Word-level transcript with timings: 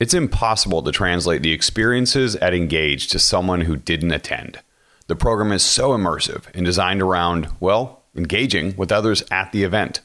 It's 0.00 0.14
impossible 0.14 0.82
to 0.82 0.92
translate 0.92 1.42
the 1.42 1.52
experiences 1.52 2.34
at 2.36 2.54
Engage 2.54 3.08
to 3.08 3.18
someone 3.18 3.60
who 3.60 3.76
didn't 3.76 4.12
attend. 4.12 4.58
The 5.08 5.14
program 5.14 5.52
is 5.52 5.62
so 5.62 5.90
immersive 5.90 6.46
and 6.54 6.64
designed 6.64 7.02
around, 7.02 7.48
well, 7.60 8.00
engaging 8.16 8.74
with 8.76 8.90
others 8.90 9.22
at 9.30 9.52
the 9.52 9.62
event. 9.62 10.00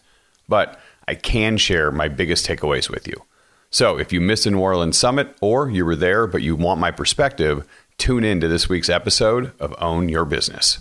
But 0.50 0.78
I 1.08 1.16
can 1.16 1.56
share 1.56 1.94
my 1.94 2.10
biggest 2.10 2.46
takeaways 2.46 2.90
with 2.90 3.08
you. 3.08 3.24
So 3.70 3.98
if 3.98 4.12
you 4.12 4.20
missed 4.20 4.46
a 4.46 4.52
New 4.52 4.60
Orleans 4.60 4.98
Summit 4.98 5.34
or 5.40 5.70
you 5.70 5.86
were 5.86 5.96
there 5.96 6.28
but 6.28 6.42
you 6.42 6.58
want 6.58 6.82
my 6.82 6.92
perspective, 6.92 7.66
tune 7.98 8.26
in 8.26 8.42
to 8.42 8.50
this 8.50 8.68
week's 8.68 8.90
episode 8.90 9.54
of 9.62 9.74
Own 9.82 10.10
Your 10.10 10.26
Business. 10.26 10.80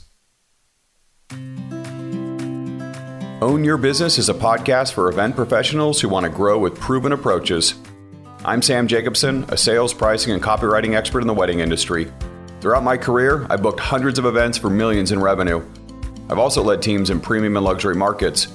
Own 3.40 3.62
Your 3.62 3.76
Business 3.76 4.18
is 4.18 4.28
a 4.28 4.34
podcast 4.34 4.92
for 4.92 5.08
event 5.08 5.36
professionals 5.36 6.00
who 6.00 6.08
want 6.08 6.24
to 6.24 6.30
grow 6.30 6.58
with 6.58 6.80
proven 6.80 7.12
approaches. 7.12 7.74
I'm 8.46 8.60
Sam 8.60 8.86
Jacobson, 8.86 9.46
a 9.48 9.56
sales, 9.56 9.94
pricing, 9.94 10.34
and 10.34 10.42
copywriting 10.42 10.94
expert 10.94 11.22
in 11.22 11.26
the 11.26 11.32
wedding 11.32 11.60
industry. 11.60 12.12
Throughout 12.60 12.82
my 12.82 12.94
career, 12.94 13.46
I've 13.48 13.62
booked 13.62 13.80
hundreds 13.80 14.18
of 14.18 14.26
events 14.26 14.58
for 14.58 14.68
millions 14.68 15.12
in 15.12 15.18
revenue. 15.18 15.64
I've 16.28 16.38
also 16.38 16.62
led 16.62 16.82
teams 16.82 17.08
in 17.08 17.20
premium 17.20 17.56
and 17.56 17.64
luxury 17.64 17.94
markets. 17.94 18.48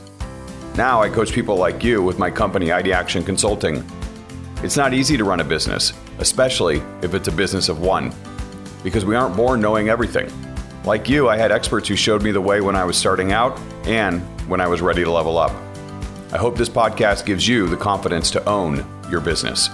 Now 0.76 1.02
I 1.02 1.10
coach 1.10 1.32
people 1.32 1.56
like 1.56 1.84
you 1.84 2.04
with 2.04 2.20
my 2.20 2.30
company, 2.30 2.72
ID 2.72 2.94
Action 2.94 3.24
Consulting. 3.24 3.84
It's 4.62 4.78
not 4.78 4.94
easy 4.94 5.18
to 5.18 5.24
run 5.24 5.40
a 5.40 5.44
business, 5.44 5.94
especially 6.20 6.84
if 7.02 7.16
it's 7.16 7.28
a 7.28 7.32
business 7.32 7.68
of 7.68 7.80
one, 7.80 8.14
because 8.84 9.06
we 9.06 9.16
aren't 9.16 9.36
born 9.36 9.60
knowing 9.60 9.90
everything. 9.90 10.32
Like 10.84 11.10
you, 11.10 11.30
I 11.30 11.38
had 11.38 11.52
experts 11.52 11.88
who 11.88 11.96
showed 11.96 12.22
me 12.22 12.30
the 12.30 12.40
way 12.40 12.62
when 12.62 12.76
I 12.76 12.86
was 12.86 12.96
starting 12.96 13.32
out 13.32 13.60
and 13.86 14.22
when 14.48 14.62
I 14.62 14.68
was 14.68 14.84
ready 14.84 15.04
to 15.04 15.12
level 15.12 15.40
up. 15.40 15.52
I 16.32 16.38
hope 16.38 16.58
this 16.58 16.70
podcast 16.70 17.26
gives 17.26 17.48
you 17.48 17.68
the 17.68 17.76
confidence 17.76 18.30
to 18.32 18.46
own 18.48 18.86
your 19.10 19.20
business. 19.20 19.68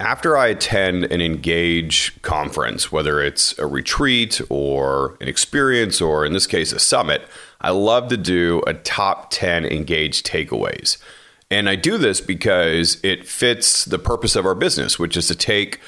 After 0.00 0.36
I 0.36 0.48
attend 0.48 1.04
an 1.04 1.20
Engage 1.20 2.20
conference, 2.22 2.90
whether 2.90 3.22
it's 3.22 3.56
a 3.56 3.68
retreat 3.68 4.40
or 4.48 5.16
an 5.20 5.28
experience, 5.28 6.00
or 6.00 6.26
in 6.26 6.32
this 6.32 6.48
case, 6.48 6.72
a 6.72 6.80
summit, 6.80 7.22
I 7.60 7.70
love 7.70 8.08
to 8.08 8.16
do 8.16 8.64
a 8.66 8.74
top 8.74 9.30
10 9.30 9.64
Engage 9.64 10.24
takeaways. 10.24 10.96
And 11.48 11.68
I 11.68 11.76
do 11.76 11.96
this 11.96 12.20
because 12.20 12.98
it 13.04 13.28
fits 13.28 13.84
the 13.84 13.98
purpose 13.98 14.34
of 14.34 14.44
our 14.44 14.56
business, 14.56 14.98
which 14.98 15.16
is 15.16 15.28
to 15.28 15.36
take 15.36 15.78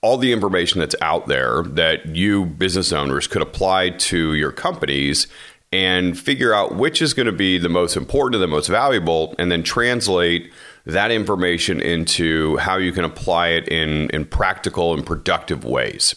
all 0.00 0.16
the 0.16 0.32
information 0.32 0.78
that's 0.78 0.94
out 1.00 1.26
there 1.26 1.62
that 1.62 2.06
you 2.14 2.44
business 2.44 2.92
owners 2.92 3.26
could 3.26 3.42
apply 3.42 3.88
to 3.88 4.34
your 4.34 4.52
companies 4.52 5.26
and 5.74 6.16
figure 6.16 6.54
out 6.54 6.76
which 6.76 7.02
is 7.02 7.14
going 7.14 7.26
to 7.26 7.32
be 7.32 7.58
the 7.58 7.68
most 7.68 7.96
important 7.96 8.36
and 8.36 8.42
the 8.44 8.46
most 8.46 8.68
valuable, 8.68 9.34
and 9.40 9.50
then 9.50 9.64
translate 9.64 10.52
that 10.86 11.10
information 11.10 11.80
into 11.80 12.56
how 12.58 12.76
you 12.76 12.92
can 12.92 13.04
apply 13.04 13.48
it 13.48 13.66
in, 13.66 14.08
in 14.10 14.24
practical 14.24 14.94
and 14.94 15.04
productive 15.04 15.64
ways. 15.64 16.14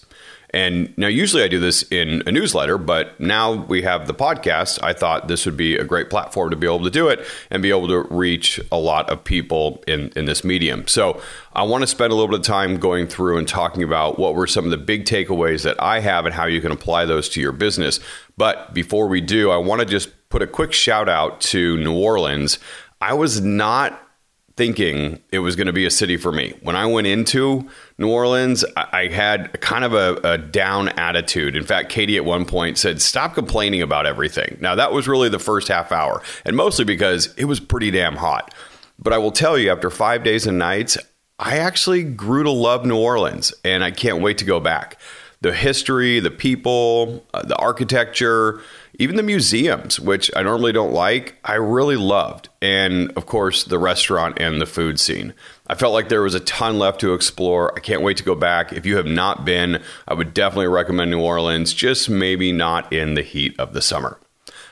And 0.52 0.98
now, 0.98 1.08
usually 1.08 1.44
I 1.44 1.50
do 1.50 1.59
this 1.59 1.84
in 1.92 2.23
a 2.26 2.31
newsletter, 2.31 2.78
but 2.78 3.20
now 3.20 3.53
we 3.53 3.81
have 3.81 4.08
the 4.08 4.14
podcast. 4.14 4.80
I 4.81 4.94
thought 4.94 5.28
this 5.28 5.45
would 5.45 5.58
be 5.58 5.76
a 5.76 5.84
great 5.84 6.09
platform 6.09 6.52
to 6.52 6.56
be 6.56 6.66
able 6.66 6.84
to 6.84 6.89
do 6.89 7.09
it 7.09 7.28
and 7.52 7.62
be 7.62 7.70
able 7.70 7.88
to 7.89 8.04
reach 8.09 8.59
a 8.72 8.78
lot 8.78 9.09
of 9.09 9.23
people 9.26 9.84
in, 9.88 10.09
in 10.16 10.23
this 10.23 10.45
medium. 10.45 10.88
So, 10.88 11.22
I 11.52 11.64
want 11.64 11.81
to 11.81 11.88
spend 11.88 12.14
a 12.14 12.16
little 12.16 12.30
bit 12.30 12.39
of 12.39 12.45
time 12.45 12.78
going 12.78 13.08
through 13.08 13.38
and 13.38 13.48
talking 13.48 13.84
about 13.84 14.17
what 14.17 14.36
were 14.36 14.48
some 14.48 14.64
of 14.64 14.72
the 14.72 14.78
big 14.78 15.04
takeaways 15.04 15.64
that 15.64 15.81
I 15.81 16.00
have 16.00 16.26
and 16.26 16.34
how 16.34 16.45
you 16.45 16.61
can 16.61 16.72
apply 16.72 17.06
those 17.06 17.28
to 17.30 17.42
your 17.42 17.52
business. 17.52 18.00
But 18.38 18.73
before 18.73 19.08
we 19.08 19.20
do, 19.20 19.52
I 19.52 19.58
want 19.58 19.82
to 19.82 19.86
just 19.86 20.30
put 20.30 20.42
a 20.42 20.48
quick 20.48 20.72
shout 20.72 21.09
out 21.09 21.42
to 21.42 21.78
New 21.78 21.98
Orleans. 21.98 22.59
I 23.02 23.14
was 23.14 23.42
not 23.42 24.02
thinking 24.56 25.22
it 25.32 25.39
was 25.39 25.56
going 25.56 25.67
to 25.67 25.73
be 25.73 25.86
a 25.86 25.92
city 25.92 26.17
for 26.17 26.32
me. 26.32 26.54
When 26.61 26.76
I 26.76 26.86
went 26.88 27.08
into 27.08 27.70
New 28.00 28.09
Orleans, 28.09 28.64
I 28.76 29.08
had 29.08 29.59
kind 29.59 29.84
of 29.84 29.94
a, 29.94 30.20
a, 30.23 30.38
down 30.38 30.90
attitude. 30.90 31.56
In 31.56 31.64
fact, 31.64 31.90
Katie 31.90 32.16
at 32.16 32.26
one 32.26 32.45
point 32.45 32.78
said, 32.78 33.02
Stop 33.02 33.34
complaining 33.34 33.82
about 33.82 34.05
everything. 34.05 34.58
Now, 34.61 34.76
that 34.76 34.92
was 34.92 35.08
really 35.08 35.30
the 35.30 35.39
first 35.39 35.67
half 35.67 35.92
hour, 35.92 36.22
and 36.45 36.55
mostly 36.55 36.86
because 36.86 37.33
it 37.38 37.45
was 37.45 37.60
pretty 37.60 37.89
damn 37.89 38.17
hot. 38.17 38.54
But 38.99 39.14
I 39.14 39.17
will 39.17 39.32
tell 39.32 39.58
you, 39.58 39.72
after 39.72 39.89
five 39.89 40.23
days 40.23 40.45
and 40.45 40.60
nights, 40.60 40.98
I 41.39 41.58
actually 41.58 42.04
grew 42.04 42.44
to 42.44 42.52
love 42.52 42.86
New 42.86 42.98
Orleans, 42.98 43.52
and 43.64 43.83
I 43.83 43.92
can't 43.92 44.22
wait 44.22 44.38
to 44.39 44.45
go 44.45 44.60
back 44.60 44.99
the 45.42 45.54
history, 45.54 46.20
the 46.20 46.32
people, 46.32 47.23
uh, 47.33 47.43
the 47.43 47.55
architecture, 47.58 48.60
even 49.00 49.16
the 49.16 49.24
museums, 49.24 50.00
which 50.00 50.32
I 50.36 50.42
normally 50.42 50.72
don't 50.72 50.92
like, 50.92 51.36
I 51.44 51.54
really 51.54 51.96
loved. 51.96 52.50
And 52.62 53.12
of 53.12 53.28
course, 53.28 53.64
the 53.64 53.78
restaurant 53.78 54.40
and 54.40 54.60
the 54.60 54.66
food 54.66 55.00
scene. 55.00 55.34
I 55.68 55.76
felt 55.76 55.94
like 55.94 56.10
there 56.10 56.24
was 56.24 56.34
a 56.34 56.40
ton 56.40 56.80
left 56.80 57.00
to 57.02 57.14
explore. 57.14 57.76
I 57.76 57.80
can't 57.80 58.02
wait 58.02 58.18
to 58.18 58.24
go 58.24 58.34
back. 58.34 58.74
If 58.74 58.86
you 58.86 58.98
have 58.98 59.06
not 59.06 59.46
been, 59.46 59.84
I 60.08 60.16
would 60.16 60.34
definitely 60.34 60.68
recommend 60.68 61.12
New 61.12 61.22
Orleans, 61.22 61.74
just 61.74 62.10
maybe 62.10 62.52
not 62.52 62.92
in 62.92 63.14
the 63.14 63.22
heat 63.22 63.60
of 63.60 63.74
the 63.74 63.82
summer. 63.82 64.20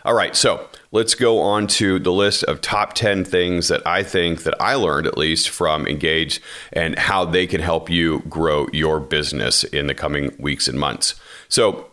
All 0.04 0.14
right, 0.14 0.36
so 0.36 0.70
let's 0.92 1.16
go 1.16 1.42
on 1.42 1.68
to 1.68 2.00
the 2.00 2.12
list 2.12 2.44
of 2.44 2.62
top 2.62 2.94
10 2.94 3.26
things 3.26 3.68
that 3.68 3.86
I 3.86 4.04
think 4.04 4.44
that 4.44 4.60
I 4.62 4.76
learned 4.76 5.08
at 5.08 5.18
least 5.18 5.50
from 5.50 5.88
Engage 5.88 6.42
and 6.72 6.98
how 6.98 7.26
they 7.26 7.48
can 7.48 7.62
help 7.62 7.90
you 7.90 8.20
grow 8.30 8.68
your 8.72 9.00
business 9.00 9.64
in 9.64 9.88
the 9.88 9.96
coming 9.96 10.36
weeks 10.40 10.68
and 10.68 10.80
months. 10.80 11.16
So, 11.50 11.90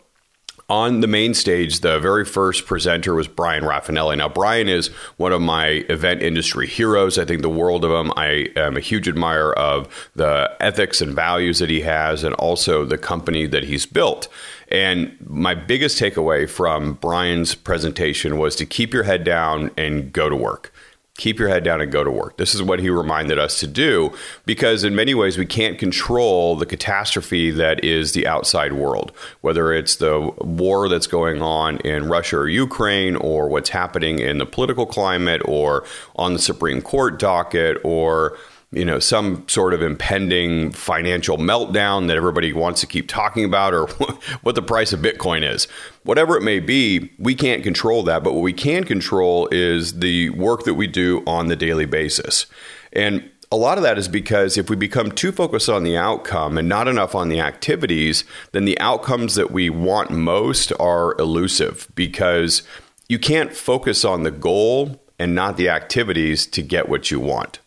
on 0.73 1.01
the 1.01 1.07
main 1.07 1.35
stage, 1.35 1.81
the 1.81 1.99
very 1.99 2.25
first 2.25 2.65
presenter 2.65 3.13
was 3.13 3.27
Bryan 3.27 3.63
Rafanelli. 3.63 4.17
Now, 4.17 4.27
Bryan 4.27 4.67
is 4.67 4.87
one 5.17 5.31
of 5.31 5.39
my 5.39 5.67
event 5.87 6.23
industry 6.23 6.65
heroes. 6.65 7.19
I 7.19 7.25
think 7.25 7.43
the 7.43 7.49
world 7.49 7.85
of 7.85 7.91
him. 7.91 8.11
I 8.17 8.49
am 8.55 8.75
a 8.75 8.79
huge 8.79 9.07
admirer 9.07 9.53
of 9.53 10.09
the 10.15 10.51
ethics 10.59 10.99
and 10.99 11.13
values 11.13 11.59
that 11.59 11.69
he 11.69 11.81
has 11.81 12.23
and 12.23 12.33
also 12.35 12.85
the 12.85 12.97
company 12.97 13.45
that 13.45 13.65
he's 13.65 13.85
built. 13.85 14.27
And 14.69 15.15
my 15.23 15.53
biggest 15.53 16.01
takeaway 16.01 16.49
from 16.49 16.93
Bryan's 16.93 17.53
presentation 17.53 18.39
was 18.39 18.55
to 18.55 18.65
keep 18.65 18.95
your 18.95 19.03
head 19.03 19.23
down 19.23 19.69
and 19.77 20.11
go 20.11 20.27
to 20.27 20.35
work. 20.35 20.72
Keep 21.15 21.37
your 21.37 21.47
head 21.47 21.63
down 21.63 21.79
and 21.79 21.91
go 21.91 22.03
to 22.03 22.09
work. 22.09 22.37
This 22.37 22.55
is 22.55 22.63
what 22.63 22.79
he 22.79 22.89
reminded 22.89 23.37
us 23.37 23.59
to 23.59 23.67
do 23.67 24.11
because, 24.47 24.83
in 24.83 24.95
many 24.95 25.13
ways, 25.13 25.37
we 25.37 25.45
can't 25.45 25.77
control 25.77 26.55
the 26.55 26.65
catastrophe 26.65 27.51
that 27.51 27.83
is 27.83 28.13
the 28.13 28.25
outside 28.25 28.73
world, 28.73 29.11
whether 29.41 29.71
it's 29.71 29.97
the 29.97 30.33
war 30.39 30.89
that's 30.89 31.05
going 31.05 31.39
on 31.39 31.77
in 31.81 32.09
Russia 32.09 32.37
or 32.37 32.47
Ukraine, 32.47 33.15
or 33.15 33.47
what's 33.47 33.69
happening 33.69 34.17
in 34.17 34.39
the 34.39 34.45
political 34.47 34.87
climate, 34.87 35.43
or 35.45 35.85
on 36.15 36.33
the 36.33 36.39
Supreme 36.39 36.81
Court 36.81 37.19
docket, 37.19 37.77
or 37.83 38.35
you 38.73 38.83
know 38.83 38.99
some 38.99 39.47
sort 39.47 39.73
of 39.73 39.81
impending 39.81 40.71
financial 40.71 41.37
meltdown 41.37 42.07
that 42.07 42.17
everybody 42.17 42.51
wants 42.51 42.81
to 42.81 42.87
keep 42.87 43.07
talking 43.07 43.45
about 43.45 43.73
or 43.73 43.87
what 44.41 44.55
the 44.55 44.61
price 44.61 44.91
of 44.93 44.99
bitcoin 44.99 45.47
is. 45.47 45.65
Whatever 46.03 46.35
it 46.35 46.41
may 46.41 46.59
be 46.59 47.11
we 47.19 47.35
can't 47.35 47.63
control 47.63 48.03
that 48.03 48.23
but 48.23 48.33
what 48.33 48.41
we 48.41 48.53
can 48.53 48.83
control 48.83 49.47
is 49.51 49.99
the 49.99 50.29
work 50.31 50.63
that 50.63 50.73
we 50.73 50.87
do 50.87 51.23
on 51.27 51.47
the 51.47 51.55
daily 51.55 51.85
basis. 51.85 52.47
And 52.91 53.29
a 53.51 53.55
lot 53.55 53.77
of 53.77 53.83
that 53.83 53.99
is 53.99 54.07
because 54.07 54.57
if 54.57 54.69
we 54.69 54.75
become 54.75 55.11
too 55.11 55.31
focused 55.31 55.69
on 55.69 55.83
the 55.83 55.95
outcome 55.95 56.57
and 56.57 56.67
not 56.67 56.87
enough 56.87 57.13
on 57.13 57.29
the 57.29 57.39
activities 57.39 58.23
then 58.51 58.65
the 58.65 58.79
outcomes 58.79 59.35
that 59.35 59.51
we 59.51 59.69
want 59.69 60.09
most 60.09 60.73
are 60.79 61.15
elusive 61.19 61.87
because 61.93 62.63
you 63.07 63.19
can't 63.19 63.55
focus 63.55 64.03
on 64.03 64.23
the 64.23 64.31
goal 64.31 64.99
and 65.19 65.35
not 65.35 65.57
the 65.57 65.69
activities 65.69 66.47
to 66.47 66.61
get 66.61 66.89
what 66.89 67.11
you 67.11 67.19
want. 67.19 67.59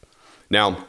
Now 0.50 0.86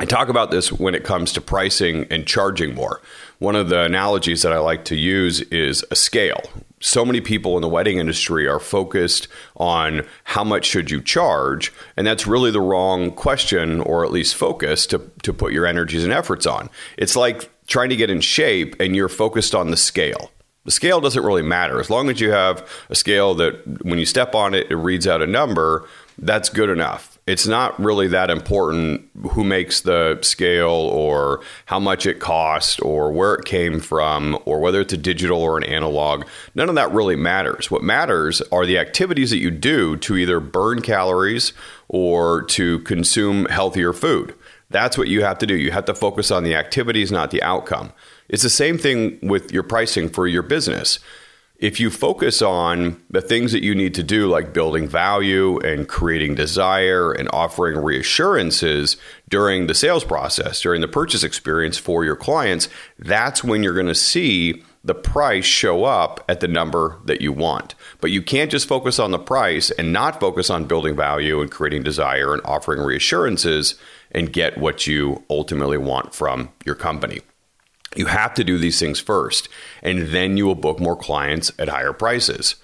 I 0.00 0.04
talk 0.04 0.28
about 0.28 0.52
this 0.52 0.70
when 0.70 0.94
it 0.94 1.02
comes 1.02 1.32
to 1.32 1.40
pricing 1.40 2.06
and 2.08 2.24
charging 2.24 2.72
more. 2.72 3.00
One 3.40 3.56
of 3.56 3.68
the 3.68 3.82
analogies 3.82 4.42
that 4.42 4.52
I 4.52 4.58
like 4.58 4.84
to 4.86 4.96
use 4.96 5.40
is 5.40 5.84
a 5.90 5.96
scale. 5.96 6.40
So 6.80 7.04
many 7.04 7.20
people 7.20 7.56
in 7.56 7.62
the 7.62 7.68
wedding 7.68 7.98
industry 7.98 8.46
are 8.46 8.60
focused 8.60 9.26
on 9.56 10.06
how 10.22 10.44
much 10.44 10.66
should 10.66 10.92
you 10.92 11.02
charge, 11.02 11.72
and 11.96 12.06
that's 12.06 12.28
really 12.28 12.52
the 12.52 12.60
wrong 12.60 13.10
question 13.10 13.80
or 13.80 14.04
at 14.04 14.12
least 14.12 14.36
focus 14.36 14.86
to, 14.86 15.10
to 15.24 15.32
put 15.32 15.52
your 15.52 15.66
energies 15.66 16.04
and 16.04 16.12
efforts 16.12 16.46
on. 16.46 16.70
It's 16.96 17.16
like 17.16 17.50
trying 17.66 17.88
to 17.88 17.96
get 17.96 18.08
in 18.08 18.20
shape 18.20 18.76
and 18.80 18.94
you're 18.94 19.08
focused 19.08 19.52
on 19.52 19.72
the 19.72 19.76
scale. 19.76 20.30
The 20.64 20.70
scale 20.70 21.00
doesn't 21.00 21.24
really 21.24 21.42
matter. 21.42 21.80
As 21.80 21.90
long 21.90 22.08
as 22.08 22.20
you 22.20 22.30
have 22.30 22.68
a 22.88 22.94
scale 22.94 23.34
that 23.36 23.84
when 23.84 23.98
you 23.98 24.06
step 24.06 24.36
on 24.36 24.54
it, 24.54 24.70
it 24.70 24.76
reads 24.76 25.08
out 25.08 25.22
a 25.22 25.26
number, 25.26 25.88
that's 26.18 26.48
good 26.48 26.70
enough 26.70 27.17
it's 27.28 27.46
not 27.46 27.78
really 27.78 28.08
that 28.08 28.30
important 28.30 29.06
who 29.32 29.44
makes 29.44 29.82
the 29.82 30.18
scale 30.22 30.70
or 30.70 31.42
how 31.66 31.78
much 31.78 32.06
it 32.06 32.20
cost 32.20 32.80
or 32.80 33.12
where 33.12 33.34
it 33.34 33.44
came 33.44 33.80
from 33.80 34.38
or 34.46 34.60
whether 34.60 34.80
it's 34.80 34.94
a 34.94 34.96
digital 34.96 35.42
or 35.42 35.58
an 35.58 35.64
analog. 35.64 36.26
None 36.54 36.70
of 36.70 36.74
that 36.76 36.90
really 36.90 37.16
matters. 37.16 37.70
What 37.70 37.82
matters 37.82 38.40
are 38.50 38.64
the 38.64 38.78
activities 38.78 39.28
that 39.28 39.40
you 39.40 39.50
do 39.50 39.98
to 39.98 40.16
either 40.16 40.40
burn 40.40 40.80
calories 40.80 41.52
or 41.88 42.44
to 42.44 42.78
consume 42.80 43.44
healthier 43.46 43.92
food. 43.92 44.34
That's 44.70 44.96
what 44.96 45.08
you 45.08 45.22
have 45.22 45.36
to 45.38 45.46
do. 45.46 45.54
You 45.54 45.70
have 45.70 45.84
to 45.84 45.94
focus 45.94 46.30
on 46.30 46.44
the 46.44 46.54
activities, 46.54 47.12
not 47.12 47.30
the 47.30 47.42
outcome. 47.42 47.92
It's 48.30 48.42
the 48.42 48.50
same 48.50 48.78
thing 48.78 49.18
with 49.20 49.52
your 49.52 49.64
pricing 49.64 50.08
for 50.08 50.26
your 50.26 50.42
business 50.42 50.98
If 51.58 51.80
you 51.80 51.90
focus 51.90 52.40
on 52.40 53.02
the 53.10 53.20
things 53.20 53.50
that 53.50 53.64
you 53.64 53.74
need 53.74 53.92
to 53.94 54.04
do, 54.04 54.28
like 54.28 54.52
building 54.52 54.86
value 54.86 55.58
and 55.58 55.88
creating 55.88 56.36
desire 56.36 57.10
and 57.10 57.28
offering 57.32 57.82
reassurances 57.82 58.96
during 59.28 59.66
the 59.66 59.74
sales 59.74 60.04
process, 60.04 60.60
during 60.60 60.80
the 60.80 60.86
purchase 60.86 61.24
experience 61.24 61.76
for 61.76 62.04
your 62.04 62.14
clients, 62.14 62.68
that's 62.96 63.42
when 63.42 63.64
you're 63.64 63.74
going 63.74 63.86
to 63.86 63.94
see 63.94 64.62
the 64.84 64.94
price 64.94 65.44
show 65.44 65.82
up 65.82 66.24
at 66.28 66.38
the 66.38 66.46
number 66.46 67.00
that 67.06 67.20
you 67.20 67.32
want. 67.32 67.74
But 68.00 68.12
you 68.12 68.22
can't 68.22 68.52
just 68.52 68.68
focus 68.68 69.00
on 69.00 69.10
the 69.10 69.18
price 69.18 69.72
and 69.72 69.92
not 69.92 70.20
focus 70.20 70.50
on 70.50 70.66
building 70.66 70.94
value 70.94 71.40
and 71.40 71.50
creating 71.50 71.82
desire 71.82 72.32
and 72.32 72.42
offering 72.44 72.80
reassurances 72.80 73.74
and 74.12 74.32
get 74.32 74.58
what 74.58 74.86
you 74.86 75.24
ultimately 75.28 75.76
want 75.76 76.14
from 76.14 76.50
your 76.64 76.76
company. 76.76 77.18
You 77.96 78.06
have 78.06 78.34
to 78.34 78.44
do 78.44 78.58
these 78.58 78.78
things 78.78 79.00
first, 79.00 79.48
and 79.82 80.08
then 80.08 80.36
you 80.36 80.46
will 80.46 80.54
book 80.54 80.80
more 80.80 80.96
clients 80.96 81.52
at 81.58 81.68
higher 81.68 81.92
prices. 81.92 82.56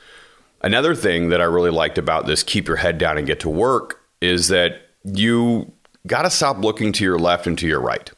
Another 0.63 0.95
thing 0.95 1.29
that 1.29 1.41
I 1.41 1.45
really 1.45 1.71
liked 1.71 1.99
about 1.99 2.27
this 2.27 2.43
keep 2.43 2.67
your 2.67 2.79
head 2.79 2.99
down 2.99 3.19
and 3.19 3.27
get 3.27 3.41
to 3.41 3.51
work 3.51 4.01
is 4.21 4.49
that 4.49 4.89
you 5.05 5.73
got 6.07 6.23
to 6.23 6.31
stop 6.31 6.59
looking 6.59 6.93
to 6.93 7.05
your 7.05 7.19
left 7.19 7.47
and 7.47 7.59
to 7.59 7.67
your 7.67 7.81
right. 7.81 8.11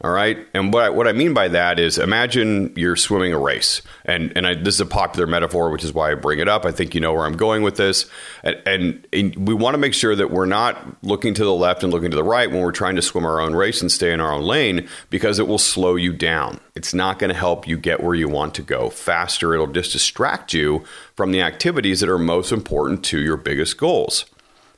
All 0.00 0.12
right. 0.12 0.46
And 0.54 0.72
what 0.72 0.84
I, 0.84 0.90
what 0.90 1.08
I 1.08 1.12
mean 1.12 1.34
by 1.34 1.48
that 1.48 1.80
is 1.80 1.98
imagine 1.98 2.72
you're 2.76 2.94
swimming 2.94 3.32
a 3.32 3.38
race. 3.38 3.82
And, 4.04 4.32
and 4.36 4.46
I, 4.46 4.54
this 4.54 4.74
is 4.76 4.80
a 4.80 4.86
popular 4.86 5.26
metaphor, 5.26 5.70
which 5.70 5.82
is 5.82 5.92
why 5.92 6.12
I 6.12 6.14
bring 6.14 6.38
it 6.38 6.46
up. 6.46 6.64
I 6.64 6.70
think 6.70 6.94
you 6.94 7.00
know 7.00 7.12
where 7.12 7.26
I'm 7.26 7.36
going 7.36 7.62
with 7.62 7.76
this. 7.76 8.08
And, 8.44 8.62
and, 8.64 9.06
and 9.12 9.48
we 9.48 9.54
want 9.54 9.74
to 9.74 9.78
make 9.78 9.94
sure 9.94 10.14
that 10.14 10.30
we're 10.30 10.46
not 10.46 11.02
looking 11.02 11.34
to 11.34 11.44
the 11.44 11.52
left 11.52 11.82
and 11.82 11.92
looking 11.92 12.12
to 12.12 12.16
the 12.16 12.22
right 12.22 12.48
when 12.48 12.60
we're 12.60 12.70
trying 12.70 12.94
to 12.94 13.02
swim 13.02 13.26
our 13.26 13.40
own 13.40 13.56
race 13.56 13.80
and 13.80 13.90
stay 13.90 14.12
in 14.12 14.20
our 14.20 14.30
own 14.30 14.44
lane 14.44 14.88
because 15.10 15.40
it 15.40 15.48
will 15.48 15.58
slow 15.58 15.96
you 15.96 16.12
down. 16.12 16.60
It's 16.76 16.94
not 16.94 17.18
going 17.18 17.32
to 17.32 17.36
help 17.36 17.66
you 17.66 17.76
get 17.76 18.00
where 18.00 18.14
you 18.14 18.28
want 18.28 18.54
to 18.54 18.62
go 18.62 18.90
faster. 18.90 19.52
It'll 19.52 19.66
just 19.66 19.90
distract 19.90 20.54
you 20.54 20.84
from 21.16 21.32
the 21.32 21.42
activities 21.42 21.98
that 21.98 22.08
are 22.08 22.20
most 22.20 22.52
important 22.52 23.04
to 23.06 23.18
your 23.18 23.36
biggest 23.36 23.76
goals. 23.78 24.26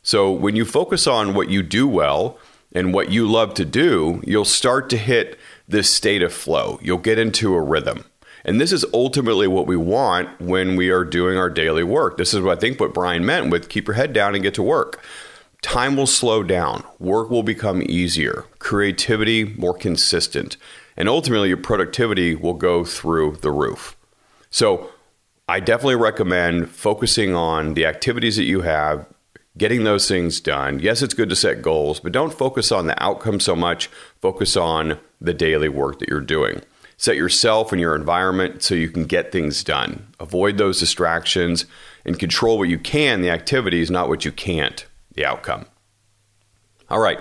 So 0.02 0.32
when 0.32 0.56
you 0.56 0.64
focus 0.64 1.06
on 1.06 1.34
what 1.34 1.50
you 1.50 1.62
do 1.62 1.86
well, 1.86 2.38
and 2.72 2.94
what 2.94 3.10
you 3.10 3.30
love 3.30 3.54
to 3.54 3.64
do, 3.64 4.22
you'll 4.24 4.44
start 4.44 4.90
to 4.90 4.96
hit 4.96 5.38
this 5.68 5.90
state 5.90 6.22
of 6.22 6.32
flow. 6.32 6.78
You'll 6.82 6.98
get 6.98 7.18
into 7.18 7.54
a 7.54 7.60
rhythm. 7.60 8.04
And 8.44 8.60
this 8.60 8.72
is 8.72 8.86
ultimately 8.94 9.46
what 9.46 9.66
we 9.66 9.76
want 9.76 10.40
when 10.40 10.76
we 10.76 10.90
are 10.90 11.04
doing 11.04 11.36
our 11.36 11.50
daily 11.50 11.84
work. 11.84 12.16
This 12.16 12.32
is 12.32 12.40
what 12.40 12.56
I 12.56 12.60
think 12.60 12.80
what 12.80 12.94
Bryan 12.94 13.26
meant 13.26 13.50
with 13.50 13.68
keep 13.68 13.86
your 13.86 13.94
head 13.94 14.12
down 14.12 14.34
and 14.34 14.42
get 14.42 14.54
to 14.54 14.62
work. 14.62 15.02
Time 15.62 15.94
will 15.94 16.06
slow 16.06 16.42
down, 16.42 16.84
work 16.98 17.28
will 17.28 17.42
become 17.42 17.82
easier, 17.82 18.46
creativity 18.58 19.44
more 19.44 19.74
consistent, 19.74 20.56
and 20.96 21.06
ultimately 21.06 21.48
your 21.48 21.58
productivity 21.58 22.34
will 22.34 22.54
go 22.54 22.82
through 22.82 23.36
the 23.42 23.50
roof. 23.50 23.94
So, 24.50 24.90
I 25.46 25.58
definitely 25.58 25.96
recommend 25.96 26.70
focusing 26.70 27.34
on 27.34 27.74
the 27.74 27.84
activities 27.84 28.36
that 28.36 28.44
you 28.44 28.60
have, 28.60 29.04
getting 29.56 29.84
those 29.84 30.08
things 30.08 30.40
done. 30.40 30.78
Yes, 30.78 31.02
it's 31.02 31.14
good 31.14 31.28
to 31.30 31.36
set 31.36 31.62
goals, 31.62 32.00
but 32.00 32.12
don't 32.12 32.32
focus 32.32 32.70
on 32.70 32.86
the 32.86 33.02
outcome 33.02 33.40
so 33.40 33.56
much. 33.56 33.88
Focus 34.20 34.56
on 34.56 34.98
the 35.20 35.34
daily 35.34 35.68
work 35.68 35.98
that 35.98 36.08
you're 36.08 36.20
doing. 36.20 36.62
Set 36.96 37.16
yourself 37.16 37.72
and 37.72 37.80
your 37.80 37.96
environment 37.96 38.62
so 38.62 38.74
you 38.74 38.88
can 38.88 39.04
get 39.04 39.32
things 39.32 39.64
done. 39.64 40.06
Avoid 40.20 40.58
those 40.58 40.78
distractions 40.78 41.64
and 42.04 42.18
control 42.18 42.58
what 42.58 42.68
you 42.68 42.78
can, 42.78 43.22
the 43.22 43.30
activities, 43.30 43.90
not 43.90 44.08
what 44.08 44.24
you 44.24 44.32
can't, 44.32 44.86
the 45.14 45.24
outcome. 45.24 45.66
All 46.90 47.00
right. 47.00 47.20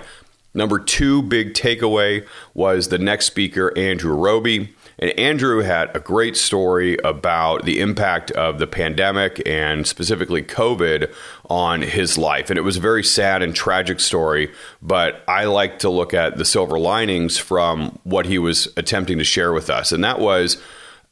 Number 0.54 0.80
two 0.80 1.22
big 1.22 1.54
takeaway 1.54 2.28
was 2.54 2.90
the 2.90 2.98
next 2.98 3.28
speaker, 3.28 3.72
Andrew 3.78 4.14
Roby. 4.14 4.76
And 5.00 5.18
Andrew 5.18 5.62
had 5.62 5.96
a 5.96 6.00
great 6.00 6.36
story 6.36 6.98
about 7.04 7.64
the 7.64 7.80
impact 7.80 8.32
of 8.32 8.60
the 8.60 8.68
pandemic 8.68 9.42
and 9.46 9.88
specifically 9.88 10.44
COVID 10.44 11.12
on 11.50 11.82
his 11.82 12.18
life. 12.18 12.50
And 12.50 12.58
it 12.58 12.64
was 12.64 12.78
a 12.78 12.82
very 12.82 13.04
sad 13.04 13.42
and 13.42 13.56
tragic 13.56 14.02
story, 14.02 14.52
but 14.82 15.24
I 15.28 15.46
like 15.46 15.80
to 15.80 15.90
look 15.90 16.14
at 16.14 16.38
the 16.38 16.46
silver 16.46 16.78
linings 16.78 17.38
from 17.38 17.98
what 18.04 18.26
he 18.26 18.38
was 18.38 18.68
attempting 18.76 19.18
to 19.20 19.24
share 19.24 19.54
with 19.54 19.70
us. 19.70 19.94
And 19.94 20.04
that 20.04 20.20
was 20.20 20.62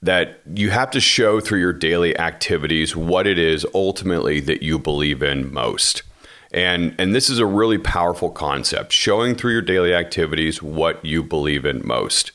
that 0.01 0.41
you 0.53 0.69
have 0.69 0.91
to 0.91 0.99
show 0.99 1.39
through 1.39 1.59
your 1.59 1.73
daily 1.73 2.17
activities 2.19 2.95
what 2.95 3.25
it 3.25 3.39
is 3.39 3.65
ultimately 3.73 4.39
that 4.41 4.61
you 4.61 4.77
believe 4.77 5.23
in 5.23 5.51
most. 5.51 6.03
And, 6.51 6.93
and 6.99 7.15
this 7.15 7.29
is 7.29 7.39
a 7.39 7.45
really 7.45 7.77
powerful 7.77 8.29
concept 8.29 8.91
showing 8.91 9.35
through 9.35 9.53
your 9.53 9.61
daily 9.61 9.93
activities 9.93 10.61
what 10.61 11.03
you 11.03 11.23
believe 11.23 11.65
in 11.65 11.85
most. 11.85 12.31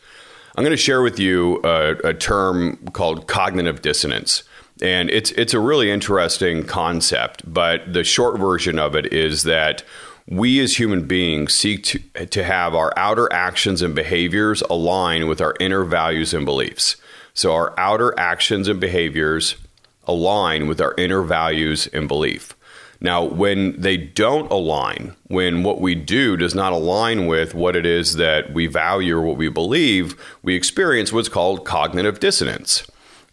I'm 0.57 0.65
going 0.65 0.73
to 0.73 0.77
share 0.77 1.03
with 1.03 1.19
you 1.19 1.61
a, 1.65 1.97
a 2.09 2.15
term 2.15 2.77
called 2.93 3.27
cognitive 3.27 3.83
dissonance. 3.83 4.43
And 4.83 5.11
it's 5.11 5.31
it's 5.33 5.55
a 5.55 5.61
really 5.61 5.91
interesting 5.91 6.65
concept, 6.65 7.43
but 7.51 7.93
the 7.93 8.05
short 8.05 8.39
version 8.39 8.79
of 8.79 8.97
it 8.97 9.13
is 9.13 9.45
that 9.45 9.85
we 10.29 10.61
as 10.61 10.79
human 10.79 11.07
beings 11.07 11.53
seek 11.53 11.85
to, 11.85 12.27
to 12.27 12.45
have 12.45 12.75
our 12.75 12.93
outer 12.97 13.33
actions 13.33 13.83
and 13.83 13.95
behaviors 13.95 14.63
align 14.63 15.27
with 15.29 15.41
our 15.41 15.55
inner 15.61 15.85
values 15.85 16.33
and 16.35 16.45
beliefs. 16.45 16.97
So 17.35 17.53
our 17.55 17.79
outer 17.79 18.19
actions 18.19 18.69
and 18.69 18.81
behaviors 18.81 19.57
align 20.05 20.67
with 20.67 20.81
our 20.81 20.95
inner 20.99 21.23
values 21.23 21.87
and 21.89 22.09
belief. 22.09 22.57
Now, 23.03 23.25
when 23.25 23.81
they 23.81 23.97
don't 23.97 24.49
align, 24.53 25.17
when 25.27 25.65
what 25.65 25.81
we 25.81 25.97
do 25.97 26.37
does 26.37 26.55
not 26.55 26.73
align 26.73 27.27
with 27.27 27.53
what 27.53 27.75
it 27.75 27.85
is 27.85 28.15
that 28.15 28.55
we 28.55 28.69
value 28.69 29.17
or 29.17 29.23
what 29.23 29.37
we 29.37 29.49
believe, 29.49 30.15
we 30.45 30.55
experience 30.55 31.13
what's 31.13 31.29
called 31.29 31.65
cognitive 31.65 32.21
dissonance. 32.21 32.87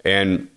And 0.03 0.49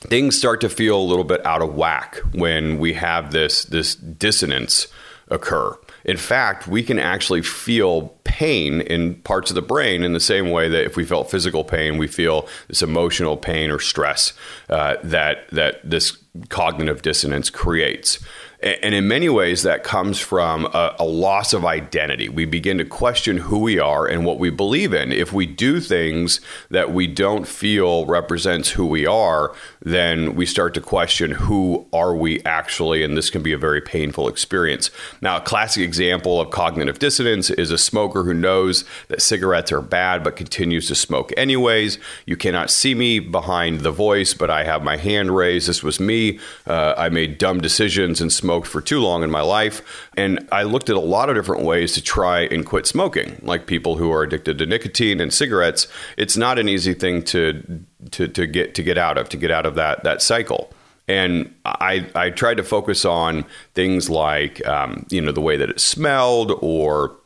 things 0.00 0.36
start 0.36 0.60
to 0.62 0.68
feel 0.68 0.98
a 0.98 1.08
little 1.08 1.24
bit 1.24 1.46
out 1.46 1.62
of 1.62 1.76
whack 1.76 2.16
when 2.32 2.78
we 2.78 2.94
have 2.94 3.30
this, 3.30 3.64
this 3.66 3.94
dissonance 3.94 4.88
occur. 5.28 5.72
In 6.04 6.16
fact, 6.16 6.66
we 6.66 6.82
can 6.82 6.98
actually 6.98 7.42
feel 7.42 8.16
pain 8.24 8.80
in 8.80 9.14
parts 9.22 9.50
of 9.50 9.54
the 9.54 9.62
brain 9.62 10.02
in 10.02 10.12
the 10.12 10.20
same 10.20 10.50
way 10.50 10.68
that 10.68 10.84
if 10.84 10.96
we 10.96 11.04
felt 11.04 11.30
physical 11.30 11.64
pain, 11.64 11.98
we 11.98 12.06
feel 12.06 12.48
this 12.68 12.82
emotional 12.82 13.36
pain 13.36 13.70
or 13.70 13.78
stress 13.78 14.32
uh, 14.68 14.96
that 15.02 15.48
that 15.50 15.80
this 15.88 16.18
cognitive 16.48 17.02
dissonance 17.02 17.50
creates. 17.50 18.18
And 18.66 18.96
in 18.96 19.06
many 19.06 19.28
ways, 19.28 19.62
that 19.62 19.84
comes 19.84 20.18
from 20.18 20.66
a, 20.66 20.96
a, 20.98 21.04
loss 21.04 21.52
of 21.52 21.64
identity. 21.64 22.28
We 22.28 22.46
begin 22.46 22.78
to 22.78 22.84
question 22.84 23.36
who 23.36 23.60
we 23.60 23.78
are 23.78 24.06
and 24.06 24.24
what 24.24 24.40
we 24.40 24.50
believe 24.50 24.92
in. 24.92 25.12
If 25.12 25.32
we 25.32 25.46
do 25.46 25.78
things 25.78 26.40
that 26.70 26.92
we 26.92 27.06
don't 27.06 27.46
feel 27.46 28.06
represents 28.06 28.70
who 28.70 28.84
we 28.86 29.06
are, 29.06 29.54
then 29.82 30.34
we 30.34 30.46
start 30.46 30.74
to 30.74 30.80
question 30.80 31.30
who 31.30 31.86
are 31.92 32.16
we 32.16 32.42
actually, 32.44 33.04
and 33.04 33.16
this 33.16 33.30
can 33.30 33.40
be 33.40 33.52
a 33.52 33.58
very 33.58 33.80
painful 33.80 34.28
experience. 34.28 34.90
Now, 35.20 35.36
a 35.36 35.40
classic 35.40 35.84
example 35.84 36.40
of 36.40 36.50
cognitive 36.50 36.98
dissonance 36.98 37.50
is 37.50 37.70
a 37.70 37.78
smoker 37.78 38.24
who 38.24 38.34
knows 38.34 38.84
that 39.06 39.22
cigarettes 39.22 39.70
are 39.70 39.80
bad 39.80 40.24
but 40.24 40.34
continues 40.34 40.88
to 40.88 40.96
smoke 40.96 41.32
anyways. 41.36 42.00
You 42.24 42.36
cannot 42.36 42.70
see 42.70 42.96
me 42.96 43.20
behind 43.20 43.82
the 43.82 43.92
voice, 43.92 44.34
but 44.34 44.50
I 44.50 44.64
have 44.64 44.82
my 44.82 44.96
hand 44.96 45.36
raised. 45.36 45.68
This 45.68 45.84
was 45.84 46.00
me. 46.00 46.40
Uh, 46.66 46.94
I 46.96 47.10
made 47.10 47.38
dumb 47.38 47.60
decisions 47.60 48.20
and 48.20 48.32
smoked 48.32 48.55
for 48.64 48.80
too 48.80 49.00
long 49.00 49.22
in 49.22 49.30
my 49.30 49.42
life. 49.42 50.08
And 50.16 50.48
I 50.50 50.62
looked 50.62 50.88
at 50.88 50.96
a 50.96 51.00
lot 51.00 51.28
of 51.28 51.36
different 51.36 51.64
ways 51.64 51.92
to 51.94 52.02
try 52.02 52.40
and 52.40 52.64
quit 52.64 52.86
smoking, 52.86 53.38
like 53.42 53.66
people 53.66 53.96
who 53.96 54.10
are 54.12 54.22
addicted 54.22 54.58
to 54.58 54.66
nicotine 54.66 55.20
and 55.20 55.32
cigarettes. 55.32 55.88
It's 56.16 56.36
not 56.36 56.58
an 56.58 56.68
easy 56.68 56.94
thing 56.94 57.22
to 57.24 57.84
to, 58.12 58.28
to 58.28 58.46
get 58.46 58.74
to 58.76 58.82
get 58.82 58.96
out 58.96 59.18
of, 59.18 59.28
to 59.30 59.36
get 59.36 59.50
out 59.50 59.66
of 59.66 59.74
that 59.74 60.04
that 60.04 60.22
cycle. 60.22 60.72
And 61.08 61.54
I, 61.64 62.06
I 62.16 62.30
tried 62.30 62.56
to 62.56 62.64
focus 62.64 63.04
on 63.04 63.44
things 63.74 64.10
like, 64.10 64.66
um, 64.66 65.06
you 65.08 65.20
know, 65.20 65.30
the 65.30 65.40
way 65.40 65.56
that 65.56 65.70
it 65.70 65.78
smelled 65.78 66.50
or 66.60 67.16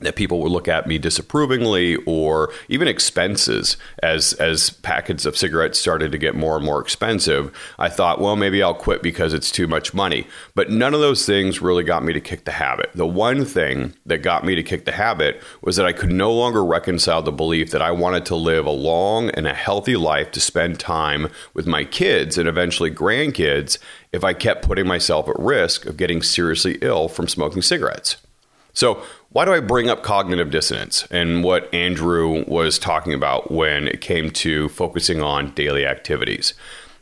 that 0.00 0.16
people 0.16 0.40
would 0.40 0.52
look 0.52 0.68
at 0.68 0.86
me 0.86 0.98
disapprovingly 0.98 1.96
or 2.06 2.52
even 2.68 2.88
expenses 2.88 3.76
as 4.02 4.32
as 4.34 4.70
packets 4.70 5.24
of 5.24 5.36
cigarettes 5.36 5.78
started 5.78 6.12
to 6.12 6.18
get 6.18 6.34
more 6.34 6.56
and 6.56 6.64
more 6.64 6.80
expensive 6.80 7.56
i 7.78 7.88
thought 7.88 8.20
well 8.20 8.36
maybe 8.36 8.62
i'll 8.62 8.74
quit 8.74 9.02
because 9.02 9.34
it's 9.34 9.50
too 9.50 9.66
much 9.66 9.94
money. 9.94 10.26
But 10.54 10.70
none 10.70 10.94
of 10.94 11.00
those 11.00 11.26
things 11.26 11.60
really 11.60 11.84
got 11.84 12.04
me 12.04 12.12
to 12.12 12.20
kick 12.20 12.44
the 12.44 12.52
habit. 12.52 12.90
The 12.94 13.06
one 13.06 13.44
thing 13.44 13.94
that 14.06 14.18
got 14.18 14.44
me 14.44 14.54
to 14.54 14.62
kick 14.62 14.84
the 14.84 14.92
habit 14.92 15.42
was 15.62 15.76
that 15.76 15.86
i 15.86 15.92
could 15.92 16.12
no 16.12 16.32
longer 16.32 16.64
reconcile 16.64 17.22
the 17.22 17.32
belief 17.32 17.70
that 17.70 17.82
i 17.82 17.90
wanted 17.90 18.26
to 18.26 18.36
live 18.36 18.66
a 18.66 18.70
long 18.70 19.30
and 19.30 19.46
a 19.46 19.54
healthy 19.54 19.96
life 19.96 20.30
to 20.32 20.40
spend 20.40 20.78
time 20.78 21.28
with 21.54 21.66
my 21.66 21.84
kids 21.84 22.38
and 22.38 22.48
eventually 22.48 22.90
grandkids 22.90 23.78
if 24.12 24.24
i 24.24 24.32
kept 24.32 24.66
putting 24.66 24.86
myself 24.86 25.28
at 25.28 25.38
risk 25.38 25.86
of 25.86 25.96
getting 25.96 26.22
seriously 26.22 26.78
ill 26.82 27.08
from 27.08 27.28
smoking 27.28 27.62
cigarettes. 27.62 28.16
So 28.72 29.02
why 29.32 29.44
do 29.44 29.52
I 29.52 29.60
bring 29.60 29.88
up 29.88 30.02
cognitive 30.02 30.50
dissonance 30.50 31.06
and 31.08 31.44
what 31.44 31.72
Andrew 31.72 32.44
was 32.46 32.80
talking 32.80 33.14
about 33.14 33.52
when 33.52 33.86
it 33.86 34.00
came 34.00 34.30
to 34.32 34.68
focusing 34.70 35.22
on 35.22 35.52
daily 35.52 35.86
activities? 35.86 36.52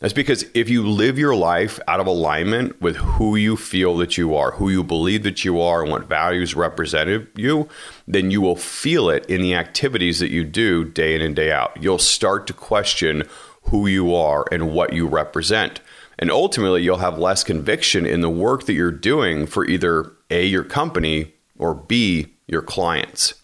That's 0.00 0.12
because 0.12 0.44
if 0.52 0.68
you 0.68 0.86
live 0.86 1.18
your 1.18 1.34
life 1.34 1.80
out 1.88 2.00
of 2.00 2.06
alignment 2.06 2.80
with 2.82 2.96
who 2.96 3.34
you 3.34 3.56
feel 3.56 3.96
that 3.96 4.18
you 4.18 4.36
are, 4.36 4.52
who 4.52 4.68
you 4.68 4.84
believe 4.84 5.22
that 5.22 5.42
you 5.42 5.58
are, 5.60 5.82
and 5.82 5.90
what 5.90 6.04
values 6.04 6.54
represent 6.54 7.28
you, 7.34 7.66
then 8.06 8.30
you 8.30 8.42
will 8.42 8.56
feel 8.56 9.08
it 9.08 9.24
in 9.26 9.40
the 9.40 9.54
activities 9.54 10.20
that 10.20 10.30
you 10.30 10.44
do 10.44 10.84
day 10.84 11.14
in 11.14 11.22
and 11.22 11.34
day 11.34 11.50
out. 11.50 11.82
You'll 11.82 11.98
start 11.98 12.46
to 12.48 12.52
question 12.52 13.24
who 13.62 13.86
you 13.86 14.14
are 14.14 14.44
and 14.52 14.72
what 14.72 14.92
you 14.92 15.06
represent. 15.08 15.80
And 16.18 16.30
ultimately, 16.30 16.82
you'll 16.82 16.98
have 16.98 17.18
less 17.18 17.42
conviction 17.42 18.04
in 18.04 18.20
the 18.20 18.30
work 18.30 18.66
that 18.66 18.74
you're 18.74 18.92
doing 18.92 19.46
for 19.46 19.64
either 19.64 20.12
A, 20.30 20.44
your 20.44 20.64
company, 20.64 21.32
or 21.58 21.74
B, 21.74 22.28
your 22.46 22.62
clients. 22.62 23.34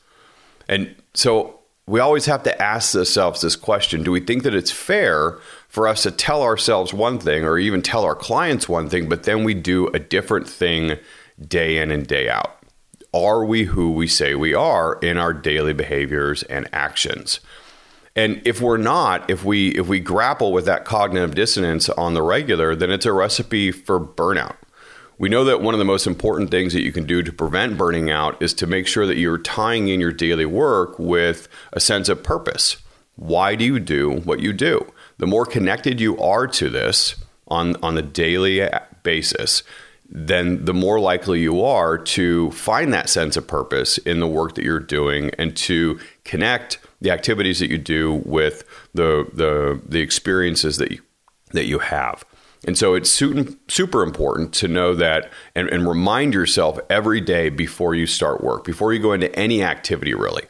And 0.68 0.94
so 1.14 1.60
we 1.86 2.00
always 2.00 2.26
have 2.26 2.42
to 2.44 2.62
ask 2.62 2.96
ourselves 2.96 3.40
this 3.40 3.56
question 3.56 4.02
Do 4.02 4.12
we 4.12 4.20
think 4.20 4.42
that 4.44 4.54
it's 4.54 4.70
fair 4.70 5.38
for 5.68 5.88
us 5.88 6.04
to 6.04 6.10
tell 6.10 6.42
ourselves 6.42 6.94
one 6.94 7.18
thing 7.18 7.44
or 7.44 7.58
even 7.58 7.82
tell 7.82 8.04
our 8.04 8.14
clients 8.14 8.68
one 8.68 8.88
thing, 8.88 9.08
but 9.08 9.24
then 9.24 9.44
we 9.44 9.54
do 9.54 9.88
a 9.88 9.98
different 9.98 10.48
thing 10.48 10.98
day 11.46 11.78
in 11.78 11.90
and 11.90 12.06
day 12.06 12.28
out? 12.28 12.58
Are 13.12 13.44
we 13.44 13.64
who 13.64 13.92
we 13.92 14.08
say 14.08 14.34
we 14.34 14.54
are 14.54 14.98
in 15.00 15.18
our 15.18 15.32
daily 15.32 15.72
behaviors 15.72 16.42
and 16.44 16.68
actions? 16.72 17.40
And 18.16 18.40
if 18.44 18.60
we're 18.60 18.76
not, 18.76 19.28
if 19.28 19.44
we 19.44 19.70
if 19.70 19.88
we 19.88 20.00
grapple 20.00 20.52
with 20.52 20.66
that 20.66 20.84
cognitive 20.84 21.34
dissonance 21.34 21.88
on 21.88 22.14
the 22.14 22.22
regular, 22.22 22.74
then 22.76 22.90
it's 22.90 23.06
a 23.06 23.12
recipe 23.12 23.72
for 23.72 24.00
burnout. 24.00 24.56
We 25.16 25.28
know 25.28 25.44
that 25.44 25.60
one 25.60 25.74
of 25.74 25.78
the 25.78 25.84
most 25.84 26.06
important 26.06 26.50
things 26.50 26.72
that 26.72 26.82
you 26.82 26.92
can 26.92 27.04
do 27.04 27.22
to 27.22 27.32
prevent 27.32 27.78
burning 27.78 28.10
out 28.10 28.42
is 28.42 28.52
to 28.54 28.66
make 28.66 28.86
sure 28.86 29.06
that 29.06 29.16
you're 29.16 29.38
tying 29.38 29.88
in 29.88 30.00
your 30.00 30.12
daily 30.12 30.46
work 30.46 30.98
with 30.98 31.48
a 31.72 31.80
sense 31.80 32.08
of 32.08 32.22
purpose. 32.22 32.78
Why 33.16 33.54
do 33.54 33.64
you 33.64 33.78
do 33.78 34.10
what 34.10 34.40
you 34.40 34.52
do? 34.52 34.92
The 35.18 35.26
more 35.26 35.46
connected 35.46 36.00
you 36.00 36.18
are 36.18 36.48
to 36.48 36.68
this 36.68 37.14
on, 37.46 37.76
on 37.82 37.94
the 37.94 38.02
daily 38.02 38.68
basis, 39.04 39.62
then 40.08 40.64
the 40.64 40.74
more 40.74 40.98
likely 40.98 41.40
you 41.40 41.62
are 41.62 41.96
to 41.96 42.50
find 42.50 42.92
that 42.92 43.08
sense 43.08 43.36
of 43.36 43.46
purpose 43.46 43.98
in 43.98 44.20
the 44.20 44.26
work 44.26 44.54
that 44.54 44.64
you're 44.64 44.80
doing 44.80 45.30
and 45.38 45.56
to 45.56 45.98
connect 46.24 46.78
the 47.00 47.10
activities 47.10 47.60
that 47.60 47.70
you 47.70 47.78
do 47.78 48.22
with 48.24 48.64
the 48.94 49.28
the, 49.32 49.80
the 49.86 50.00
experiences 50.00 50.78
that 50.78 50.90
you, 50.90 51.00
that 51.52 51.66
you 51.66 51.78
have. 51.78 52.24
And 52.66 52.78
so 52.78 52.94
it's 52.94 53.10
super 53.10 54.02
important 54.02 54.54
to 54.54 54.68
know 54.68 54.94
that 54.94 55.30
and, 55.54 55.68
and 55.68 55.86
remind 55.86 56.34
yourself 56.34 56.78
every 56.88 57.20
day 57.20 57.50
before 57.50 57.94
you 57.94 58.06
start 58.06 58.42
work, 58.42 58.64
before 58.64 58.92
you 58.92 59.00
go 59.00 59.12
into 59.12 59.34
any 59.38 59.62
activity, 59.62 60.14
really. 60.14 60.44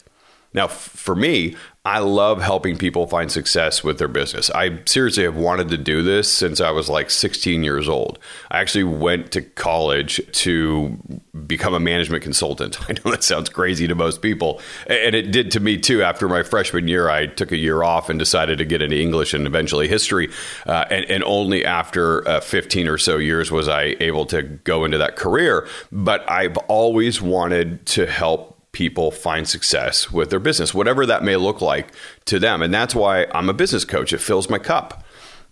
Now, 0.53 0.67
for 0.67 1.15
me, 1.15 1.55
I 1.85 1.99
love 1.99 2.41
helping 2.41 2.77
people 2.77 3.05
find 3.05 3.31
success 3.31 3.83
with 3.83 3.99
their 3.99 4.07
business. 4.07 4.49
I 4.49 4.79
seriously 4.85 5.23
have 5.23 5.35
wanted 5.35 5.69
to 5.69 5.77
do 5.77 6.01
this 6.01 6.31
since 6.31 6.59
I 6.59 6.71
was 6.71 6.89
like 6.89 7.11
16 7.11 7.63
years 7.63 7.87
old. 7.87 8.17
I 8.49 8.59
actually 8.59 8.85
went 8.85 9.31
to 9.33 9.43
college 9.43 10.19
to 10.39 10.97
become 11.45 11.75
a 11.75 11.79
management 11.79 12.23
consultant. 12.23 12.81
I 12.89 12.93
know 12.93 13.11
that 13.11 13.23
sounds 13.23 13.49
crazy 13.49 13.87
to 13.87 13.93
most 13.93 14.23
people, 14.23 14.61
and 14.87 15.13
it 15.13 15.31
did 15.31 15.51
to 15.51 15.59
me 15.59 15.77
too. 15.77 16.01
After 16.01 16.27
my 16.27 16.41
freshman 16.41 16.87
year, 16.87 17.07
I 17.07 17.27
took 17.27 17.51
a 17.51 17.57
year 17.57 17.83
off 17.83 18.09
and 18.09 18.17
decided 18.17 18.57
to 18.57 18.65
get 18.65 18.81
into 18.81 18.99
English 18.99 19.35
and 19.35 19.45
eventually 19.45 19.87
history. 19.87 20.31
Uh, 20.65 20.85
and, 20.89 21.05
and, 21.05 21.23
only 21.25 21.65
after 21.65 22.27
uh, 22.27 22.39
15 22.39 22.87
or 22.87 22.97
so 22.97 23.17
years 23.17 23.51
was 23.51 23.67
I 23.67 23.95
able 23.99 24.25
to 24.27 24.41
go 24.41 24.85
into 24.85 24.97
that 24.97 25.15
career. 25.15 25.67
But 25.91 26.29
I've 26.29 26.57
always 26.57 27.21
wanted 27.21 27.85
to 27.87 28.05
help 28.05 28.54
people 28.75 29.09
find 29.09 29.47
success 29.47 30.11
with 30.11 30.29
their 30.29 30.39
business, 30.39 30.73
whatever 30.73 31.05
that 31.05 31.23
may 31.23 31.37
look 31.37 31.61
like 31.61 31.93
to 32.25 32.39
them. 32.39 32.61
And 32.61 32.73
that's 32.73 32.93
why 32.93 33.25
I'm 33.33 33.47
a 33.47 33.53
business 33.53 33.85
coach. 33.85 34.11
It 34.11 34.17
fills 34.17 34.49
my 34.49 34.59
cup. 34.59 35.05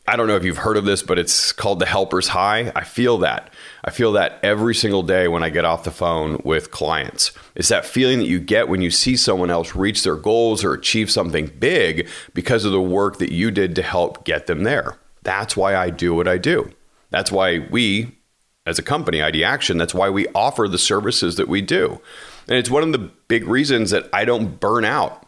I 0.05 0.17
don't 0.17 0.27
know 0.27 0.35
if 0.35 0.43
you've 0.43 0.57
heard 0.57 0.75
of 0.75 0.83
this, 0.83 1.01
but 1.01 1.17
it's 1.17 1.53
called 1.53 1.79
the 1.79 1.85
helper's 1.85 2.27
high. 2.27 2.73
I 2.75 2.83
feel 2.83 3.19
that. 3.19 3.53
I 3.85 3.91
feel 3.91 4.11
that 4.11 4.39
every 4.43 4.75
single 4.75 5.03
day 5.03 5.29
when 5.29 5.41
I 5.41 5.49
get 5.49 5.63
off 5.63 5.85
the 5.85 5.91
phone 5.91 6.41
with 6.43 6.71
clients. 6.71 7.31
It's 7.55 7.69
that 7.69 7.85
feeling 7.85 8.19
that 8.19 8.27
you 8.27 8.41
get 8.41 8.67
when 8.67 8.81
you 8.81 8.91
see 8.91 9.15
someone 9.15 9.49
else 9.49 9.73
reach 9.73 10.03
their 10.03 10.17
goals 10.17 10.61
or 10.61 10.73
achieve 10.73 11.09
something 11.09 11.47
big 11.47 12.09
because 12.33 12.65
of 12.65 12.73
the 12.73 12.81
work 12.81 13.19
that 13.19 13.31
you 13.31 13.51
did 13.51 13.73
to 13.77 13.83
help 13.83 14.25
get 14.25 14.47
them 14.47 14.63
there. 14.63 14.97
That's 15.21 15.55
why 15.55 15.77
I 15.77 15.91
do 15.91 16.13
what 16.13 16.27
I 16.27 16.37
do. 16.37 16.73
That's 17.09 17.31
why 17.31 17.59
we, 17.71 18.17
as 18.65 18.77
a 18.77 18.83
company, 18.83 19.21
ID 19.21 19.45
Action, 19.45 19.77
that's 19.77 19.93
why 19.93 20.09
we 20.09 20.27
offer 20.35 20.67
the 20.67 20.77
services 20.77 21.37
that 21.37 21.47
we 21.47 21.61
do. 21.61 22.01
And 22.47 22.57
it's 22.57 22.69
one 22.69 22.83
of 22.83 22.91
the 22.91 23.09
big 23.27 23.47
reasons 23.47 23.91
that 23.91 24.09
I 24.13 24.25
don't 24.25 24.59
burn 24.59 24.85
out. 24.85 25.25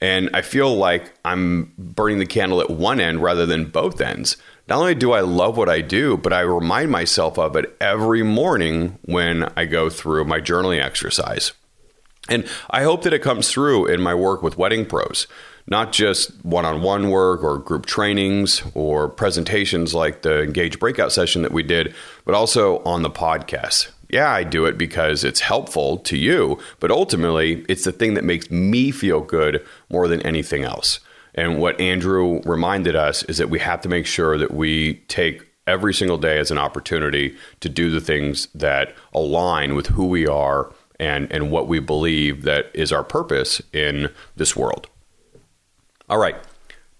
And 0.00 0.30
I 0.32 0.42
feel 0.42 0.76
like 0.76 1.12
I'm 1.24 1.72
burning 1.76 2.18
the 2.18 2.26
candle 2.26 2.60
at 2.60 2.70
one 2.70 3.00
end 3.00 3.22
rather 3.22 3.46
than 3.46 3.64
both 3.64 4.00
ends. 4.00 4.36
Not 4.68 4.78
only 4.78 4.94
do 4.94 5.12
I 5.12 5.20
love 5.20 5.56
what 5.56 5.68
I 5.68 5.80
do, 5.80 6.16
but 6.16 6.32
I 6.32 6.40
remind 6.40 6.90
myself 6.90 7.38
of 7.38 7.56
it 7.56 7.74
every 7.80 8.22
morning 8.22 8.98
when 9.02 9.50
I 9.56 9.64
go 9.64 9.88
through 9.88 10.26
my 10.26 10.40
journaling 10.40 10.82
exercise. 10.82 11.52
And 12.28 12.46
I 12.70 12.82
hope 12.82 13.02
that 13.02 13.14
it 13.14 13.22
comes 13.22 13.50
through 13.50 13.86
in 13.86 14.02
my 14.02 14.14
work 14.14 14.42
with 14.42 14.58
wedding 14.58 14.84
pros, 14.84 15.26
not 15.66 15.92
just 15.92 16.44
one 16.44 16.66
on 16.66 16.82
one 16.82 17.08
work 17.08 17.42
or 17.42 17.58
group 17.58 17.86
trainings 17.86 18.62
or 18.74 19.08
presentations 19.08 19.94
like 19.94 20.20
the 20.20 20.42
Engage 20.42 20.78
breakout 20.78 21.12
session 21.12 21.42
that 21.42 21.52
we 21.52 21.62
did, 21.62 21.94
but 22.26 22.34
also 22.34 22.80
on 22.80 23.02
the 23.02 23.10
podcast 23.10 23.88
yeah, 24.08 24.30
I 24.30 24.44
do 24.44 24.64
it 24.66 24.78
because 24.78 25.24
it's 25.24 25.40
helpful 25.40 25.98
to 25.98 26.16
you, 26.16 26.58
but 26.80 26.90
ultimately, 26.90 27.64
it's 27.68 27.84
the 27.84 27.92
thing 27.92 28.14
that 28.14 28.24
makes 28.24 28.50
me 28.50 28.90
feel 28.90 29.20
good 29.20 29.64
more 29.90 30.08
than 30.08 30.22
anything 30.22 30.64
else. 30.64 31.00
And 31.34 31.58
what 31.58 31.80
Andrew 31.80 32.40
reminded 32.44 32.96
us 32.96 33.22
is 33.24 33.38
that 33.38 33.50
we 33.50 33.58
have 33.60 33.80
to 33.82 33.88
make 33.88 34.06
sure 34.06 34.38
that 34.38 34.52
we 34.52 34.94
take 35.08 35.46
every 35.66 35.92
single 35.92 36.18
day 36.18 36.38
as 36.38 36.50
an 36.50 36.58
opportunity 36.58 37.36
to 37.60 37.68
do 37.68 37.90
the 37.90 38.00
things 38.00 38.48
that 38.54 38.94
align 39.12 39.74
with 39.74 39.88
who 39.88 40.06
we 40.06 40.26
are 40.26 40.72
and, 40.98 41.30
and 41.30 41.50
what 41.50 41.68
we 41.68 41.78
believe 41.78 42.42
that 42.42 42.70
is 42.74 42.90
our 42.90 43.04
purpose 43.04 43.62
in 43.72 44.10
this 44.36 44.56
world. 44.56 44.88
All 46.08 46.18
right. 46.18 46.36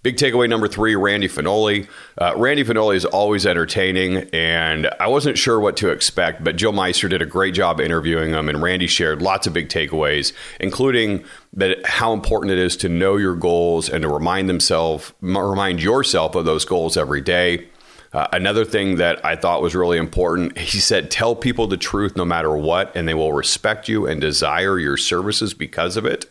Big 0.08 0.16
takeaway 0.16 0.48
number 0.48 0.68
three 0.68 0.96
Randy 0.96 1.28
Fenoli. 1.28 1.86
Uh, 2.16 2.32
Randy 2.34 2.64
Fenoli 2.64 2.96
is 2.96 3.04
always 3.04 3.44
entertaining, 3.44 4.26
and 4.32 4.88
I 4.98 5.06
wasn't 5.06 5.36
sure 5.36 5.60
what 5.60 5.76
to 5.76 5.90
expect, 5.90 6.42
but 6.42 6.56
Jill 6.56 6.72
Meister 6.72 7.10
did 7.10 7.20
a 7.20 7.26
great 7.26 7.52
job 7.52 7.78
interviewing 7.78 8.30
him, 8.30 8.48
and 8.48 8.62
Randy 8.62 8.86
shared 8.86 9.20
lots 9.20 9.46
of 9.46 9.52
big 9.52 9.68
takeaways, 9.68 10.32
including 10.60 11.24
that 11.52 11.84
how 11.84 12.14
important 12.14 12.52
it 12.52 12.58
is 12.58 12.74
to 12.78 12.88
know 12.88 13.18
your 13.18 13.34
goals 13.34 13.90
and 13.90 14.00
to 14.00 14.08
remind 14.08 14.48
themselves, 14.48 15.12
remind 15.20 15.82
yourself 15.82 16.34
of 16.34 16.46
those 16.46 16.64
goals 16.64 16.96
every 16.96 17.20
day. 17.20 17.68
Uh, 18.14 18.28
another 18.32 18.64
thing 18.64 18.96
that 18.96 19.22
I 19.26 19.36
thought 19.36 19.60
was 19.60 19.74
really 19.74 19.98
important, 19.98 20.56
he 20.58 20.80
said, 20.80 21.10
tell 21.10 21.36
people 21.36 21.66
the 21.66 21.76
truth 21.76 22.16
no 22.16 22.24
matter 22.24 22.56
what, 22.56 22.96
and 22.96 23.06
they 23.06 23.12
will 23.12 23.34
respect 23.34 23.90
you 23.90 24.06
and 24.06 24.22
desire 24.22 24.78
your 24.78 24.96
services 24.96 25.52
because 25.52 25.98
of 25.98 26.06
it. 26.06 26.24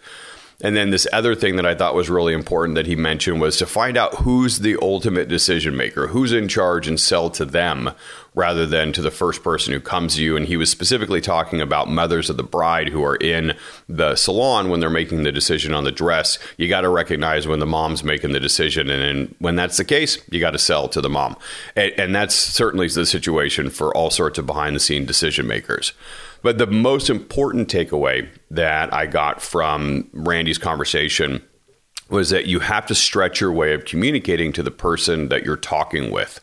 And 0.62 0.76
then 0.76 0.90
this 0.90 1.06
other 1.14 1.36
thing 1.36 1.56
that 1.58 1.68
I 1.68 1.76
thought 1.76 1.94
was 1.94 2.10
really 2.10 2.34
important 2.34 2.76
that 2.76 2.88
he 2.88 2.96
mentioned 2.96 3.40
was 3.40 3.58
to 3.58 3.68
find 3.68 3.96
out 3.96 4.16
who's 4.16 4.60
the 4.60 4.76
ultimate 4.82 5.28
decision 5.28 5.78
maker, 5.78 6.08
who's 6.08 6.34
in 6.34 6.48
charge, 6.48 6.88
and 6.88 7.00
sell 7.00 7.30
to 7.32 7.46
them 7.46 7.92
rather 8.34 8.66
than 8.66 8.92
to 8.94 9.04
the 9.04 9.12
first 9.12 9.44
person 9.44 9.72
who 9.72 9.80
comes 9.80 10.16
to 10.16 10.24
you. 10.24 10.36
And 10.36 10.48
he 10.48 10.58
was 10.58 10.72
specifically 10.72 11.22
talking 11.22 11.62
about 11.62 11.90
mothers 11.90 12.32
of 12.32 12.38
the 12.38 12.44
bride 12.44 12.90
who 12.90 13.04
are 13.04 13.18
in 13.18 13.56
the 13.88 14.16
salon 14.16 14.70
when 14.70 14.80
they're 14.80 14.90
making 14.90 15.22
the 15.22 15.32
decision 15.32 15.76
on 15.76 15.84
the 15.84 15.92
dress. 15.92 16.40
You 16.58 16.68
got 16.68 16.82
to 16.82 16.90
recognize 16.90 17.48
when 17.48 17.60
the 17.60 17.68
mom's 17.68 18.04
making 18.04 18.32
the 18.32 18.40
decision. 18.40 18.90
And 18.90 19.36
when 19.38 19.56
that's 19.56 19.78
the 19.78 19.86
case, 19.86 20.18
you 20.32 20.40
got 20.40 20.52
to 20.52 20.60
sell 20.60 20.88
to 20.90 21.02
the 21.02 21.10
mom. 21.10 21.36
And, 21.76 21.94
and 22.00 22.16
that's 22.16 22.34
certainly 22.34 22.88
the 22.88 23.06
situation 23.06 23.70
for 23.70 23.96
all 23.96 24.10
sorts 24.10 24.40
of 24.40 24.48
behind 24.48 24.76
the 24.76 24.80
scene 24.80 25.06
decision 25.06 25.46
makers. 25.46 25.94
But 26.42 26.58
the 26.58 26.68
most 26.68 27.10
important 27.10 27.70
takeaway 27.70 28.30
that 28.52 28.94
I 28.94 29.06
got 29.06 29.42
from 29.42 30.10
Randy's 30.14 30.58
conversation 30.58 31.44
was 32.10 32.30
that 32.30 32.46
you 32.46 32.60
have 32.60 32.86
to 32.86 32.96
stretch 32.96 33.42
your 33.42 33.52
way 33.52 33.74
of 33.74 33.86
communicating 33.86 34.54
to 34.54 34.64
the 34.64 34.72
person 34.72 35.28
that 35.28 35.44
you're 35.44 35.58
talking 35.58 36.10
with. 36.10 36.40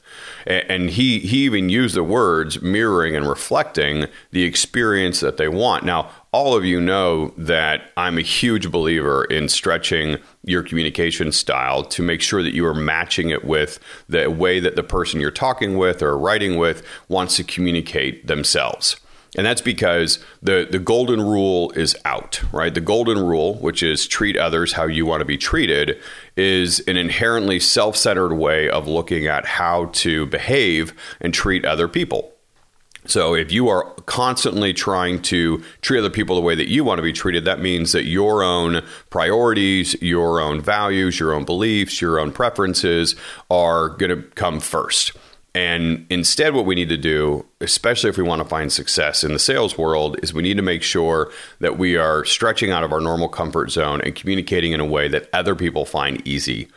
And 0.46 0.90
he, 0.90 1.20
he 1.20 1.44
even 1.44 1.70
used 1.70 1.94
the 1.94 2.04
words 2.04 2.60
mirroring 2.60 3.16
and 3.16 3.26
reflecting 3.26 4.06
the 4.30 4.42
experience 4.42 5.20
that 5.20 5.38
they 5.38 5.48
want. 5.48 5.84
Now, 5.84 6.10
all 6.32 6.54
of 6.54 6.66
you 6.66 6.80
know 6.80 7.32
that 7.38 7.92
I'm 7.96 8.18
a 8.18 8.22
huge 8.22 8.70
believer 8.70 9.24
in 9.24 9.48
stretching 9.48 10.18
your 10.42 10.62
communication 10.62 11.32
style 11.32 11.82
to 11.84 12.02
make 12.02 12.20
sure 12.20 12.42
that 12.42 12.52
you 12.52 12.66
are 12.66 12.74
matching 12.74 13.30
it 13.30 13.44
with 13.44 13.78
the 14.08 14.30
way 14.30 14.60
that 14.60 14.76
the 14.76 14.82
person 14.82 15.20
you're 15.20 15.30
talking 15.30 15.78
with 15.78 16.02
or 16.02 16.18
writing 16.18 16.58
with 16.58 16.82
wants 17.08 17.36
to 17.36 17.44
communicate 17.44 18.26
themselves. 18.26 18.96
And 19.36 19.44
that's 19.44 19.60
because 19.60 20.18
the, 20.42 20.66
the 20.70 20.78
golden 20.78 21.20
rule 21.20 21.70
is 21.72 21.96
out, 22.04 22.40
right? 22.52 22.72
The 22.72 22.80
golden 22.80 23.18
rule, 23.18 23.54
which 23.54 23.82
is 23.82 24.06
treat 24.06 24.36
others 24.36 24.72
how 24.72 24.84
you 24.84 25.06
want 25.06 25.20
to 25.20 25.24
be 25.24 25.36
treated, 25.36 26.00
is 26.36 26.80
an 26.80 26.96
inherently 26.96 27.58
self 27.58 27.96
centered 27.96 28.34
way 28.34 28.68
of 28.68 28.86
looking 28.86 29.26
at 29.26 29.44
how 29.44 29.86
to 29.86 30.26
behave 30.26 30.94
and 31.20 31.34
treat 31.34 31.64
other 31.64 31.88
people. 31.88 32.34
So 33.06 33.34
if 33.34 33.52
you 33.52 33.68
are 33.68 33.84
constantly 34.06 34.72
trying 34.72 35.20
to 35.22 35.62
treat 35.82 35.98
other 35.98 36.10
people 36.10 36.36
the 36.36 36.42
way 36.42 36.54
that 36.54 36.68
you 36.68 36.84
want 36.84 36.98
to 36.98 37.02
be 37.02 37.12
treated, 37.12 37.44
that 37.44 37.60
means 37.60 37.92
that 37.92 38.04
your 38.04 38.42
own 38.42 38.82
priorities, 39.10 39.94
your 40.00 40.40
own 40.40 40.60
values, 40.60 41.20
your 41.20 41.34
own 41.34 41.44
beliefs, 41.44 42.00
your 42.00 42.18
own 42.18 42.32
preferences 42.32 43.14
are 43.50 43.90
going 43.90 44.10
to 44.10 44.22
come 44.30 44.58
first. 44.58 45.12
And 45.54 46.06
instead, 46.10 46.52
what 46.52 46.66
we 46.66 46.74
need 46.74 46.88
to 46.88 46.96
do, 46.96 47.46
especially 47.60 48.10
if 48.10 48.16
we 48.16 48.24
want 48.24 48.42
to 48.42 48.48
find 48.48 48.72
success 48.72 49.22
in 49.22 49.32
the 49.32 49.38
sales 49.38 49.78
world, 49.78 50.18
is 50.20 50.34
we 50.34 50.42
need 50.42 50.56
to 50.56 50.62
make 50.62 50.82
sure 50.82 51.30
that 51.60 51.78
we 51.78 51.96
are 51.96 52.24
stretching 52.24 52.72
out 52.72 52.82
of 52.82 52.92
our 52.92 53.00
normal 53.00 53.28
comfort 53.28 53.70
zone 53.70 54.00
and 54.00 54.16
communicating 54.16 54.72
in 54.72 54.80
a 54.80 54.84
way 54.84 55.06
that 55.06 55.28
other 55.32 55.54
people 55.54 55.84
find 55.84 56.26
easy 56.26 56.68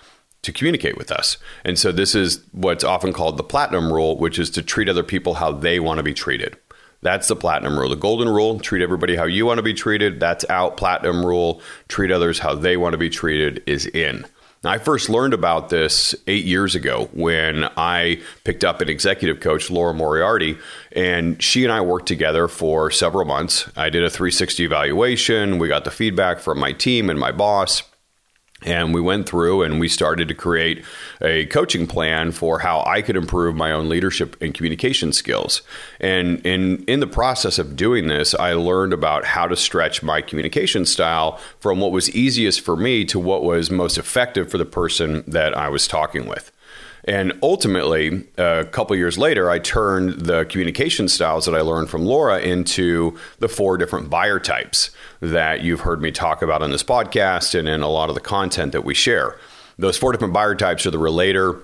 to 0.44 0.52
communicate 0.52 0.96
with 0.96 1.12
us. 1.12 1.38
And 1.66 1.80
so 1.80 1.92
this 1.92 2.14
is 2.14 2.44
what's 2.52 2.84
often 2.84 3.14
called 3.14 3.38
the 3.38 3.44
platinum 3.44 3.92
rule, 3.92 4.16
which 4.16 4.38
is 4.38 4.52
to 4.52 4.62
treat 4.62 4.90
other 4.90 5.04
people 5.04 5.34
how 5.34 5.52
they 5.52 5.80
want 5.80 5.98
to 5.98 6.04
be 6.04 6.14
treated. 6.14 6.56
That's 7.02 7.28
the 7.28 7.36
platinum 7.36 7.78
rule. 7.78 7.90
The 7.90 7.96
golden 7.96 8.30
rule, 8.30 8.60
treat 8.60 8.84
everybody 8.84 9.16
how 9.16 9.26
you 9.26 9.46
want 9.46 9.58
to 9.58 9.64
be 9.64 9.74
treated. 9.74 10.20
That's 10.20 10.46
out. 10.50 10.78
Platinum 10.78 11.26
rule, 11.26 11.62
treat 11.88 12.12
others 12.12 12.40
how 12.40 12.54
they 12.54 12.78
want 12.78 12.94
to 12.94 12.98
be 12.98 13.10
treated 13.10 13.64
is 13.66 13.88
in. 13.88 14.26
I 14.64 14.80
first 14.80 15.10
learned 15.10 15.34
about 15.34 15.70
this 15.70 16.16
eight 16.26 16.46
years 16.46 16.76
ago 16.76 17.10
when 17.14 17.66
I 17.78 18.22
picked 18.44 18.64
up 18.64 18.82
an 18.82 18.90
executive 18.90 19.40
coach, 19.40 19.70
Laura 19.70 19.94
Moriarty, 19.94 20.58
and 20.92 21.42
she 21.42 21.64
and 21.64 21.72
I 21.72 21.82
worked 21.82 22.08
together 22.08 22.48
for 22.48 22.90
several 22.92 23.26
months. 23.26 23.70
I 23.76 23.90
did 23.90 24.04
a 24.04 24.10
360 24.10 24.66
evaluation. 24.66 25.60
We 25.60 25.68
got 25.68 25.86
the 25.86 25.92
feedback 25.92 26.40
from 26.40 26.60
my 26.60 26.74
team 26.74 27.10
and 27.10 27.20
my 27.20 27.32
boss. 27.32 27.84
And 28.64 28.94
we 28.94 29.02
went 29.02 29.30
through 29.30 29.62
and 29.62 29.80
we 29.80 29.88
started 29.88 30.28
to 30.30 30.34
create 30.34 30.84
a 31.22 31.46
coaching 31.46 31.86
plan 31.86 32.32
for 32.32 32.60
how 32.60 32.84
I 32.88 33.04
could 33.04 33.16
improve 33.16 33.56
my 33.56 33.72
own 33.72 33.88
leadership 33.88 34.36
and 34.42 34.54
communication 34.54 35.14
skills. 35.14 35.62
And 36.00 36.44
in, 36.46 36.84
in 36.86 37.00
the 37.00 37.08
process 37.08 37.60
of 37.60 37.76
doing 37.76 38.08
this, 38.08 38.34
I 38.34 38.54
learned 38.54 38.94
about 38.94 39.26
how 39.26 39.48
to 39.48 39.56
stretch 39.56 40.02
my 40.02 40.22
communication 40.22 40.86
style 40.86 41.40
from 41.60 41.80
what 41.80 41.92
was 41.92 42.10
easiest 42.16 42.62
for 42.62 42.76
me 42.76 43.06
to 43.06 43.20
what 43.20 43.44
was 43.44 43.70
most 43.70 43.98
effective 43.98 44.50
for 44.50 44.58
the 44.58 44.66
person 44.66 45.24
that 45.28 45.56
I 45.56 45.70
was 45.70 45.88
talking 45.88 46.28
with. 46.28 46.52
And 47.08 47.40
ultimately, 47.42 48.26
uh, 48.38 48.60
a 48.60 48.66
couple 48.66 48.94
years 48.98 49.18
later, 49.18 49.50
I 49.50 49.60
turned 49.60 50.26
the 50.26 50.44
communication 50.46 51.08
styles 51.08 51.46
that 51.46 51.56
I 51.56 51.62
learned 51.62 51.90
from 51.90 52.06
Laura 52.06 52.40
into 52.40 53.18
the 53.40 53.48
four 53.48 53.78
different 53.78 54.10
buyer 54.10 54.40
types 54.40 54.92
that 55.22 55.62
you've 55.62 55.80
heard 55.80 56.02
me 56.02 56.12
talk 56.12 56.42
about 56.42 56.62
on 56.62 56.72
this 56.72 56.84
podcast 56.84 57.58
and 57.58 57.68
in 57.70 57.82
a 57.82 57.88
lot 57.88 58.10
of 58.10 58.16
the 58.16 58.22
content 58.22 58.74
that 58.74 58.84
we 58.84 58.94
share. 58.94 59.40
Those 59.78 59.98
four 59.98 60.12
different 60.12 60.34
buyer 60.34 60.54
types 60.54 60.86
are 60.86 60.92
the 60.92 61.00
relator, 61.00 61.58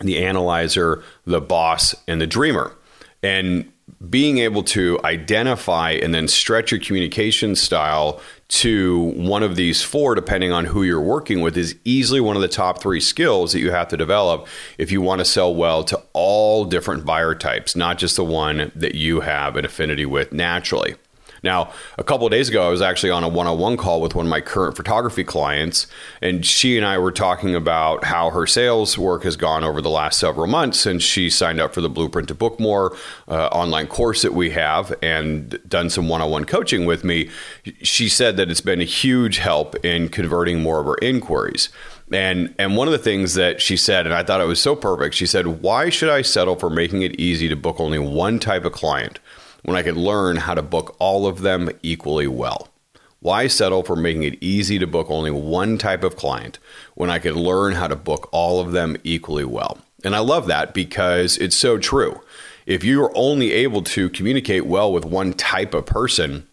the 0.00 0.24
analyzer, 0.24 1.04
the 1.26 1.42
boss, 1.42 1.94
and 2.08 2.18
the 2.18 2.26
dreamer. 2.26 2.74
And 3.22 3.70
being 4.08 4.38
able 4.38 4.62
to 4.62 4.98
identify 5.04 5.90
and 5.90 6.14
then 6.14 6.26
stretch 6.26 6.70
your 6.70 6.80
communication 6.80 7.54
style 7.54 8.20
to 8.50 9.12
one 9.16 9.44
of 9.44 9.54
these 9.54 9.80
four, 9.80 10.16
depending 10.16 10.50
on 10.50 10.64
who 10.64 10.82
you're 10.82 11.00
working 11.00 11.40
with, 11.40 11.56
is 11.56 11.76
easily 11.84 12.20
one 12.20 12.34
of 12.34 12.42
the 12.42 12.48
top 12.48 12.82
three 12.82 13.00
skills 13.00 13.52
that 13.52 13.60
you 13.60 13.70
have 13.70 13.86
to 13.88 13.96
develop 13.96 14.46
if 14.76 14.90
you 14.90 15.00
want 15.00 15.20
to 15.20 15.24
sell 15.24 15.54
well 15.54 15.84
to 15.84 16.02
all 16.12 16.64
different 16.64 17.04
buyer 17.04 17.34
types, 17.34 17.76
not 17.76 17.96
just 17.96 18.16
the 18.16 18.24
one 18.24 18.72
that 18.74 18.96
you 18.96 19.20
have 19.20 19.56
an 19.56 19.64
affinity 19.64 20.04
with 20.04 20.32
naturally. 20.32 20.96
Now, 21.42 21.72
a 21.98 22.04
couple 22.04 22.26
of 22.26 22.30
days 22.30 22.48
ago, 22.48 22.66
I 22.66 22.70
was 22.70 22.82
actually 22.82 23.10
on 23.10 23.24
a 23.24 23.28
one 23.28 23.46
on 23.46 23.58
one 23.58 23.76
call 23.76 24.00
with 24.00 24.14
one 24.14 24.26
of 24.26 24.30
my 24.30 24.40
current 24.40 24.76
photography 24.76 25.24
clients, 25.24 25.86
and 26.20 26.44
she 26.44 26.76
and 26.76 26.86
I 26.86 26.98
were 26.98 27.12
talking 27.12 27.54
about 27.54 28.04
how 28.04 28.30
her 28.30 28.46
sales 28.46 28.98
work 28.98 29.22
has 29.24 29.36
gone 29.36 29.64
over 29.64 29.80
the 29.80 29.90
last 29.90 30.18
several 30.18 30.46
months 30.46 30.78
since 30.78 31.02
she 31.02 31.30
signed 31.30 31.60
up 31.60 31.72
for 31.72 31.80
the 31.80 31.88
Blueprint 31.88 32.28
to 32.28 32.34
Book 32.34 32.60
More 32.60 32.96
uh, 33.28 33.46
online 33.46 33.86
course 33.86 34.22
that 34.22 34.34
we 34.34 34.50
have 34.50 34.94
and 35.02 35.58
done 35.68 35.88
some 35.88 36.08
one 36.08 36.20
on 36.20 36.30
one 36.30 36.44
coaching 36.44 36.84
with 36.84 37.04
me. 37.04 37.30
She 37.82 38.08
said 38.08 38.36
that 38.36 38.50
it's 38.50 38.60
been 38.60 38.80
a 38.80 38.84
huge 38.84 39.38
help 39.38 39.82
in 39.84 40.08
converting 40.08 40.60
more 40.60 40.80
of 40.80 40.86
her 40.86 40.98
inquiries. 41.00 41.70
And 42.12 42.54
and 42.58 42.76
one 42.76 42.88
of 42.88 42.92
the 42.92 42.98
things 42.98 43.34
that 43.34 43.62
she 43.62 43.76
said, 43.76 44.04
and 44.04 44.14
I 44.14 44.24
thought 44.24 44.40
it 44.40 44.46
was 44.46 44.60
so 44.60 44.74
perfect, 44.74 45.14
she 45.14 45.26
said, 45.26 45.62
Why 45.62 45.90
should 45.90 46.10
I 46.10 46.22
settle 46.22 46.56
for 46.56 46.68
making 46.68 47.02
it 47.02 47.18
easy 47.20 47.48
to 47.48 47.56
book 47.56 47.78
only 47.78 47.98
one 47.98 48.40
type 48.40 48.64
of 48.64 48.72
client? 48.72 49.20
When 49.62 49.76
I 49.76 49.82
could 49.82 49.96
learn 49.96 50.36
how 50.36 50.54
to 50.54 50.62
book 50.62 50.96
all 50.98 51.26
of 51.26 51.42
them 51.42 51.70
equally 51.82 52.26
well? 52.26 52.68
Why 53.20 53.48
settle 53.48 53.82
for 53.82 53.96
making 53.96 54.22
it 54.22 54.42
easy 54.42 54.78
to 54.78 54.86
book 54.86 55.10
only 55.10 55.30
one 55.30 55.76
type 55.76 56.02
of 56.02 56.16
client 56.16 56.58
when 56.94 57.10
I 57.10 57.18
could 57.18 57.36
learn 57.36 57.74
how 57.74 57.86
to 57.86 57.96
book 57.96 58.28
all 58.32 58.60
of 58.60 58.72
them 58.72 58.96
equally 59.04 59.44
well? 59.44 59.78
And 60.02 60.16
I 60.16 60.20
love 60.20 60.46
that 60.46 60.72
because 60.72 61.36
it's 61.36 61.56
so 61.56 61.76
true. 61.76 62.20
If 62.64 62.82
you're 62.84 63.12
only 63.14 63.52
able 63.52 63.82
to 63.82 64.08
communicate 64.10 64.64
well 64.64 64.90
with 64.90 65.04
one 65.04 65.34
type 65.34 65.74
of 65.74 65.86
person, 65.86 66.46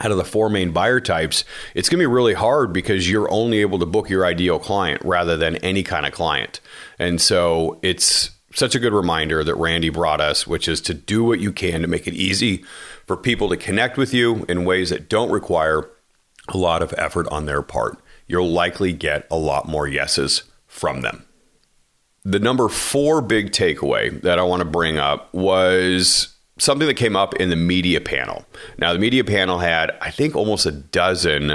out 0.00 0.10
of 0.10 0.16
the 0.16 0.24
four 0.24 0.50
main 0.50 0.72
buyer 0.72 1.00
types, 1.00 1.44
it's 1.74 1.88
going 1.88 1.98
to 1.98 2.02
be 2.02 2.12
really 2.12 2.34
hard 2.34 2.72
because 2.72 3.08
you're 3.10 3.30
only 3.30 3.60
able 3.60 3.78
to 3.78 3.86
book 3.86 4.10
your 4.10 4.26
ideal 4.26 4.58
client 4.58 5.00
rather 5.04 5.36
than 5.36 5.56
any 5.58 5.82
kind 5.82 6.04
of 6.04 6.12
client. 6.12 6.60
And 6.98 7.20
so 7.20 7.78
it's 7.82 8.30
such 8.54 8.74
a 8.74 8.78
good 8.78 8.92
reminder 8.92 9.44
that 9.44 9.56
Randy 9.56 9.90
brought 9.90 10.20
us, 10.20 10.46
which 10.46 10.68
is 10.68 10.80
to 10.82 10.94
do 10.94 11.24
what 11.24 11.40
you 11.40 11.52
can 11.52 11.82
to 11.82 11.88
make 11.88 12.06
it 12.06 12.14
easy 12.14 12.64
for 13.06 13.16
people 13.16 13.48
to 13.48 13.56
connect 13.56 13.96
with 13.96 14.14
you 14.14 14.46
in 14.48 14.64
ways 14.64 14.90
that 14.90 15.08
don't 15.08 15.30
require 15.30 15.90
a 16.48 16.56
lot 16.56 16.82
of 16.82 16.94
effort 16.96 17.26
on 17.28 17.46
their 17.46 17.62
part. 17.62 17.98
You'll 18.26 18.50
likely 18.50 18.92
get 18.92 19.26
a 19.30 19.36
lot 19.36 19.68
more 19.68 19.86
yeses 19.86 20.44
from 20.66 21.02
them. 21.02 21.26
The 22.24 22.38
number 22.38 22.68
four 22.68 23.20
big 23.20 23.50
takeaway 23.50 24.20
that 24.22 24.38
I 24.38 24.42
want 24.42 24.60
to 24.60 24.64
bring 24.64 24.98
up 24.98 25.32
was 25.34 26.33
something 26.58 26.86
that 26.86 26.94
came 26.94 27.16
up 27.16 27.34
in 27.34 27.50
the 27.50 27.56
media 27.56 28.00
panel. 28.00 28.44
Now, 28.78 28.92
the 28.92 28.98
media 28.98 29.24
panel 29.24 29.58
had, 29.58 29.90
I 30.00 30.10
think, 30.10 30.36
almost 30.36 30.66
a 30.66 30.72
dozen 30.72 31.52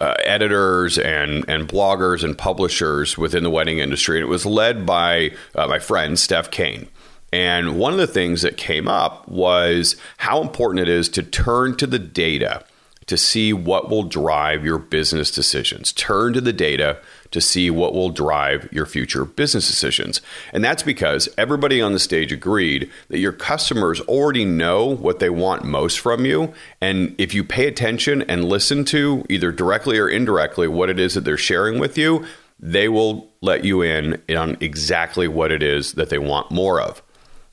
uh, 0.00 0.14
editors 0.24 0.98
and, 0.98 1.44
and 1.48 1.66
bloggers 1.66 2.22
and 2.22 2.36
publishers 2.36 3.16
within 3.16 3.44
the 3.44 3.50
wedding 3.50 3.78
industry. 3.78 4.18
And 4.18 4.24
it 4.24 4.28
was 4.28 4.44
led 4.44 4.84
by 4.84 5.30
uh, 5.54 5.66
my 5.66 5.78
friend, 5.78 6.18
Steph 6.18 6.50
Kane. 6.50 6.88
And 7.32 7.78
one 7.78 7.92
of 7.92 7.98
the 7.98 8.06
things 8.06 8.42
that 8.42 8.58
came 8.58 8.88
up 8.88 9.26
was 9.26 9.96
how 10.18 10.42
important 10.42 10.80
it 10.80 10.88
is 10.88 11.08
to 11.10 11.22
turn 11.22 11.76
to 11.78 11.86
the 11.86 11.98
data 11.98 12.64
to 13.06 13.16
see 13.16 13.52
what 13.52 13.88
will 13.88 14.04
drive 14.04 14.64
your 14.64 14.78
business 14.78 15.30
decisions. 15.30 15.92
Turn 15.92 16.34
to 16.34 16.40
the 16.40 16.52
data 16.52 16.98
to 17.32 17.40
see 17.40 17.70
what 17.70 17.94
will 17.94 18.10
drive 18.10 18.68
your 18.72 18.86
future 18.86 19.24
business 19.24 19.66
decisions. 19.66 20.20
And 20.52 20.64
that's 20.64 20.82
because 20.82 21.28
everybody 21.36 21.80
on 21.80 21.92
the 21.92 21.98
stage 21.98 22.32
agreed 22.32 22.90
that 23.08 23.18
your 23.18 23.32
customers 23.32 24.00
already 24.02 24.44
know 24.44 24.86
what 24.86 25.18
they 25.18 25.30
want 25.30 25.64
most 25.64 26.00
from 26.00 26.24
you. 26.24 26.52
And 26.80 27.14
if 27.18 27.34
you 27.34 27.44
pay 27.44 27.66
attention 27.66 28.22
and 28.22 28.44
listen 28.44 28.84
to 28.86 29.24
either 29.28 29.52
directly 29.52 29.98
or 29.98 30.08
indirectly 30.08 30.68
what 30.68 30.90
it 30.90 31.00
is 31.00 31.14
that 31.14 31.22
they're 31.22 31.36
sharing 31.36 31.78
with 31.78 31.98
you, 31.98 32.24
they 32.58 32.88
will 32.88 33.28
let 33.40 33.64
you 33.64 33.82
in 33.82 34.22
on 34.36 34.56
exactly 34.60 35.26
what 35.26 35.50
it 35.50 35.62
is 35.62 35.94
that 35.94 36.10
they 36.10 36.18
want 36.18 36.50
more 36.50 36.80
of. 36.80 37.02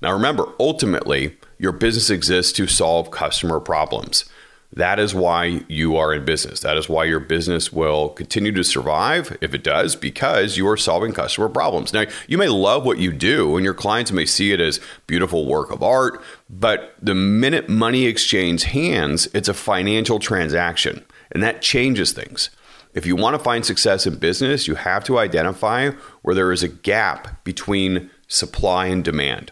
Now, 0.01 0.13
remember, 0.13 0.47
ultimately, 0.59 1.35
your 1.57 1.71
business 1.71 2.09
exists 2.09 2.53
to 2.53 2.67
solve 2.67 3.11
customer 3.11 3.59
problems. 3.59 4.25
That 4.73 4.99
is 4.99 5.15
why 5.15 5.63
you 5.67 5.97
are 5.97 6.13
in 6.13 6.25
business. 6.25 6.59
That 6.59 6.77
is 6.77 6.87
why 6.87 7.05
your 7.05 7.19
business 7.19 7.73
will 7.73 8.09
continue 8.09 8.51
to 8.51 8.63
survive 8.63 9.35
if 9.41 9.55
it 9.55 9.63
does, 9.63 9.95
because 9.95 10.57
you 10.57 10.67
are 10.67 10.77
solving 10.77 11.11
customer 11.11 11.49
problems. 11.49 11.91
Now, 11.91 12.05
you 12.27 12.37
may 12.37 12.49
love 12.49 12.85
what 12.85 12.99
you 12.99 13.11
do, 13.11 13.57
and 13.57 13.65
your 13.65 13.73
clients 13.73 14.11
may 14.11 14.25
see 14.25 14.51
it 14.51 14.59
as 14.59 14.79
beautiful 15.07 15.47
work 15.47 15.71
of 15.71 15.81
art, 15.81 16.21
but 16.49 16.93
the 17.01 17.15
minute 17.15 17.67
money 17.67 18.05
exchanges 18.05 18.65
hands, 18.65 19.27
it's 19.33 19.49
a 19.49 19.55
financial 19.55 20.19
transaction, 20.19 21.03
and 21.31 21.41
that 21.41 21.63
changes 21.63 22.11
things. 22.11 22.51
If 22.93 23.05
you 23.05 23.15
want 23.15 23.35
to 23.35 23.43
find 23.43 23.65
success 23.65 24.05
in 24.05 24.17
business, 24.17 24.67
you 24.67 24.75
have 24.75 25.03
to 25.05 25.17
identify 25.17 25.91
where 26.21 26.35
there 26.35 26.51
is 26.51 26.63
a 26.63 26.67
gap 26.67 27.43
between 27.43 28.09
supply 28.27 28.87
and 28.87 29.03
demand. 29.03 29.51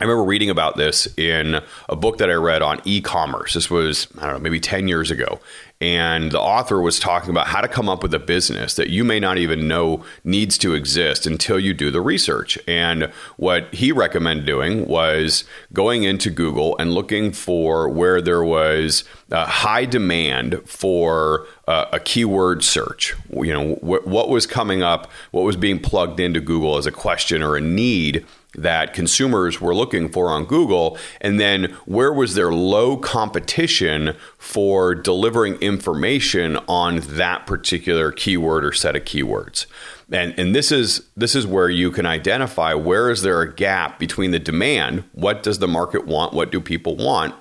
I 0.00 0.04
remember 0.04 0.24
reading 0.24 0.48
about 0.48 0.78
this 0.78 1.06
in 1.18 1.60
a 1.88 1.94
book 1.94 2.16
that 2.18 2.30
I 2.30 2.34
read 2.34 2.62
on 2.62 2.80
e 2.86 3.02
commerce. 3.02 3.52
This 3.52 3.68
was, 3.68 4.08
I 4.16 4.26
don't 4.26 4.34
know, 4.36 4.40
maybe 4.40 4.58
10 4.58 4.88
years 4.88 5.10
ago. 5.10 5.40
And 5.82 6.32
the 6.32 6.40
author 6.40 6.80
was 6.80 6.98
talking 6.98 7.30
about 7.30 7.46
how 7.46 7.60
to 7.60 7.68
come 7.68 7.88
up 7.88 8.02
with 8.02 8.12
a 8.12 8.18
business 8.18 8.74
that 8.74 8.90
you 8.90 9.04
may 9.04 9.20
not 9.20 9.36
even 9.36 9.68
know 9.68 10.04
needs 10.24 10.56
to 10.58 10.74
exist 10.74 11.26
until 11.26 11.58
you 11.58 11.74
do 11.74 11.90
the 11.90 12.00
research. 12.00 12.58
And 12.66 13.04
what 13.36 13.72
he 13.74 13.92
recommended 13.92 14.46
doing 14.46 14.86
was 14.86 15.44
going 15.72 16.02
into 16.02 16.30
Google 16.30 16.76
and 16.78 16.92
looking 16.92 17.32
for 17.32 17.88
where 17.88 18.22
there 18.22 18.44
was 18.44 19.04
a 19.30 19.46
high 19.46 19.84
demand 19.84 20.62
for 20.66 21.46
uh, 21.66 21.86
a 21.92 22.00
keyword 22.00 22.64
search. 22.64 23.14
You 23.30 23.52
know, 23.52 23.74
wh- 23.76 24.06
what 24.06 24.28
was 24.28 24.46
coming 24.46 24.82
up, 24.82 25.10
what 25.30 25.42
was 25.42 25.56
being 25.56 25.78
plugged 25.78 26.20
into 26.20 26.40
Google 26.40 26.76
as 26.76 26.86
a 26.86 26.92
question 26.92 27.42
or 27.42 27.56
a 27.56 27.60
need 27.60 28.26
that 28.54 28.94
consumers 28.94 29.60
were 29.60 29.74
looking 29.74 30.08
for 30.08 30.30
on 30.30 30.44
Google, 30.44 30.98
and 31.20 31.38
then 31.38 31.76
where 31.84 32.12
was 32.12 32.34
there 32.34 32.52
low 32.52 32.96
competition 32.96 34.16
for 34.38 34.94
delivering 34.94 35.54
information 35.56 36.56
on 36.68 37.00
that 37.00 37.46
particular 37.46 38.10
keyword 38.10 38.64
or 38.64 38.72
set 38.72 38.96
of 38.96 39.04
keywords. 39.04 39.66
And, 40.10 40.36
and 40.36 40.54
this 40.54 40.72
is 40.72 41.06
this 41.16 41.36
is 41.36 41.46
where 41.46 41.70
you 41.70 41.92
can 41.92 42.04
identify 42.04 42.74
where 42.74 43.10
is 43.10 43.22
there 43.22 43.42
a 43.42 43.54
gap 43.54 44.00
between 44.00 44.32
the 44.32 44.40
demand, 44.40 45.04
what 45.12 45.44
does 45.44 45.60
the 45.60 45.68
market 45.68 46.06
want, 46.06 46.32
what 46.32 46.50
do 46.50 46.60
people 46.60 46.96
want, 46.96 47.34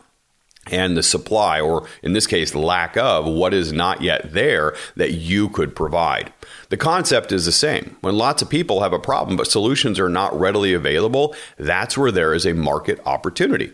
and 0.68 0.96
the 0.96 1.04
supply, 1.04 1.60
or 1.60 1.88
in 2.04 2.14
this 2.14 2.28
case, 2.28 2.54
lack 2.54 2.96
of 2.98 3.26
what 3.26 3.54
is 3.54 3.74
not 3.74 4.02
yet 4.02 4.34
there 4.34 4.76
that 4.96 5.14
you 5.14 5.50
could 5.50 5.76
provide. 5.76 6.32
The 6.70 6.78
concept 6.78 7.32
is 7.32 7.46
the 7.46 7.52
same. 7.52 7.98
When 8.02 8.16
lots 8.16 8.42
of 8.42 8.50
people 8.50 8.82
have 8.82 8.94
a 8.94 9.00
problem, 9.00 9.38
but 9.38 9.48
solutions 9.48 10.00
are 10.00 10.10
not 10.10 10.40
readily 10.40 10.74
available, 10.74 11.36
that's 11.58 11.98
where 11.98 12.12
there 12.12 12.34
is 12.34 12.46
a 12.46 12.54
market 12.54 13.00
opportunity. 13.06 13.74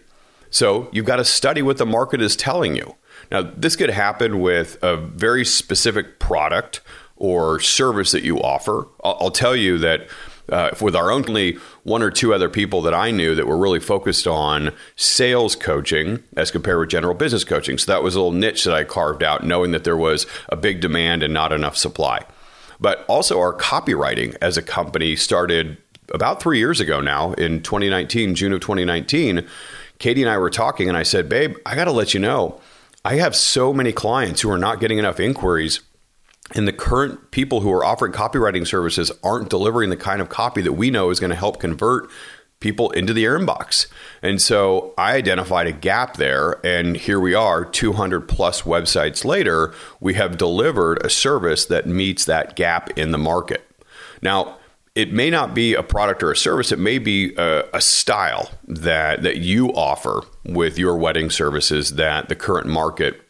So 0.49 0.87
you've 0.93 1.05
got 1.05 1.17
to 1.17 1.25
study 1.25 1.61
what 1.61 1.77
the 1.77 1.85
market 1.85 2.21
is 2.21 2.35
telling 2.37 2.75
you. 2.75 2.95
Now, 3.31 3.41
this 3.41 3.75
could 3.75 3.89
happen 3.89 4.39
with 4.39 4.81
a 4.81 4.95
very 4.95 5.43
specific 5.43 6.19
product 6.19 6.81
or 7.17 7.59
service 7.59 8.11
that 8.11 8.23
you 8.23 8.41
offer. 8.41 8.87
I'll, 9.03 9.17
I'll 9.19 9.31
tell 9.31 9.55
you 9.55 9.77
that 9.79 10.07
uh, 10.49 10.69
with 10.79 10.95
our 10.95 11.11
only 11.11 11.57
one 11.83 12.01
or 12.01 12.11
two 12.11 12.33
other 12.33 12.49
people 12.49 12.81
that 12.83 12.93
I 12.93 13.11
knew 13.11 13.35
that 13.35 13.47
were 13.47 13.57
really 13.57 13.79
focused 13.79 14.27
on 14.27 14.73
sales 14.95 15.55
coaching 15.55 16.23
as 16.37 16.51
compared 16.51 16.79
with 16.79 16.89
general 16.89 17.15
business 17.15 17.43
coaching. 17.43 17.77
So 17.77 17.91
that 17.91 18.03
was 18.03 18.15
a 18.15 18.19
little 18.19 18.31
niche 18.31 18.63
that 18.65 18.75
I 18.75 18.83
carved 18.83 19.23
out, 19.23 19.43
knowing 19.43 19.71
that 19.71 19.83
there 19.83 19.97
was 19.97 20.27
a 20.49 20.55
big 20.55 20.81
demand 20.81 21.23
and 21.23 21.33
not 21.33 21.51
enough 21.51 21.75
supply. 21.75 22.25
But 22.79 23.05
also, 23.07 23.39
our 23.39 23.53
copywriting 23.53 24.35
as 24.41 24.57
a 24.57 24.61
company 24.61 25.15
started 25.15 25.77
about 26.13 26.41
three 26.41 26.59
years 26.59 26.79
ago 26.79 27.01
now 27.01 27.33
in 27.33 27.61
2019, 27.61 28.35
June 28.35 28.53
of 28.53 28.59
2019. 28.61 29.47
Katie 29.97 30.21
and 30.21 30.29
I 30.29 30.37
were 30.37 30.49
talking, 30.49 30.89
and 30.89 30.97
I 30.97 31.03
said, 31.03 31.29
Babe, 31.29 31.55
I 31.65 31.75
got 31.75 31.85
to 31.85 31.91
let 31.91 32.13
you 32.13 32.19
know, 32.19 32.59
I 33.03 33.15
have 33.15 33.35
so 33.35 33.73
many 33.73 33.91
clients 33.91 34.41
who 34.41 34.51
are 34.51 34.57
not 34.57 34.79
getting 34.79 34.97
enough 34.97 35.19
inquiries 35.19 35.81
and 36.53 36.67
the 36.67 36.73
current 36.73 37.31
people 37.31 37.61
who 37.61 37.71
are 37.71 37.83
offering 37.83 38.11
copywriting 38.11 38.67
services 38.67 39.11
aren't 39.23 39.49
delivering 39.49 39.89
the 39.89 39.97
kind 39.97 40.21
of 40.21 40.29
copy 40.29 40.61
that 40.61 40.73
we 40.73 40.91
know 40.91 41.09
is 41.09 41.19
going 41.19 41.31
to 41.31 41.35
help 41.35 41.59
convert 41.59 42.09
people 42.59 42.91
into 42.91 43.13
the 43.13 43.25
inbox. 43.25 43.87
And 44.21 44.41
so 44.41 44.93
I 44.97 45.15
identified 45.15 45.67
a 45.67 45.71
gap 45.71 46.17
there. 46.17 46.65
And 46.65 46.95
here 46.95 47.19
we 47.19 47.33
are, 47.33 47.65
200 47.65 48.27
plus 48.27 48.63
websites 48.63 49.25
later, 49.25 49.73
we 49.99 50.15
have 50.15 50.37
delivered 50.37 51.05
a 51.05 51.09
service 51.09 51.65
that 51.65 51.85
meets 51.85 52.25
that 52.25 52.55
gap 52.55 52.97
in 52.97 53.11
the 53.11 53.17
market. 53.17 53.69
Now, 54.21 54.57
it 54.95 55.11
may 55.11 55.29
not 55.29 55.53
be 55.53 55.73
a 55.73 55.83
product 55.83 56.23
or 56.23 56.31
a 56.31 56.37
service, 56.37 56.71
it 56.71 56.79
may 56.79 56.99
be 56.99 57.35
a, 57.35 57.65
a 57.73 57.81
style 57.81 58.49
that, 58.65 59.23
that 59.23 59.37
you 59.37 59.67
offer 59.73 60.21
with 60.45 60.79
your 60.79 60.95
wedding 60.95 61.29
services 61.29 61.95
that 61.95 62.29
the 62.29 62.35
current 62.35 62.67
market 62.67 63.21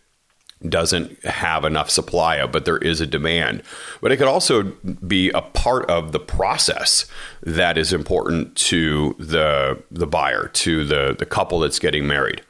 doesn't 0.69 1.23
have 1.23 1.65
enough 1.65 1.89
supply 1.89 2.37
of, 2.37 2.51
but 2.51 2.65
there 2.65 2.77
is 2.77 3.01
a 3.01 3.07
demand. 3.07 3.63
But 4.01 4.11
it 4.11 4.17
could 4.17 4.27
also 4.27 4.63
be 5.07 5.29
a 5.31 5.41
part 5.41 5.89
of 5.89 6.11
the 6.11 6.19
process 6.19 7.05
that 7.43 7.77
is 7.77 7.93
important 7.93 8.55
to 8.55 9.15
the 9.19 9.81
the 9.91 10.07
buyer, 10.07 10.49
to 10.53 10.85
the 10.85 11.15
the 11.17 11.25
couple 11.25 11.59
that's 11.59 11.79
getting 11.79 12.07
married. 12.07 12.41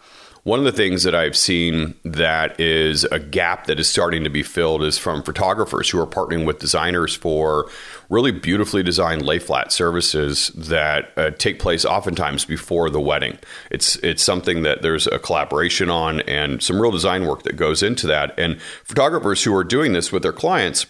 One 0.45 0.59
of 0.59 0.65
the 0.65 0.71
things 0.71 1.01
that 1.01 1.15
I've 1.15 1.35
seen 1.35 1.95
that 2.03 2.59
is 2.59 3.03
a 3.05 3.17
gap 3.17 3.65
that 3.65 3.79
is 3.79 3.89
starting 3.89 4.23
to 4.25 4.29
be 4.29 4.43
filled 4.43 4.83
is 4.83 4.95
from 4.95 5.23
photographers 5.23 5.89
who 5.89 5.99
are 5.99 6.05
partnering 6.05 6.45
with 6.45 6.59
designers 6.59 7.15
for 7.15 7.67
really 8.11 8.31
beautifully 8.31 8.83
designed 8.83 9.23
lay 9.23 9.39
flat 9.39 9.71
services 9.71 10.49
that 10.49 11.11
uh, 11.17 11.31
take 11.31 11.57
place 11.57 11.83
oftentimes 11.83 12.45
before 12.45 12.91
the 12.91 13.01
wedding. 13.01 13.39
It's 13.71 13.95
it's 14.03 14.21
something 14.21 14.61
that 14.61 14.83
there's 14.83 15.07
a 15.07 15.17
collaboration 15.17 15.89
on 15.89 16.21
and 16.21 16.61
some 16.61 16.79
real 16.79 16.91
design 16.91 17.25
work 17.25 17.41
that 17.41 17.55
goes 17.55 17.81
into 17.81 18.05
that. 18.05 18.37
And 18.37 18.61
photographers 18.83 19.43
who 19.43 19.55
are 19.55 19.63
doing 19.63 19.93
this 19.93 20.11
with 20.11 20.21
their 20.21 20.31
clients 20.31 20.85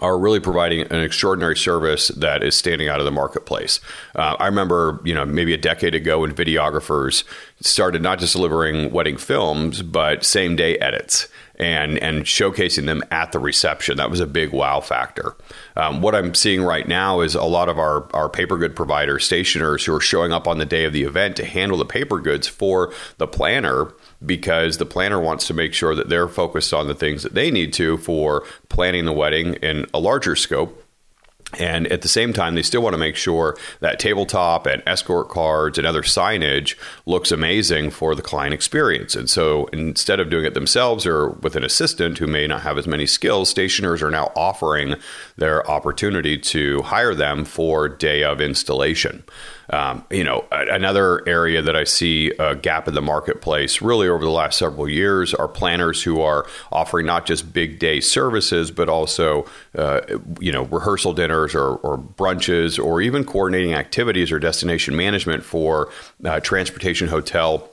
are 0.00 0.18
really 0.18 0.40
providing 0.40 0.80
an 0.80 1.00
extraordinary 1.00 1.56
service 1.56 2.08
that 2.08 2.42
is 2.42 2.56
standing 2.56 2.88
out 2.88 2.98
of 2.98 3.04
the 3.04 3.12
marketplace. 3.12 3.80
Uh, 4.14 4.36
I 4.38 4.46
remember, 4.46 5.00
you 5.04 5.14
know, 5.14 5.24
maybe 5.24 5.54
a 5.54 5.58
decade 5.58 5.94
ago 5.94 6.20
when 6.20 6.34
videographers 6.34 7.24
started 7.60 8.02
not 8.02 8.18
just 8.18 8.34
delivering 8.34 8.90
wedding 8.90 9.16
films, 9.16 9.82
but 9.82 10.24
same 10.24 10.56
day 10.56 10.76
edits 10.78 11.28
and 11.56 11.98
and 11.98 12.24
showcasing 12.24 12.86
them 12.86 13.02
at 13.10 13.32
the 13.32 13.38
reception. 13.38 13.96
That 13.96 14.10
was 14.10 14.20
a 14.20 14.26
big 14.26 14.52
wow 14.52 14.80
factor. 14.80 15.36
Um, 15.76 16.02
what 16.02 16.14
I'm 16.14 16.34
seeing 16.34 16.62
right 16.62 16.86
now 16.86 17.20
is 17.20 17.34
a 17.34 17.44
lot 17.44 17.68
of 17.68 17.78
our 17.78 18.08
our 18.12 18.28
paper 18.28 18.58
good 18.58 18.74
providers, 18.74 19.24
stationers 19.24 19.84
who 19.84 19.94
are 19.94 20.00
showing 20.00 20.32
up 20.32 20.48
on 20.48 20.58
the 20.58 20.64
day 20.64 20.84
of 20.84 20.92
the 20.92 21.04
event 21.04 21.36
to 21.36 21.44
handle 21.44 21.78
the 21.78 21.84
paper 21.84 22.18
goods 22.18 22.48
for 22.48 22.92
the 23.18 23.26
planner 23.26 23.92
because 24.26 24.78
the 24.78 24.86
planner 24.86 25.20
wants 25.20 25.46
to 25.46 25.54
make 25.54 25.72
sure 25.72 25.94
that 25.94 26.08
they're 26.08 26.28
focused 26.28 26.72
on 26.72 26.86
the 26.86 26.94
things 26.94 27.22
that 27.22 27.34
they 27.34 27.50
need 27.50 27.72
to 27.74 27.96
for 27.98 28.44
planning 28.68 29.04
the 29.04 29.12
wedding 29.12 29.54
in 29.54 29.86
a 29.92 29.98
larger 29.98 30.36
scope 30.36 30.84
and 31.58 31.86
at 31.88 32.02
the 32.02 32.08
same 32.08 32.32
time, 32.32 32.54
they 32.54 32.62
still 32.62 32.82
want 32.82 32.94
to 32.94 32.98
make 32.98 33.16
sure 33.16 33.56
that 33.80 33.98
tabletop 33.98 34.66
and 34.66 34.82
escort 34.86 35.28
cards 35.28 35.78
and 35.78 35.86
other 35.86 36.02
signage 36.02 36.76
looks 37.06 37.30
amazing 37.30 37.90
for 37.90 38.14
the 38.14 38.22
client 38.22 38.54
experience. 38.54 39.14
And 39.14 39.28
so 39.28 39.66
instead 39.66 40.20
of 40.20 40.30
doing 40.30 40.44
it 40.44 40.54
themselves 40.54 41.06
or 41.06 41.28
with 41.28 41.56
an 41.56 41.64
assistant 41.64 42.18
who 42.18 42.26
may 42.26 42.46
not 42.46 42.62
have 42.62 42.78
as 42.78 42.86
many 42.86 43.06
skills, 43.06 43.48
stationers 43.48 44.02
are 44.02 44.10
now 44.10 44.32
offering 44.36 44.96
their 45.36 45.68
opportunity 45.70 46.38
to 46.38 46.82
hire 46.82 47.14
them 47.14 47.44
for 47.44 47.88
day 47.88 48.24
of 48.24 48.40
installation. 48.40 49.22
Um, 49.70 50.04
you 50.10 50.24
know, 50.24 50.44
another 50.52 51.26
area 51.28 51.62
that 51.62 51.76
I 51.76 51.84
see 51.84 52.30
a 52.38 52.54
gap 52.54 52.88
in 52.88 52.94
the 52.94 53.02
marketplace 53.02 53.80
really 53.80 54.08
over 54.08 54.24
the 54.24 54.30
last 54.30 54.58
several 54.58 54.88
years 54.88 55.32
are 55.34 55.48
planners 55.48 56.02
who 56.02 56.20
are 56.20 56.46
offering 56.70 57.06
not 57.06 57.26
just 57.26 57.52
big 57.52 57.78
day 57.78 58.00
services, 58.00 58.70
but 58.70 58.88
also, 58.88 59.46
uh, 59.76 60.00
you 60.40 60.52
know, 60.52 60.64
rehearsal 60.64 61.14
dinners 61.14 61.54
or, 61.54 61.76
or, 61.76 61.98
brunches 61.98 62.82
or 62.82 63.00
even 63.00 63.24
coordinating 63.24 63.72
activities 63.72 64.30
or 64.30 64.38
destination 64.38 64.94
management 64.94 65.42
for 65.42 65.90
uh, 66.24 66.40
transportation, 66.40 67.08
hotel, 67.08 67.70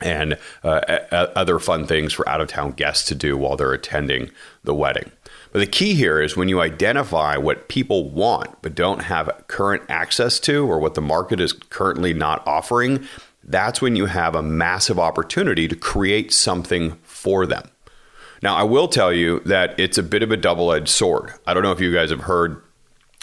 and 0.00 0.38
uh, 0.64 0.80
other 1.12 1.58
fun 1.58 1.86
things 1.86 2.12
for 2.12 2.28
out 2.28 2.40
of 2.40 2.48
town 2.48 2.72
guests 2.72 3.06
to 3.08 3.14
do 3.14 3.36
while 3.36 3.56
they're 3.56 3.72
attending 3.72 4.30
the 4.64 4.74
wedding. 4.74 5.10
But 5.52 5.58
the 5.58 5.66
key 5.66 5.94
here 5.94 6.20
is 6.20 6.36
when 6.36 6.48
you 6.48 6.60
identify 6.60 7.36
what 7.36 7.68
people 7.68 8.08
want 8.08 8.62
but 8.62 8.74
don't 8.74 9.02
have 9.02 9.44
current 9.48 9.82
access 9.88 10.38
to 10.40 10.70
or 10.70 10.78
what 10.78 10.94
the 10.94 11.00
market 11.00 11.40
is 11.40 11.52
currently 11.52 12.12
not 12.12 12.46
offering, 12.46 13.06
that's 13.42 13.82
when 13.82 13.96
you 13.96 14.06
have 14.06 14.34
a 14.34 14.42
massive 14.42 14.98
opportunity 14.98 15.66
to 15.66 15.74
create 15.74 16.32
something 16.32 16.92
for 17.02 17.46
them. 17.46 17.68
Now, 18.42 18.56
I 18.56 18.62
will 18.62 18.88
tell 18.88 19.12
you 19.12 19.40
that 19.40 19.78
it's 19.78 19.98
a 19.98 20.02
bit 20.02 20.22
of 20.22 20.30
a 20.30 20.36
double 20.36 20.72
edged 20.72 20.88
sword. 20.88 21.32
I 21.46 21.52
don't 21.52 21.62
know 21.62 21.72
if 21.72 21.80
you 21.80 21.92
guys 21.92 22.10
have 22.10 22.22
heard 22.22 22.62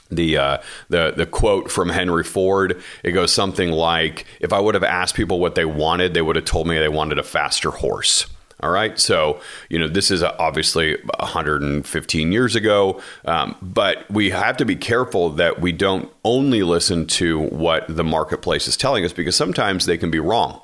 the 0.09 0.37
uh, 0.37 0.57
the 0.89 1.13
the 1.15 1.25
quote 1.25 1.71
from 1.71 1.89
Henry 1.89 2.23
Ford. 2.23 2.81
It 3.03 3.11
goes 3.11 3.33
something 3.33 3.71
like, 3.71 4.25
"If 4.39 4.53
I 4.53 4.59
would 4.59 4.75
have 4.75 4.83
asked 4.83 5.15
people 5.15 5.39
what 5.39 5.55
they 5.55 5.65
wanted, 5.65 6.13
they 6.13 6.21
would 6.21 6.35
have 6.35 6.45
told 6.45 6.67
me 6.67 6.77
they 6.77 6.87
wanted 6.87 7.19
a 7.19 7.23
faster 7.23 7.71
horse." 7.71 8.27
All 8.61 8.71
right. 8.71 8.97
So, 8.97 9.39
you 9.69 9.77
know, 9.77 9.87
this 9.87 10.09
is 10.09 10.23
obviously 10.23 10.97
115 11.19 12.31
years 12.31 12.55
ago, 12.55 13.01
um, 13.25 13.55
but 13.61 14.09
we 14.09 14.31
have 14.31 14.57
to 14.57 14.65
be 14.65 14.75
careful 14.75 15.29
that 15.31 15.61
we 15.61 15.71
don't 15.71 16.11
only 16.23 16.63
listen 16.63 17.05
to 17.05 17.39
what 17.39 17.85
the 17.87 18.03
marketplace 18.03 18.67
is 18.67 18.75
telling 18.75 19.05
us 19.05 19.13
because 19.13 19.35
sometimes 19.35 19.85
they 19.85 19.97
can 19.97 20.09
be 20.09 20.19
wrong. 20.19 20.59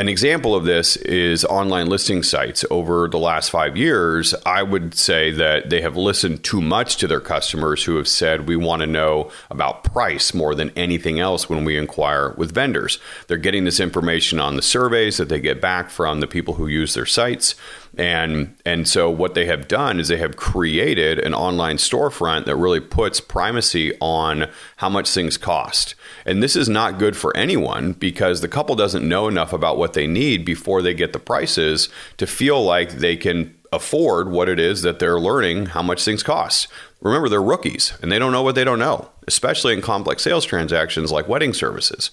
An 0.00 0.08
example 0.08 0.54
of 0.54 0.64
this 0.64 0.96
is 0.96 1.44
online 1.44 1.90
listing 1.90 2.22
sites. 2.22 2.64
Over 2.70 3.06
the 3.06 3.18
last 3.18 3.50
five 3.50 3.76
years, 3.76 4.34
I 4.46 4.62
would 4.62 4.94
say 4.94 5.30
that 5.32 5.68
they 5.68 5.82
have 5.82 5.94
listened 5.94 6.42
too 6.42 6.62
much 6.62 6.96
to 6.96 7.06
their 7.06 7.20
customers 7.20 7.84
who 7.84 7.96
have 7.96 8.08
said, 8.08 8.48
We 8.48 8.56
want 8.56 8.80
to 8.80 8.86
know 8.86 9.30
about 9.50 9.84
price 9.84 10.32
more 10.32 10.54
than 10.54 10.70
anything 10.70 11.20
else 11.20 11.50
when 11.50 11.66
we 11.66 11.76
inquire 11.76 12.30
with 12.30 12.54
vendors. 12.54 12.98
They're 13.26 13.36
getting 13.36 13.64
this 13.64 13.78
information 13.78 14.40
on 14.40 14.56
the 14.56 14.62
surveys 14.62 15.18
that 15.18 15.28
they 15.28 15.38
get 15.38 15.60
back 15.60 15.90
from 15.90 16.20
the 16.20 16.26
people 16.26 16.54
who 16.54 16.66
use 16.66 16.94
their 16.94 17.04
sites. 17.04 17.54
And 17.98 18.54
and 18.64 18.86
so 18.86 19.10
what 19.10 19.34
they 19.34 19.46
have 19.46 19.66
done 19.66 19.98
is 19.98 20.08
they 20.08 20.16
have 20.18 20.36
created 20.36 21.18
an 21.18 21.34
online 21.34 21.76
storefront 21.76 22.44
that 22.44 22.56
really 22.56 22.80
puts 22.80 23.20
primacy 23.20 23.92
on 24.00 24.48
how 24.76 24.88
much 24.88 25.10
things 25.10 25.36
cost. 25.36 25.96
And 26.24 26.42
this 26.42 26.54
is 26.54 26.68
not 26.68 26.98
good 26.98 27.16
for 27.16 27.36
anyone 27.36 27.92
because 27.92 28.40
the 28.40 28.48
couple 28.48 28.76
doesn't 28.76 29.08
know 29.08 29.26
enough 29.26 29.52
about 29.52 29.76
what 29.76 29.94
they 29.94 30.06
need 30.06 30.44
before 30.44 30.82
they 30.82 30.94
get 30.94 31.12
the 31.12 31.18
prices 31.18 31.88
to 32.18 32.26
feel 32.26 32.64
like 32.64 32.92
they 32.92 33.16
can 33.16 33.56
afford 33.72 34.30
what 34.30 34.48
it 34.48 34.58
is 34.58 34.82
that 34.82 34.98
they're 34.98 35.20
learning 35.20 35.66
how 35.66 35.82
much 35.82 36.04
things 36.04 36.22
cost. 36.22 36.68
Remember, 37.00 37.28
they're 37.28 37.42
rookies 37.42 37.94
and 38.02 38.10
they 38.10 38.18
don't 38.18 38.32
know 38.32 38.42
what 38.42 38.54
they 38.54 38.64
don't 38.64 38.78
know, 38.78 39.08
especially 39.26 39.72
in 39.72 39.80
complex 39.80 40.22
sales 40.22 40.44
transactions 40.44 41.10
like 41.10 41.28
wedding 41.28 41.52
services. 41.52 42.10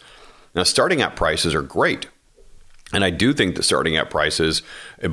Now, 0.55 0.63
starting 0.63 1.01
at 1.01 1.15
prices 1.15 1.53
are 1.53 1.61
great 1.61 2.07
and 2.93 3.03
I 3.03 3.09
do 3.09 3.33
think 3.33 3.55
that 3.55 3.63
starting 3.63 3.97
at 3.97 4.09
prices 4.09 4.61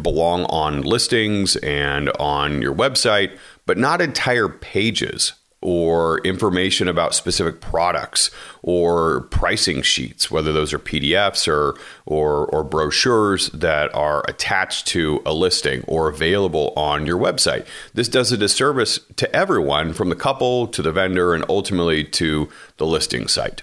belong 0.02 0.44
on 0.44 0.82
listings 0.82 1.56
and 1.56 2.08
on 2.20 2.62
your 2.62 2.74
website, 2.74 3.36
but 3.66 3.78
not 3.78 4.00
entire 4.00 4.48
pages 4.48 5.32
or 5.64 6.18
information 6.18 6.86
about 6.88 7.14
specific 7.14 7.60
products 7.60 8.30
or 8.62 9.22
pricing 9.22 9.80
sheets, 9.80 10.30
whether 10.30 10.52
those 10.52 10.74
are 10.74 10.78
PDFs 10.78 11.48
or, 11.48 11.74
or, 12.04 12.46
or, 12.48 12.62
brochures 12.62 13.48
that 13.48 13.92
are 13.94 14.22
attached 14.28 14.86
to 14.86 15.22
a 15.24 15.32
listing 15.32 15.82
or 15.88 16.08
available 16.08 16.74
on 16.76 17.06
your 17.06 17.18
website. 17.18 17.66
This 17.94 18.08
does 18.08 18.30
a 18.30 18.36
disservice 18.36 19.00
to 19.16 19.34
everyone 19.34 19.94
from 19.94 20.10
the 20.10 20.14
couple 20.14 20.66
to 20.68 20.82
the 20.82 20.92
vendor 20.92 21.32
and 21.32 21.46
ultimately 21.48 22.04
to 22.04 22.50
the 22.76 22.86
listing 22.86 23.26
site. 23.26 23.62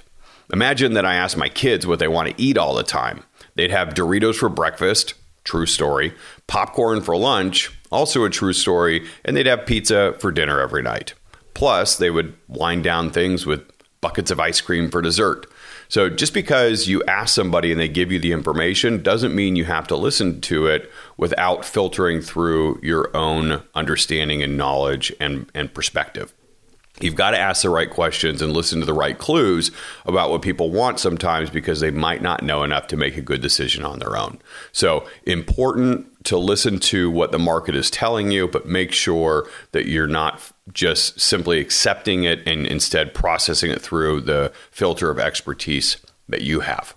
Imagine 0.52 0.94
that 0.94 1.06
I 1.06 1.14
ask 1.14 1.38
my 1.38 1.50
kids 1.50 1.86
what 1.86 2.00
they 2.00 2.08
want 2.08 2.30
to 2.30 2.42
eat 2.42 2.58
all 2.58 2.74
the 2.74 2.84
time. 2.84 3.24
They'd 3.56 3.72
have 3.72 3.90
Doritos 3.90 4.36
for 4.36 4.50
breakfast, 4.50 5.14
true 5.44 5.66
story, 5.66 6.14
popcorn 6.48 7.02
for 7.02 7.18
lunch, 7.18 7.72
also 7.92 8.24
a 8.24 8.30
true 8.30 8.54
story, 8.54 9.08
and 9.26 9.36
they'd 9.36 9.46
have 9.46 9.66
pizza 9.66 10.16
for 10.20 10.32
dinner 10.32 10.60
every 10.60 10.82
night. 10.82 11.14
Plus, 11.54 11.98
they 11.98 12.10
would 12.10 12.34
wind 12.48 12.84
down 12.84 13.12
things 13.12 13.46
with 13.46 13.62
buckets 14.00 14.32
of 14.32 14.40
ice 14.40 14.62
cream 14.62 14.90
for 14.90 15.02
dessert. 15.02 15.46
So 15.88 16.10
just 16.10 16.34
because 16.34 16.88
you 16.88 17.04
ask 17.04 17.36
somebody 17.36 17.72
and 17.72 17.80
they 17.80 17.90
give 17.90 18.12
you 18.12 18.20
the 18.20 18.32
information 18.32 19.04
doesn't 19.04 19.36
mean 19.36 19.56
you 19.56 19.66
have 19.66 19.88
to 19.88 19.98
listen 19.98 20.42
to 20.42 20.68
it 20.68 20.90
without 21.18 21.66
filtering 21.66 22.22
through 22.22 22.80
your 22.82 23.16
own 23.16 23.62
understanding 23.76 24.42
and 24.42 24.58
knowledge 24.58 25.14
and, 25.20 25.52
and 25.54 25.74
perspective. 25.74 26.34
You've 27.04 27.16
got 27.16 27.32
to 27.32 27.40
ask 27.40 27.62
the 27.64 27.70
right 27.70 27.90
questions 27.90 28.42
and 28.42 28.54
listen 28.54 28.80
to 28.80 28.86
the 28.86 28.94
right 28.94 29.18
clues 29.18 29.72
about 30.06 30.30
what 30.30 30.42
people 30.42 30.72
want 30.72 31.00
sometimes 31.00 31.50
because 31.50 31.80
they 31.80 31.92
might 31.92 32.22
not 32.22 32.44
know 32.44 32.64
enough 32.64 32.88
to 32.88 32.98
make 32.98 33.18
a 33.18 33.22
good 33.22 33.42
decision 33.42 33.84
on 33.84 34.00
their 34.00 34.18
own. 34.18 34.40
So, 34.72 35.08
important 35.26 36.08
to 36.26 36.38
listen 36.38 36.80
to 36.80 37.10
what 37.10 37.32
the 37.32 37.40
market 37.40 37.76
is 37.76 37.90
telling 37.90 38.32
you, 38.32 38.48
but 38.48 38.68
make 38.68 38.92
sure 38.92 39.48
that 39.72 39.88
you're 39.88 40.08
not 40.08 40.52
just 40.74 41.20
simply 41.20 41.60
accepting 41.60 42.24
it 42.24 42.46
and 42.48 42.68
instead 42.68 43.14
processing 43.14 43.72
it 43.72 43.82
through 43.82 44.22
the 44.22 44.52
filter 44.70 45.10
of 45.10 45.20
expertise 45.20 45.98
that 46.30 46.42
you 46.42 46.62
have. 46.62 46.96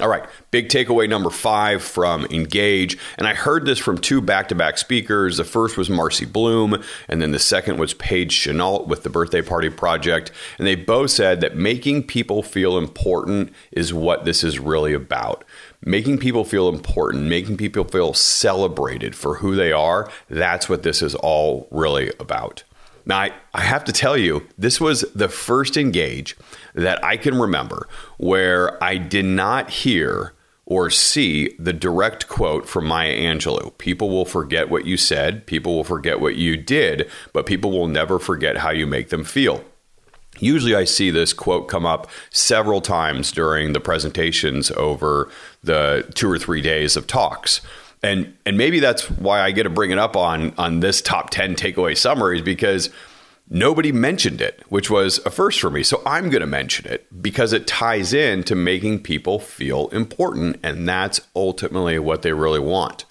All 0.00 0.08
right, 0.08 0.24
big 0.52 0.68
takeaway 0.68 1.08
number 1.08 1.28
five 1.28 1.82
from 1.82 2.24
Engage. 2.26 2.96
And 3.16 3.26
I 3.26 3.34
heard 3.34 3.66
this 3.66 3.80
from 3.80 3.98
two 3.98 4.20
back 4.20 4.46
to 4.48 4.54
back 4.54 4.78
speakers. 4.78 5.38
The 5.38 5.44
first 5.44 5.76
was 5.76 5.90
Marcy 5.90 6.24
Blum, 6.24 6.80
and 7.08 7.20
then 7.20 7.32
the 7.32 7.40
second 7.40 7.78
was 7.78 7.94
Paige 7.94 8.32
Chenault 8.32 8.84
with 8.84 9.02
the 9.02 9.10
Birthday 9.10 9.42
Party 9.42 9.70
Project. 9.70 10.30
And 10.56 10.68
they 10.68 10.76
both 10.76 11.10
said 11.10 11.40
that 11.40 11.56
making 11.56 12.04
people 12.04 12.44
feel 12.44 12.78
important 12.78 13.52
is 13.72 13.92
what 13.92 14.24
this 14.24 14.44
is 14.44 14.60
really 14.60 14.94
about. 14.94 15.44
Making 15.84 16.18
people 16.18 16.44
feel 16.44 16.68
important, 16.68 17.24
making 17.24 17.56
people 17.56 17.82
feel 17.82 18.14
celebrated 18.14 19.16
for 19.16 19.36
who 19.36 19.56
they 19.56 19.72
are, 19.72 20.08
that's 20.30 20.68
what 20.68 20.84
this 20.84 21.02
is 21.02 21.16
all 21.16 21.66
really 21.72 22.12
about. 22.20 22.62
Now, 23.08 23.20
I, 23.20 23.32
I 23.54 23.62
have 23.62 23.84
to 23.84 23.92
tell 23.92 24.16
you, 24.16 24.46
this 24.58 24.80
was 24.80 25.00
the 25.14 25.30
first 25.30 25.76
engage 25.76 26.36
that 26.74 27.02
I 27.02 27.16
can 27.16 27.40
remember 27.40 27.88
where 28.18 28.82
I 28.84 28.98
did 28.98 29.24
not 29.24 29.70
hear 29.70 30.34
or 30.66 30.90
see 30.90 31.54
the 31.58 31.72
direct 31.72 32.28
quote 32.28 32.68
from 32.68 32.84
Maya 32.84 33.16
Angelou. 33.18 33.76
People 33.78 34.10
will 34.10 34.26
forget 34.26 34.68
what 34.68 34.84
you 34.84 34.98
said, 34.98 35.46
people 35.46 35.74
will 35.74 35.84
forget 35.84 36.20
what 36.20 36.36
you 36.36 36.58
did, 36.58 37.10
but 37.32 37.46
people 37.46 37.70
will 37.70 37.88
never 37.88 38.18
forget 38.18 38.58
how 38.58 38.70
you 38.70 38.86
make 38.86 39.08
them 39.08 39.24
feel. 39.24 39.64
Usually, 40.38 40.74
I 40.76 40.84
see 40.84 41.10
this 41.10 41.32
quote 41.32 41.68
come 41.68 41.86
up 41.86 42.08
several 42.30 42.82
times 42.82 43.32
during 43.32 43.72
the 43.72 43.80
presentations 43.80 44.70
over 44.72 45.30
the 45.64 46.06
two 46.14 46.30
or 46.30 46.38
three 46.38 46.60
days 46.60 46.96
of 46.96 47.06
talks 47.06 47.62
and 48.02 48.34
and 48.46 48.56
maybe 48.56 48.80
that's 48.80 49.10
why 49.10 49.40
I 49.40 49.50
get 49.50 49.64
to 49.64 49.70
bring 49.70 49.90
it 49.90 49.98
up 49.98 50.16
on 50.16 50.52
on 50.58 50.80
this 50.80 51.02
top 51.02 51.30
10 51.30 51.54
takeaway 51.56 51.96
summaries 51.96 52.42
because 52.42 52.90
nobody 53.50 53.92
mentioned 53.92 54.40
it, 54.40 54.62
which 54.68 54.90
was 54.90 55.18
a 55.24 55.30
first 55.30 55.60
for 55.60 55.70
me. 55.70 55.82
So 55.82 56.02
I'm 56.06 56.30
going 56.30 56.40
to 56.40 56.46
mention 56.46 56.86
it 56.86 57.06
because 57.22 57.52
it 57.52 57.66
ties 57.66 58.12
in 58.12 58.44
to 58.44 58.54
making 58.54 59.02
people 59.02 59.38
feel 59.38 59.88
important 59.88 60.60
and 60.62 60.88
that's 60.88 61.20
ultimately 61.34 61.98
what 61.98 62.22
they 62.22 62.32
really 62.32 62.60
want. 62.60 63.04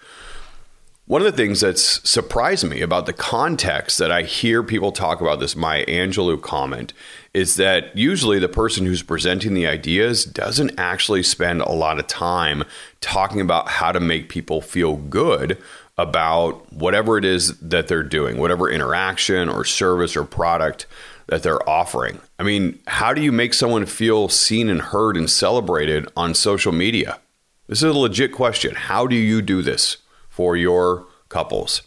One 1.06 1.22
of 1.22 1.26
the 1.26 1.38
things 1.38 1.62
that's 1.62 2.08
surprised 2.08 2.68
me 2.68 2.82
about 2.82 3.06
the 3.06 3.14
context 3.14 3.98
that 3.98 4.12
I 4.12 4.24
hear 4.24 4.62
people 4.62 4.92
talk 4.92 5.22
about 5.22 5.40
this 5.40 5.56
Maya 5.56 5.86
Angelou 5.86 6.42
comment 6.42 6.92
is 7.34 7.56
that 7.56 7.96
usually 7.96 8.40
the 8.40 8.50
person 8.50 8.86
who's 8.86 9.04
presenting 9.04 9.54
the 9.54 9.68
ideas 9.68 10.26
doesn't 10.26 10.78
actually 10.78 11.24
spend 11.24 11.62
a 11.62 11.72
lot 11.72 12.00
of 12.00 12.08
time 12.08 12.64
talking 13.02 13.42
about 13.42 13.68
how 13.68 13.92
to 13.92 14.00
make 14.00 14.30
people 14.30 14.62
feel 14.62 14.96
good 14.96 15.58
about 15.98 16.72
whatever 16.72 17.18
it 17.18 17.26
is 17.26 17.58
that 17.60 17.88
they're 17.88 18.04
doing, 18.04 18.38
whatever 18.38 18.70
interaction 18.70 19.50
or 19.50 19.66
service 19.66 20.16
or 20.16 20.24
product 20.24 20.86
that 21.28 21.44
they're 21.44 21.68
offering. 21.70 22.20
I 22.40 22.44
mean, 22.44 22.80
how 22.88 23.14
do 23.14 23.22
you 23.22 23.32
make 23.32 23.54
someone 23.54 23.86
feel 23.86 24.30
seen 24.30 24.70
and 24.70 24.82
heard 24.82 25.18
and 25.18 25.30
celebrated 25.30 26.08
on 26.16 26.34
social 26.34 26.72
media? 26.72 27.20
This 27.68 27.80
is 27.80 27.96
a 27.96 27.98
legit 27.98 28.32
question. 28.32 28.76
How 28.76 29.08
do 29.08 29.16
you 29.16 29.42
do 29.42 29.62
this? 29.62 29.98
for 30.38 30.56
your 30.56 31.08
couples? 31.30 31.82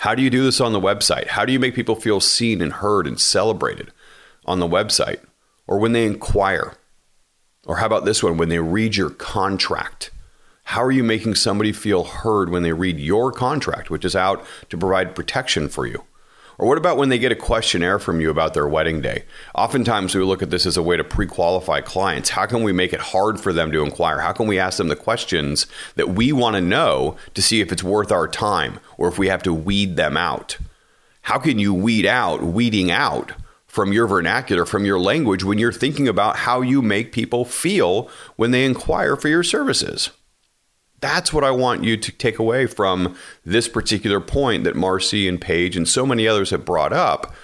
How 0.00 0.14
do 0.14 0.20
you 0.20 0.28
do 0.28 0.44
this 0.44 0.60
on 0.60 0.74
the 0.74 0.80
website? 0.80 1.28
How 1.28 1.46
do 1.46 1.52
you 1.54 1.58
make 1.58 1.74
people 1.74 1.94
feel 1.94 2.20
seen 2.20 2.60
and 2.60 2.70
heard 2.70 3.06
and 3.06 3.18
celebrated 3.18 3.90
on 4.46 4.60
the 4.60 4.68
website 4.68 5.20
or 5.66 5.78
when 5.78 5.92
they 5.92 6.06
inquire? 6.06 6.74
Or 7.66 7.76
how 7.76 7.86
about 7.86 8.04
this 8.04 8.22
one, 8.22 8.36
when 8.36 8.48
they 8.48 8.60
read 8.60 8.96
your 8.96 9.10
contract? 9.10 10.10
How 10.64 10.82
are 10.82 10.92
you 10.92 11.04
making 11.04 11.34
somebody 11.34 11.72
feel 11.72 12.04
heard 12.04 12.50
when 12.50 12.62
they 12.62 12.72
read 12.72 12.98
your 12.98 13.32
contract, 13.32 13.90
which 13.90 14.04
is 14.04 14.16
out 14.16 14.44
to 14.70 14.78
provide 14.78 15.14
protection 15.14 15.68
for 15.68 15.86
you? 15.86 16.04
Or 16.58 16.66
what 16.66 16.78
about 16.78 16.96
when 16.96 17.10
they 17.10 17.18
get 17.18 17.32
a 17.32 17.36
questionnaire 17.36 17.98
from 17.98 18.20
you 18.20 18.30
about 18.30 18.54
their 18.54 18.66
wedding 18.66 19.02
day? 19.02 19.24
Oftentimes, 19.54 20.14
we 20.14 20.22
look 20.22 20.42
at 20.42 20.50
this 20.50 20.64
as 20.64 20.76
a 20.76 20.82
way 20.82 20.96
to 20.96 21.04
pre 21.04 21.26
qualify 21.26 21.82
clients. 21.82 22.30
How 22.30 22.46
can 22.46 22.62
we 22.62 22.72
make 22.72 22.92
it 22.92 23.00
hard 23.00 23.38
for 23.38 23.52
them 23.52 23.70
to 23.72 23.82
inquire? 23.82 24.20
How 24.20 24.32
can 24.32 24.46
we 24.46 24.58
ask 24.58 24.78
them 24.78 24.88
the 24.88 24.96
questions 24.96 25.66
that 25.96 26.10
we 26.10 26.32
want 26.32 26.56
to 26.56 26.62
know 26.62 27.16
to 27.34 27.42
see 27.42 27.60
if 27.60 27.72
it's 27.72 27.84
worth 27.84 28.10
our 28.10 28.26
time 28.26 28.80
or 28.96 29.08
if 29.08 29.18
we 29.18 29.28
have 29.28 29.42
to 29.42 29.52
weed 29.52 29.96
them 29.96 30.16
out? 30.16 30.56
How 31.22 31.38
can 31.38 31.58
you 31.58 31.74
weed 31.74 32.06
out 32.06 32.42
weeding 32.42 32.90
out 32.90 33.32
from 33.76 33.92
your 33.92 34.06
vernacular, 34.06 34.64
from 34.64 34.86
your 34.86 34.98
language, 34.98 35.44
when 35.44 35.58
you're 35.58 35.70
thinking 35.70 36.08
about 36.08 36.36
how 36.38 36.62
you 36.62 36.80
make 36.80 37.12
people 37.12 37.44
feel 37.44 38.08
when 38.36 38.50
they 38.50 38.64
inquire 38.64 39.16
for 39.16 39.28
your 39.28 39.42
services? 39.42 40.08
That's 41.02 41.30
what 41.30 41.44
I 41.44 41.50
want 41.50 41.84
you 41.84 41.98
to 41.98 42.10
take 42.10 42.38
away 42.38 42.64
from 42.68 43.14
this 43.44 43.68
particular 43.68 44.18
point 44.18 44.64
that 44.64 44.76
Marcy 44.76 45.28
and 45.28 45.38
Paige 45.38 45.76
and 45.76 45.86
so 45.86 46.06
many 46.06 46.26
others 46.26 46.48
have 46.48 46.64
brought 46.64 46.94
up 46.94 47.34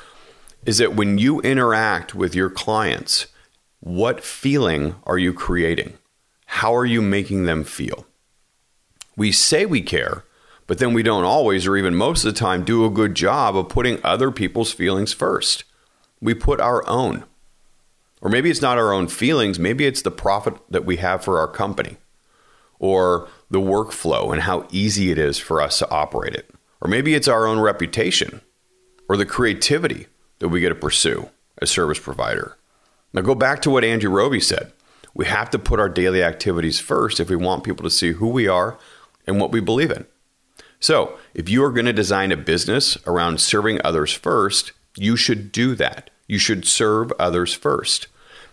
is 0.65 0.79
that 0.79 0.95
when 0.95 1.19
you 1.19 1.43
interact 1.43 2.15
with 2.15 2.35
your 2.35 2.49
clients, 2.49 3.27
what 3.81 4.25
feeling 4.25 4.95
are 5.05 5.19
you 5.19 5.35
creating? 5.35 5.99
How 6.47 6.75
are 6.75 6.87
you 6.87 7.03
making 7.03 7.45
them 7.45 7.63
feel? 7.63 8.07
We 9.19 9.33
say 9.33 9.67
we 9.67 9.83
care, 9.83 10.25
but 10.67 10.79
then 10.79 10.95
we 10.95 11.03
don't 11.03 11.25
always, 11.25 11.67
or 11.67 11.77
even 11.77 11.95
most 11.95 12.25
of 12.25 12.33
the 12.33 12.41
time, 12.41 12.65
do 12.65 12.87
a 12.87 12.91
good 12.91 13.15
job 13.15 13.55
of 13.55 13.69
putting 13.69 14.01
other 14.03 14.31
people's 14.31 14.73
feelings 14.73 15.13
first. 15.13 15.65
We 16.23 16.35
put 16.35 16.61
our 16.61 16.89
own. 16.89 17.25
Or 18.23 18.31
maybe 18.31 18.49
it's 18.49 18.63
not 18.63 18.79
our 18.79 18.93
own 18.93 19.09
feelings, 19.09 19.59
maybe 19.59 19.85
it's 19.85 20.03
the 20.03 20.13
profit 20.13 20.55
that 20.71 20.87
we 20.87 20.99
have 20.99 21.25
for 21.25 21.41
our 21.41 21.49
company 21.49 21.97
or 22.79 23.29
the 23.51 23.61
workflow 23.61 24.33
and 24.33 24.43
how 24.43 24.67
easy 24.71 25.11
it 25.11 25.19
is 25.19 25.39
for 25.39 25.61
us 25.61 25.79
to 25.81 25.91
operate 25.91 26.35
it. 26.35 26.49
Or 26.81 26.89
maybe 26.89 27.15
it's 27.15 27.29
our 27.29 27.47
own 27.47 27.59
reputation 27.59 28.41
or 29.09 29.17
the 29.17 29.27
creativity 29.27 30.07
that 30.39 30.49
we 30.49 30.61
get 30.61 30.69
to 30.69 30.75
pursue 30.77 31.29
as 31.61 31.71
service 31.71 31.99
provider. 31.99 32.57
Now 33.13 33.23
go 33.23 33.35
back 33.35 33.61
to 33.63 33.71
what 33.71 33.85
Andrew 33.85 34.11
Roby 34.11 34.41
said. 34.41 34.73
We 35.15 35.27
have 35.27 35.51
to 35.51 35.59
put 35.59 35.81
our 35.81 35.89
daily 35.89 36.23
activities 36.23 36.79
first 36.79 37.21
if 37.21 37.29
we 37.29 37.37
want 37.37 37.65
people 37.65 37.85
to 37.85 37.91
see 37.91 38.13
who 38.13 38.29
we 38.29 38.47
are 38.47 38.79
and 39.27 39.41
what 39.41 39.53
we 39.53 39.61
believe 39.61 39.91
in. 39.91 40.07
So, 40.81 41.19
if 41.35 41.49
you 41.49 41.63
are 41.63 41.71
going 41.71 41.87
to 41.87 41.93
design 41.93 42.33
a 42.33 42.37
business 42.37 42.97
around 43.07 43.41
serving 43.41 43.81
others 43.85 44.13
first, 44.13 44.73
you 44.97 45.17
should 45.17 45.53
do 45.53 45.75
that. 45.77 46.11
You 46.33 46.39
should 46.39 46.65
serve 46.65 47.13
others 47.19 47.53
first. 47.53 48.07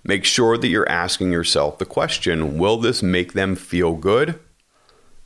Make 0.04 0.26
sure 0.26 0.58
that 0.58 0.68
you're 0.68 0.90
asking 0.90 1.32
yourself 1.32 1.78
the 1.78 1.86
question 1.86 2.58
Will 2.58 2.76
this 2.76 3.02
make 3.02 3.32
them 3.32 3.56
feel 3.56 3.94
good? 3.94 4.38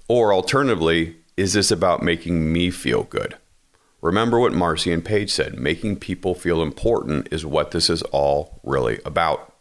Or 0.08 0.32
alternatively, 0.32 1.16
is 1.36 1.54
this 1.54 1.72
about 1.72 2.04
making 2.04 2.54
me 2.54 2.70
feel 2.70 3.06
good? 3.06 3.38
Remember 4.02 4.40
what 4.40 4.54
Marcy 4.54 4.94
and 4.94 5.04
Paige 5.04 5.32
said 5.32 5.58
making 5.58 5.96
people 5.96 6.36
feel 6.36 6.62
important 6.62 7.28
is 7.32 7.44
what 7.44 7.72
this 7.72 7.90
is 7.90 8.04
all 8.12 8.60
really 8.62 9.00
about. 9.04 9.52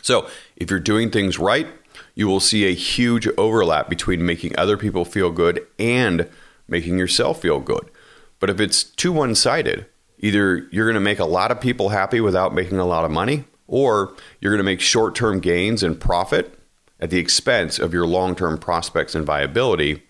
So, 0.00 0.28
if 0.54 0.70
you're 0.70 0.78
doing 0.78 1.10
things 1.10 1.40
right, 1.40 1.66
you 2.14 2.28
will 2.28 2.38
see 2.38 2.66
a 2.66 2.72
huge 2.72 3.26
overlap 3.36 3.88
between 3.88 4.24
making 4.24 4.56
other 4.56 4.76
people 4.76 5.04
feel 5.04 5.32
good 5.32 5.66
and 5.76 6.28
making 6.68 7.00
yourself 7.00 7.42
feel 7.42 7.58
good. 7.58 7.90
But 8.38 8.48
if 8.48 8.60
it's 8.60 8.84
too 8.84 9.10
one 9.10 9.34
sided, 9.34 9.86
either 10.22 10.68
you're 10.70 10.86
going 10.86 10.94
to 10.94 11.00
make 11.00 11.18
a 11.18 11.24
lot 11.24 11.50
of 11.50 11.60
people 11.60 11.90
happy 11.90 12.20
without 12.20 12.54
making 12.54 12.78
a 12.78 12.86
lot 12.86 13.04
of 13.04 13.10
money, 13.10 13.44
or 13.66 14.14
you're 14.40 14.52
going 14.52 14.58
to 14.58 14.64
make 14.64 14.80
short 14.80 15.14
term 15.14 15.40
gains 15.40 15.82
and 15.82 16.00
profit 16.00 16.58
at 17.00 17.10
the 17.10 17.18
expense 17.18 17.78
of 17.78 17.92
your 17.92 18.06
long 18.06 18.34
term 18.34 18.56
prospects 18.56 19.14
and 19.14 19.26
viability 19.26 20.02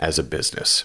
as 0.00 0.18
a 0.18 0.24
business. 0.24 0.84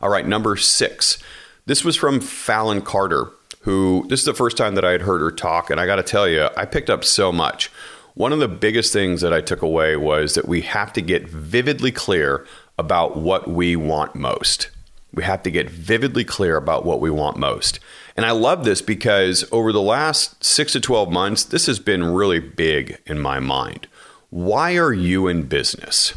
All 0.00 0.08
right, 0.08 0.26
number 0.26 0.56
six. 0.56 1.18
This 1.66 1.84
was 1.84 1.94
from 1.94 2.20
Fallon 2.20 2.82
Carter, 2.82 3.30
who 3.60 4.04
this 4.08 4.20
is 4.20 4.26
the 4.26 4.34
first 4.34 4.56
time 4.56 4.74
that 4.74 4.84
I 4.84 4.90
had 4.90 5.02
heard 5.02 5.20
her 5.20 5.30
talk, 5.30 5.70
and 5.70 5.78
I 5.78 5.86
got 5.86 5.96
to 5.96 6.02
tell 6.02 6.28
you, 6.28 6.48
I 6.56 6.64
picked 6.64 6.90
up 6.90 7.04
so 7.04 7.30
much. 7.30 7.70
One 8.14 8.32
of 8.32 8.40
the 8.40 8.48
biggest 8.48 8.92
things 8.92 9.20
that 9.20 9.32
I 9.32 9.40
took 9.40 9.62
away 9.62 9.96
was 9.96 10.34
that 10.34 10.48
we 10.48 10.62
have 10.62 10.92
to 10.94 11.00
get 11.00 11.28
vividly 11.28 11.92
clear 11.92 12.46
about 12.78 13.16
what 13.16 13.48
we 13.48 13.76
want 13.76 14.14
most. 14.14 14.70
We 15.14 15.24
have 15.24 15.42
to 15.42 15.50
get 15.50 15.70
vividly 15.70 16.24
clear 16.24 16.56
about 16.56 16.84
what 16.84 17.00
we 17.00 17.10
want 17.10 17.36
most. 17.36 17.80
And 18.16 18.24
I 18.24 18.30
love 18.30 18.64
this 18.64 18.82
because 18.82 19.44
over 19.52 19.72
the 19.72 19.82
last 19.82 20.42
six 20.42 20.72
to 20.72 20.80
12 20.80 21.10
months, 21.10 21.44
this 21.44 21.66
has 21.66 21.78
been 21.78 22.04
really 22.04 22.40
big 22.40 22.98
in 23.06 23.18
my 23.18 23.40
mind. 23.40 23.86
Why 24.30 24.76
are 24.76 24.92
you 24.92 25.28
in 25.28 25.42
business? 25.42 26.14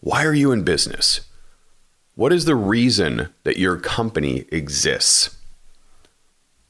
Why 0.00 0.24
are 0.24 0.34
you 0.34 0.52
in 0.52 0.62
business? 0.62 1.22
What 2.14 2.32
is 2.32 2.44
the 2.44 2.54
reason 2.54 3.28
that 3.44 3.58
your 3.58 3.76
company 3.76 4.44
exists? 4.52 5.36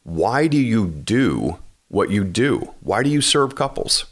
Why 0.02 0.46
do 0.46 0.56
you 0.56 0.86
do 0.86 1.58
what 1.88 2.10
you 2.10 2.24
do? 2.24 2.74
Why 2.80 3.02
do 3.02 3.10
you 3.10 3.20
serve 3.20 3.54
couples? 3.54 4.06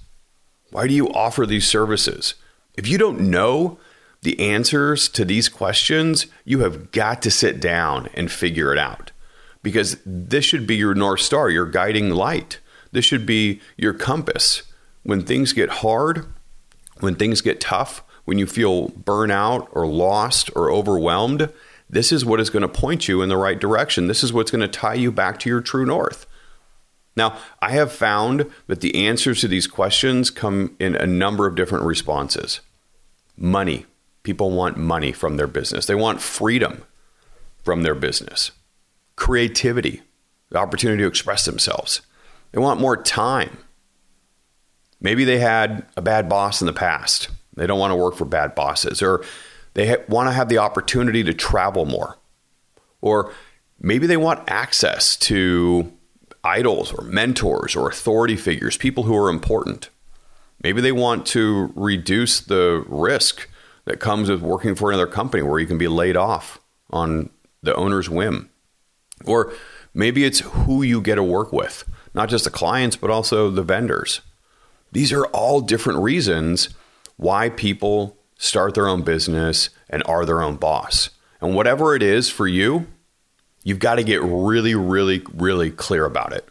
Why 0.70 0.86
do 0.86 0.94
you 0.94 1.08
offer 1.10 1.46
these 1.46 1.66
services? 1.66 2.34
If 2.76 2.86
you 2.86 2.98
don't 2.98 3.20
know 3.20 3.78
the 4.22 4.38
answers 4.40 5.08
to 5.10 5.24
these 5.24 5.48
questions, 5.48 6.26
you 6.44 6.60
have 6.60 6.90
got 6.92 7.22
to 7.22 7.30
sit 7.30 7.60
down 7.60 8.08
and 8.14 8.30
figure 8.30 8.72
it 8.72 8.78
out 8.78 9.12
because 9.62 9.98
this 10.04 10.44
should 10.44 10.66
be 10.66 10.76
your 10.76 10.94
North 10.94 11.20
Star, 11.20 11.50
your 11.50 11.66
guiding 11.66 12.10
light. 12.10 12.58
This 12.92 13.04
should 13.04 13.26
be 13.26 13.60
your 13.76 13.94
compass. 13.94 14.62
When 15.02 15.24
things 15.24 15.52
get 15.52 15.68
hard, 15.68 16.26
when 17.00 17.14
things 17.14 17.40
get 17.40 17.60
tough, 17.60 18.02
when 18.24 18.38
you 18.38 18.46
feel 18.46 18.90
burnout 18.90 19.68
or 19.72 19.86
lost 19.86 20.50
or 20.54 20.70
overwhelmed, 20.70 21.50
this 21.88 22.12
is 22.12 22.24
what 22.24 22.40
is 22.40 22.50
going 22.50 22.62
to 22.62 22.68
point 22.68 23.08
you 23.08 23.22
in 23.22 23.28
the 23.28 23.36
right 23.36 23.58
direction. 23.58 24.06
This 24.06 24.22
is 24.22 24.32
what's 24.32 24.50
going 24.50 24.60
to 24.60 24.68
tie 24.68 24.94
you 24.94 25.10
back 25.10 25.38
to 25.40 25.48
your 25.48 25.60
true 25.60 25.86
north. 25.86 26.26
Now, 27.16 27.38
I 27.60 27.70
have 27.70 27.90
found 27.90 28.50
that 28.66 28.80
the 28.80 29.06
answers 29.06 29.40
to 29.40 29.48
these 29.48 29.66
questions 29.66 30.30
come 30.30 30.76
in 30.78 30.94
a 30.94 31.06
number 31.06 31.46
of 31.46 31.54
different 31.54 31.84
responses. 31.84 32.60
Money. 33.36 33.86
People 34.28 34.50
want 34.50 34.76
money 34.76 35.10
from 35.10 35.38
their 35.38 35.46
business, 35.46 35.86
they 35.86 35.94
want 35.94 36.20
freedom 36.20 36.84
from 37.64 37.82
their 37.82 37.94
business, 37.94 38.50
creativity, 39.16 40.02
the 40.50 40.58
opportunity 40.58 41.02
to 41.02 41.08
express 41.08 41.46
themselves. 41.46 42.02
They 42.52 42.58
want 42.58 42.78
more 42.78 43.02
time. 43.02 43.56
Maybe 45.00 45.24
they 45.24 45.38
had 45.38 45.86
a 45.96 46.02
bad 46.02 46.28
boss 46.28 46.60
in 46.60 46.66
the 46.66 46.74
past. 46.74 47.30
They 47.56 47.66
don't 47.66 47.78
want 47.78 47.90
to 47.90 47.96
work 47.96 48.16
for 48.16 48.26
bad 48.26 48.54
bosses, 48.54 49.00
or 49.00 49.24
they 49.72 49.88
ha- 49.88 50.04
want 50.10 50.28
to 50.28 50.32
have 50.32 50.50
the 50.50 50.58
opportunity 50.58 51.24
to 51.24 51.32
travel 51.32 51.86
more. 51.86 52.18
Or 53.00 53.32
maybe 53.80 54.06
they 54.06 54.18
want 54.18 54.46
access 54.46 55.16
to 55.16 55.90
idols 56.44 56.92
or 56.92 57.02
mentors 57.02 57.74
or 57.74 57.88
authority 57.88 58.36
figures, 58.36 58.76
people 58.76 59.04
who 59.04 59.16
are 59.16 59.30
important. 59.30 59.88
Maybe 60.62 60.82
they 60.82 60.92
want 60.92 61.24
to 61.28 61.72
reduce 61.74 62.40
the 62.40 62.84
risk 62.88 63.48
that 63.88 64.00
comes 64.00 64.28
with 64.28 64.42
working 64.42 64.74
for 64.74 64.90
another 64.90 65.06
company 65.06 65.42
where 65.42 65.58
you 65.58 65.66
can 65.66 65.78
be 65.78 65.88
laid 65.88 66.14
off 66.14 66.60
on 66.90 67.30
the 67.62 67.74
owner's 67.74 68.10
whim. 68.10 68.50
Or 69.24 69.54
maybe 69.94 70.24
it's 70.24 70.40
who 70.40 70.82
you 70.82 71.00
get 71.00 71.14
to 71.14 71.22
work 71.22 71.54
with, 71.54 71.84
not 72.12 72.28
just 72.28 72.44
the 72.44 72.50
clients, 72.50 72.96
but 72.96 73.08
also 73.08 73.50
the 73.50 73.62
vendors. 73.62 74.20
These 74.92 75.10
are 75.10 75.24
all 75.28 75.62
different 75.62 76.00
reasons 76.00 76.68
why 77.16 77.48
people 77.48 78.18
start 78.36 78.74
their 78.74 78.88
own 78.88 79.02
business 79.02 79.70
and 79.88 80.02
are 80.04 80.26
their 80.26 80.42
own 80.42 80.56
boss. 80.56 81.08
And 81.40 81.54
whatever 81.54 81.96
it 81.96 82.02
is 82.02 82.28
for 82.28 82.46
you, 82.46 82.86
you've 83.64 83.78
got 83.78 83.94
to 83.94 84.04
get 84.04 84.22
really, 84.22 84.74
really, 84.74 85.22
really 85.32 85.70
clear 85.70 86.04
about 86.04 86.34
it 86.34 86.46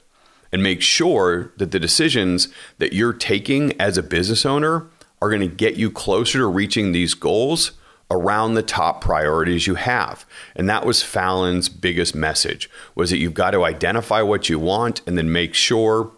and 0.52 0.64
make 0.64 0.82
sure 0.82 1.54
that 1.58 1.70
the 1.70 1.80
decisions 1.80 2.48
that 2.80 2.94
you're 2.94 3.14
taking 3.14 3.80
as 3.80 3.96
a 3.96 4.04
business 4.04 4.44
owner 4.44 4.88
are 5.22 5.30
going 5.30 5.42
to 5.42 5.48
get 5.48 5.76
you 5.76 5.90
closer 5.90 6.40
to 6.40 6.48
reaching 6.48 6.92
these 6.92 7.14
goals 7.14 7.72
around 8.10 8.54
the 8.54 8.64
top 8.64 9.02
priorities 9.02 9.68
you 9.68 9.76
have. 9.76 10.26
And 10.56 10.70
that 10.70 10.86
was 10.86 11.04
Fallon's 11.04 11.70
biggest 11.70 12.16
message 12.16 12.70
was 12.96 13.10
that 13.10 13.18
you've 13.18 13.34
got 13.34 13.52
to 13.52 13.66
identify 13.66 14.22
what 14.22 14.50
you 14.50 14.60
want 14.60 15.02
and 15.06 15.18
then 15.18 15.32
make 15.32 15.54
sure 15.54 16.12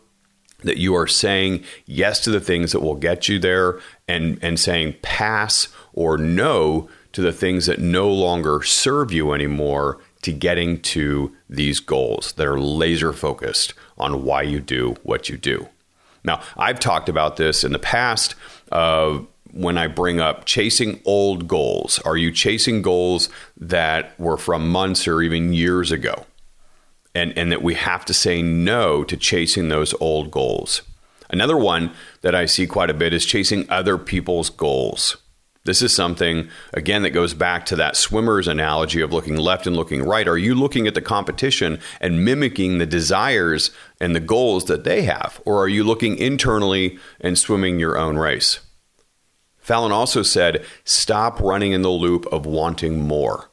that 0.64 0.78
you 0.78 0.94
are 0.96 1.08
saying 1.08 1.64
yes 1.86 2.24
to 2.24 2.32
the 2.32 2.42
things 2.42 2.72
that 2.72 2.82
will 2.82 2.96
get 2.96 3.30
you 3.30 3.40
there 3.40 3.80
and 4.08 4.38
and 4.42 4.60
saying 4.60 4.96
pass 5.02 5.70
or 5.94 6.18
no 6.18 6.90
to 7.14 7.22
the 7.22 7.32
things 7.32 7.66
that 7.66 7.80
no 7.80 8.10
longer 8.12 8.62
serve 8.62 9.12
you 9.12 9.34
anymore 9.34 10.00
to 10.22 10.34
getting 10.34 10.82
to 10.82 11.36
these 11.50 11.80
goals 11.80 12.34
that 12.34 12.46
are 12.46 12.60
laser 12.60 13.14
focused 13.14 13.74
on 13.98 14.24
why 14.24 14.42
you 14.42 14.60
do 14.60 14.96
what 15.04 15.30
you 15.30 15.38
do. 15.38 15.68
Now, 16.24 16.42
I've 16.58 16.80
talked 16.80 17.08
about 17.08 17.38
this 17.38 17.64
in 17.64 17.72
the 17.72 17.80
past 17.80 18.36
uh, 18.72 19.20
when 19.52 19.78
I 19.78 19.88
bring 19.88 20.20
up 20.20 20.46
chasing 20.46 21.02
old 21.06 21.48
goals. 21.48 22.00
Are 22.00 22.18
you 22.18 22.32
chasing 22.32 22.82
goals 22.82 23.30
that 23.58 24.20
were 24.20 24.38
from 24.38 24.70
months 24.70 25.08
or 25.08 25.22
even 25.22 25.54
years 25.54 25.92
ago? 25.92 26.26
And, 27.16 27.36
and 27.38 27.52
that 27.52 27.64
we 27.64 27.74
have 27.74 28.06
to 28.06 28.14
say 28.14 28.42
no 28.42 29.04
to 29.04 29.18
chasing 29.18 29.70
those 29.70 29.96
old 30.00 30.30
goals. 30.30 30.84
Another 31.32 31.58
one 31.58 31.92
that 32.22 32.36
I 32.36 32.46
see 32.46 32.68
quite 32.68 32.90
a 32.90 32.94
bit 32.94 33.14
is 33.14 33.26
chasing 33.26 33.66
other 33.70 33.98
people's 33.98 34.50
goals. 34.50 35.18
This 35.70 35.84
is 35.84 35.94
something, 35.94 36.50
again, 36.74 37.04
that 37.04 37.12
goes 37.12 37.36
back 37.36 37.68
to 37.68 37.76
that 37.76 37.96
swimmer's 37.96 38.48
analogy 38.48 39.02
of 39.02 39.14
looking 39.14 39.36
left 39.36 39.68
and 39.68 39.76
looking 39.76 40.02
right. 40.02 40.28
Are 40.28 40.36
you 40.36 40.56
looking 40.56 40.88
at 40.88 40.96
the 40.96 41.02
competition 41.02 41.80
and 42.02 42.26
mimicking 42.26 42.80
the 42.80 42.88
desires 42.88 43.70
and 44.02 44.16
the 44.16 44.20
goals 44.20 44.66
that 44.66 44.84
they 44.84 45.04
have? 45.04 45.40
Or 45.46 45.62
are 45.62 45.68
you 45.68 45.84
looking 45.84 46.18
internally 46.18 46.98
and 47.22 47.38
swimming 47.38 47.78
your 47.78 48.00
own 48.00 48.18
race? 48.18 48.62
Fallon 49.60 49.92
also 49.92 50.24
said, 50.24 50.66
stop 50.86 51.40
running 51.40 51.72
in 51.72 51.84
the 51.84 51.90
loop 51.90 52.26
of 52.32 52.48
wanting 52.48 53.04
more. 53.04 53.52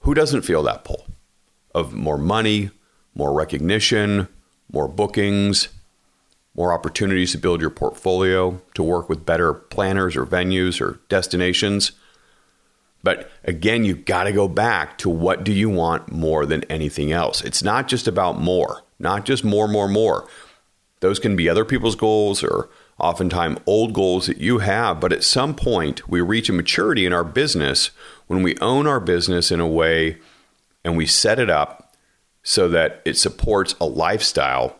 Who 0.00 0.12
doesn't 0.12 0.42
feel 0.42 0.62
that 0.64 0.84
pull 0.84 1.06
of 1.74 1.94
more 1.94 2.18
money, 2.18 2.72
more 3.14 3.32
recognition, 3.32 4.28
more 4.70 4.86
bookings, 4.86 5.70
more 6.54 6.72
opportunities 6.72 7.32
to 7.32 7.38
build 7.38 7.60
your 7.60 7.70
portfolio, 7.70 8.60
to 8.74 8.82
work 8.82 9.08
with 9.08 9.26
better 9.26 9.54
planners 9.54 10.16
or 10.16 10.26
venues 10.26 10.80
or 10.80 11.00
destinations. 11.08 11.92
But 13.02 13.30
again, 13.44 13.84
you've 13.84 14.04
got 14.04 14.24
to 14.24 14.32
go 14.32 14.48
back 14.48 14.98
to 14.98 15.08
what 15.08 15.44
do 15.44 15.52
you 15.52 15.68
want 15.68 16.12
more 16.12 16.46
than 16.46 16.64
anything 16.64 17.10
else? 17.10 17.42
It's 17.42 17.62
not 17.62 17.88
just 17.88 18.06
about 18.06 18.38
more, 18.38 18.82
not 18.98 19.24
just 19.24 19.44
more, 19.44 19.66
more, 19.66 19.88
more. 19.88 20.28
Those 21.00 21.18
can 21.18 21.34
be 21.34 21.48
other 21.48 21.64
people's 21.64 21.96
goals 21.96 22.44
or 22.44 22.68
oftentimes 23.00 23.58
old 23.66 23.92
goals 23.92 24.26
that 24.26 24.38
you 24.38 24.58
have. 24.58 25.00
But 25.00 25.12
at 25.12 25.24
some 25.24 25.54
point, 25.54 26.08
we 26.08 26.20
reach 26.20 26.48
a 26.48 26.52
maturity 26.52 27.04
in 27.04 27.12
our 27.12 27.24
business 27.24 27.90
when 28.28 28.42
we 28.42 28.56
own 28.58 28.86
our 28.86 29.00
business 29.00 29.50
in 29.50 29.58
a 29.58 29.66
way 29.66 30.18
and 30.84 30.96
we 30.96 31.06
set 31.06 31.40
it 31.40 31.50
up 31.50 31.92
so 32.44 32.68
that 32.68 33.02
it 33.04 33.16
supports 33.16 33.74
a 33.80 33.84
lifestyle 33.84 34.78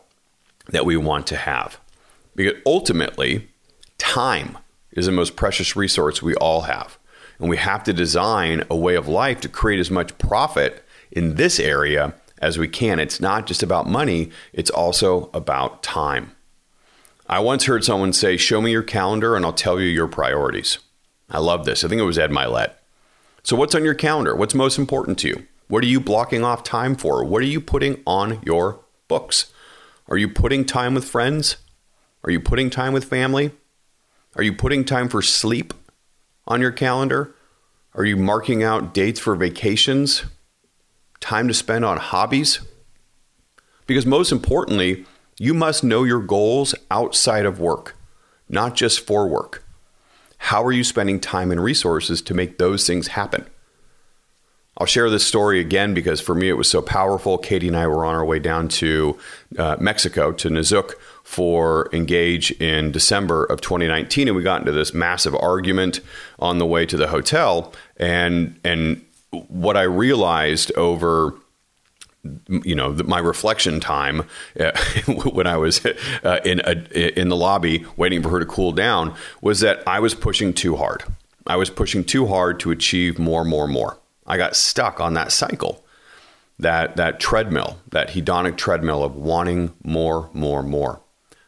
that 0.69 0.85
we 0.85 0.97
want 0.97 1.27
to 1.27 1.35
have. 1.35 1.79
Because 2.35 2.59
ultimately, 2.65 3.47
time 3.97 4.57
is 4.91 5.05
the 5.05 5.11
most 5.11 5.35
precious 5.35 5.75
resource 5.75 6.21
we 6.21 6.35
all 6.35 6.61
have. 6.61 6.97
And 7.39 7.49
we 7.49 7.57
have 7.57 7.83
to 7.85 7.93
design 7.93 8.63
a 8.69 8.75
way 8.75 8.95
of 8.95 9.07
life 9.07 9.41
to 9.41 9.49
create 9.49 9.79
as 9.79 9.91
much 9.91 10.17
profit 10.17 10.85
in 11.11 11.35
this 11.35 11.59
area 11.59 12.13
as 12.39 12.57
we 12.57 12.67
can. 12.67 12.99
It's 12.99 13.21
not 13.21 13.47
just 13.47 13.63
about 13.63 13.87
money, 13.87 14.29
it's 14.51 14.69
also 14.69 15.29
about 15.33 15.83
time. 15.83 16.35
I 17.27 17.39
once 17.39 17.65
heard 17.65 17.83
someone 17.83 18.13
say, 18.13 18.37
Show 18.37 18.61
me 18.61 18.71
your 18.71 18.83
calendar 18.83 19.35
and 19.35 19.45
I'll 19.45 19.53
tell 19.53 19.79
you 19.79 19.87
your 19.87 20.07
priorities. 20.07 20.79
I 21.29 21.39
love 21.39 21.65
this. 21.65 21.83
I 21.83 21.87
think 21.87 21.99
it 22.01 22.05
was 22.05 22.19
Ed 22.19 22.31
Mylett. 22.31 22.73
So, 23.43 23.55
what's 23.55 23.75
on 23.75 23.83
your 23.83 23.95
calendar? 23.95 24.35
What's 24.35 24.53
most 24.53 24.77
important 24.77 25.17
to 25.19 25.29
you? 25.29 25.47
What 25.67 25.83
are 25.83 25.87
you 25.87 25.99
blocking 25.99 26.43
off 26.43 26.63
time 26.63 26.95
for? 26.95 27.23
What 27.23 27.41
are 27.41 27.47
you 27.47 27.61
putting 27.61 28.01
on 28.05 28.41
your 28.43 28.79
books? 29.07 29.51
Are 30.07 30.17
you 30.17 30.27
putting 30.29 30.65
time 30.65 30.93
with 30.93 31.05
friends? 31.05 31.57
Are 32.23 32.31
you 32.31 32.39
putting 32.39 32.69
time 32.69 32.93
with 32.93 33.05
family? 33.05 33.51
Are 34.35 34.43
you 34.43 34.53
putting 34.53 34.83
time 34.83 35.09
for 35.09 35.21
sleep 35.21 35.73
on 36.47 36.61
your 36.61 36.71
calendar? 36.71 37.35
Are 37.93 38.05
you 38.05 38.17
marking 38.17 38.63
out 38.63 38.93
dates 38.93 39.19
for 39.19 39.35
vacations? 39.35 40.25
Time 41.19 41.47
to 41.47 41.53
spend 41.53 41.85
on 41.85 41.97
hobbies? 41.97 42.59
Because 43.85 44.05
most 44.05 44.31
importantly, 44.31 45.05
you 45.39 45.53
must 45.53 45.83
know 45.83 46.03
your 46.03 46.21
goals 46.21 46.75
outside 46.91 47.45
of 47.45 47.59
work, 47.59 47.95
not 48.49 48.75
just 48.75 49.05
for 49.05 49.27
work. 49.27 49.63
How 50.37 50.63
are 50.63 50.71
you 50.71 50.83
spending 50.83 51.19
time 51.19 51.51
and 51.51 51.63
resources 51.63 52.21
to 52.23 52.33
make 52.33 52.57
those 52.57 52.85
things 52.85 53.07
happen? 53.07 53.45
I'll 54.77 54.87
share 54.87 55.09
this 55.09 55.25
story 55.25 55.59
again 55.59 55.93
because 55.93 56.19
for 56.19 56.33
me 56.33 56.49
it 56.49 56.53
was 56.53 56.69
so 56.69 56.81
powerful. 56.81 57.37
Katie 57.37 57.67
and 57.67 57.77
I 57.77 57.87
were 57.87 58.05
on 58.05 58.15
our 58.15 58.25
way 58.25 58.39
down 58.39 58.67
to 58.69 59.17
uh, 59.57 59.77
Mexico, 59.79 60.31
to 60.31 60.49
Nizuc, 60.49 60.93
for 61.23 61.89
Engage 61.93 62.51
in 62.53 62.91
December 62.91 63.45
of 63.45 63.61
2019, 63.61 64.27
and 64.27 64.35
we 64.35 64.43
got 64.43 64.61
into 64.61 64.71
this 64.71 64.93
massive 64.93 65.35
argument 65.35 66.01
on 66.39 66.57
the 66.57 66.65
way 66.65 66.85
to 66.85 66.97
the 66.97 67.07
hotel. 67.07 67.73
And 67.97 68.59
and 68.63 69.03
what 69.31 69.77
I 69.77 69.83
realized 69.83 70.71
over 70.73 71.33
you 72.47 72.73
know 72.73 72.93
my 73.05 73.19
reflection 73.19 73.79
time 73.79 74.23
uh, 74.59 74.71
when 75.07 75.45
I 75.45 75.57
was 75.57 75.85
uh, 76.23 76.39
in 76.45 76.61
a, 76.61 77.19
in 77.19 77.29
the 77.29 77.35
lobby 77.35 77.85
waiting 77.97 78.21
for 78.23 78.29
her 78.29 78.39
to 78.39 78.45
cool 78.45 78.71
down 78.71 79.15
was 79.41 79.59
that 79.59 79.83
I 79.87 79.99
was 79.99 80.15
pushing 80.15 80.53
too 80.53 80.75
hard. 80.77 81.03
I 81.45 81.57
was 81.57 81.69
pushing 81.69 82.03
too 82.03 82.27
hard 82.27 82.59
to 82.61 82.71
achieve 82.71 83.19
more, 83.19 83.43
more, 83.43 83.67
more. 83.67 83.97
I 84.25 84.37
got 84.37 84.55
stuck 84.55 84.99
on 84.99 85.13
that 85.13 85.31
cycle, 85.31 85.83
that 86.59 86.95
that 86.97 87.19
treadmill, 87.19 87.79
that 87.91 88.09
hedonic 88.09 88.57
treadmill 88.57 89.03
of 89.03 89.15
wanting 89.15 89.73
more, 89.83 90.29
more, 90.33 90.63
more. 90.63 91.01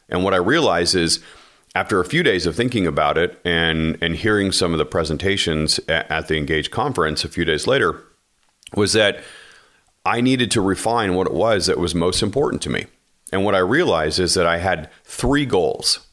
And 0.08 0.22
what 0.22 0.34
I 0.34 0.38
realized 0.38 0.94
is 0.94 1.20
after 1.74 2.00
a 2.00 2.04
few 2.04 2.22
days 2.22 2.46
of 2.46 2.56
thinking 2.56 2.86
about 2.86 3.18
it 3.18 3.40
and 3.44 3.98
and 4.00 4.16
hearing 4.16 4.52
some 4.52 4.72
of 4.72 4.78
the 4.78 4.84
presentations 4.84 5.78
at, 5.88 6.10
at 6.10 6.28
the 6.28 6.36
Engage 6.36 6.70
conference 6.70 7.24
a 7.24 7.28
few 7.28 7.44
days 7.44 7.66
later 7.66 8.02
was 8.74 8.92
that 8.92 9.22
I 10.04 10.20
needed 10.20 10.50
to 10.52 10.60
refine 10.60 11.14
what 11.14 11.26
it 11.26 11.34
was 11.34 11.66
that 11.66 11.78
was 11.78 11.94
most 11.94 12.22
important 12.22 12.62
to 12.62 12.70
me. 12.70 12.86
And 13.32 13.44
what 13.44 13.56
I 13.56 13.58
realized 13.58 14.20
is 14.20 14.34
that 14.34 14.46
I 14.46 14.58
had 14.58 14.88
three 15.04 15.44
goals. 15.44 16.05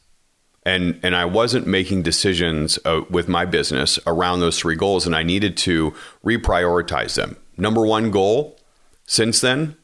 And 0.64 0.98
and 1.02 1.14
I 1.14 1.24
wasn't 1.24 1.66
making 1.66 2.02
decisions 2.02 2.78
uh, 2.84 3.02
with 3.10 3.28
my 3.28 3.44
business 3.44 3.98
around 4.06 4.40
those 4.40 4.58
three 4.58 4.76
goals, 4.76 5.06
and 5.06 5.14
I 5.14 5.22
needed 5.22 5.56
to 5.58 5.94
reprioritize 6.24 7.14
them. 7.14 7.36
Number 7.56 7.84
one 7.86 8.10
goal 8.10 8.58
since 9.06 9.40
then, 9.40 9.76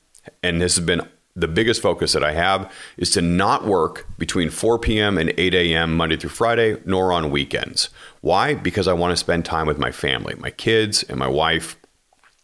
and 0.43 0.61
this 0.61 0.77
has 0.77 0.85
been 0.85 1.03
the 1.37 1.49
biggest 1.49 1.81
focus 1.81 2.13
that 2.13 2.25
I 2.25 2.33
have, 2.33 2.71
is 2.97 3.11
to 3.13 3.23
not 3.23 3.65
work 3.65 4.07
between 4.19 4.51
4 4.51 4.79
p.m. 4.79 5.17
and 5.17 5.33
8 5.37 5.55
a.m. 5.55 5.97
Monday 5.97 6.17
through 6.17 6.31
Friday, 6.31 6.81
nor 6.85 7.13
on 7.13 7.31
weekends. 7.31 7.89
Why? 8.21 8.55
Because 8.55 8.89
I 8.89 8.93
want 8.95 9.13
to 9.13 9.17
spend 9.17 9.45
time 9.45 9.67
with 9.67 9.79
my 9.79 9.93
family, 9.93 10.35
my 10.39 10.51
kids, 10.51 11.03
and 11.05 11.19
my 11.19 11.29
wife, 11.29 11.77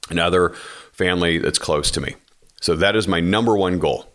and 0.09 0.21
other 0.21 0.51
family 0.93 1.39
that's 1.39 1.59
close 1.59 1.91
to 1.93 2.01
me. 2.01 2.15
So 2.61 2.75
that 2.77 2.97
is 2.97 3.09
my 3.09 3.21
number 3.21 3.57
one 3.57 3.79
goal. 3.79 4.07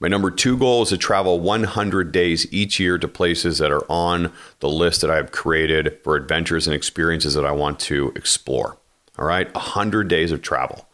My 0.00 0.06
number 0.06 0.30
two 0.30 0.56
goal 0.56 0.82
is 0.82 0.90
to 0.90 0.96
travel 0.96 1.40
100 1.40 2.12
days 2.12 2.46
each 2.52 2.78
year 2.78 2.98
to 2.98 3.08
places 3.08 3.58
that 3.58 3.72
are 3.72 3.84
on 3.90 4.32
the 4.60 4.68
list 4.68 5.00
that 5.00 5.10
I 5.10 5.16
have 5.16 5.32
created 5.32 5.98
for 6.04 6.14
adventures 6.14 6.68
and 6.68 6.76
experiences 6.76 7.34
that 7.34 7.44
I 7.44 7.50
want 7.50 7.80
to 7.80 8.12
explore. 8.14 8.78
All 9.18 9.26
right, 9.26 9.52
100 9.52 10.06
days 10.06 10.30
of 10.30 10.40
travel. 10.40 10.88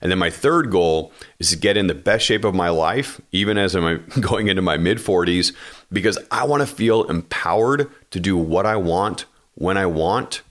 And 0.00 0.10
then 0.10 0.18
my 0.18 0.30
third 0.30 0.70
goal 0.70 1.12
is 1.38 1.50
to 1.50 1.56
get 1.56 1.76
in 1.76 1.86
the 1.86 1.94
best 1.94 2.24
shape 2.24 2.44
of 2.44 2.54
my 2.54 2.68
life, 2.68 3.20
even 3.30 3.58
as 3.58 3.76
I'm 3.76 4.04
going 4.20 4.48
into 4.48 4.62
my 4.62 4.76
mid 4.76 4.98
40s, 4.98 5.52
because 5.92 6.18
I 6.30 6.44
want 6.44 6.60
to 6.60 6.66
feel 6.66 7.04
empowered 7.04 7.88
to 8.10 8.18
do 8.18 8.36
what 8.36 8.66
I 8.66 8.76
want 8.76 9.26
when 9.54 9.76
I 9.76 9.86
want 9.86 10.42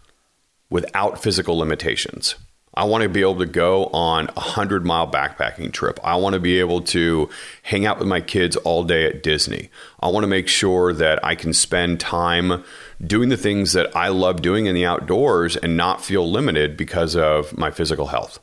without 0.69 1.21
physical 1.21 1.57
limitations. 1.57 2.35
I 2.77 2.83
want 2.83 3.01
to 3.01 3.09
be 3.09 3.21
able 3.21 3.39
to 3.39 3.47
go 3.47 3.87
on 3.87 4.29
a 4.37 4.39
hundred 4.39 4.85
mile 4.85 5.11
backpacking 5.11 5.73
trip. 5.73 5.99
I 6.03 6.15
want 6.17 6.35
to 6.35 6.39
be 6.39 6.59
able 6.59 6.81
to 6.81 7.27
hang 7.63 7.87
out 7.87 7.97
with 7.97 8.07
my 8.07 8.21
kids 8.21 8.55
all 8.57 8.83
day 8.83 9.07
at 9.07 9.23
Disney. 9.23 9.71
I 9.99 10.09
want 10.09 10.25
to 10.25 10.27
make 10.27 10.47
sure 10.47 10.93
that 10.93 11.25
I 11.25 11.33
can 11.33 11.53
spend 11.53 11.99
time 11.99 12.63
doing 13.03 13.29
the 13.29 13.37
things 13.37 13.73
that 13.73 13.95
I 13.95 14.09
love 14.09 14.43
doing 14.43 14.67
in 14.67 14.75
the 14.75 14.85
outdoors 14.85 15.57
and 15.57 15.75
not 15.75 16.05
feel 16.05 16.29
limited 16.29 16.77
because 16.77 17.15
of 17.15 17.57
my 17.57 17.71
physical 17.71 18.07
health. 18.07 18.39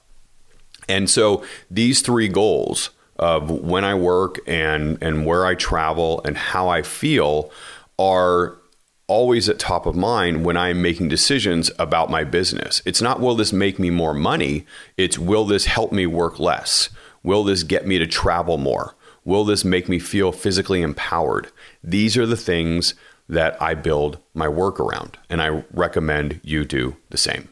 And 0.88 1.08
so 1.08 1.44
these 1.70 2.02
three 2.02 2.28
goals 2.28 2.90
of 3.16 3.48
when 3.48 3.84
I 3.84 3.94
work 3.94 4.40
and 4.48 5.00
and 5.00 5.24
where 5.24 5.46
I 5.46 5.54
travel 5.54 6.20
and 6.24 6.36
how 6.36 6.68
I 6.68 6.82
feel 6.82 7.52
are 8.00 8.58
always 9.06 9.48
at 9.48 9.58
top 9.58 9.86
of 9.86 9.94
mind 9.94 10.44
when 10.44 10.56
I'm 10.56 10.80
making 10.82 11.08
decisions 11.08 11.70
about 11.78 12.10
my 12.10 12.24
business. 12.24 12.82
It's 12.84 13.02
not 13.02 13.20
will 13.20 13.34
this 13.34 13.52
make 13.52 13.78
me 13.78 13.90
more 13.90 14.14
money, 14.14 14.66
it's 14.96 15.18
will 15.18 15.44
this 15.44 15.66
help 15.66 15.92
me 15.92 16.06
work 16.06 16.38
less? 16.38 16.90
Will 17.22 17.44
this 17.44 17.62
get 17.62 17.86
me 17.86 17.98
to 17.98 18.06
travel 18.06 18.58
more? 18.58 18.94
Will 19.24 19.44
this 19.44 19.64
make 19.64 19.88
me 19.88 19.98
feel 19.98 20.32
physically 20.32 20.82
empowered? 20.82 21.50
These 21.82 22.16
are 22.16 22.26
the 22.26 22.36
things 22.36 22.94
that 23.28 23.60
I 23.60 23.74
build 23.74 24.18
my 24.34 24.48
work 24.48 24.78
around, 24.78 25.16
and 25.30 25.40
I 25.40 25.64
recommend 25.72 26.40
you 26.42 26.64
do 26.64 26.96
the 27.08 27.16
same. 27.16 27.48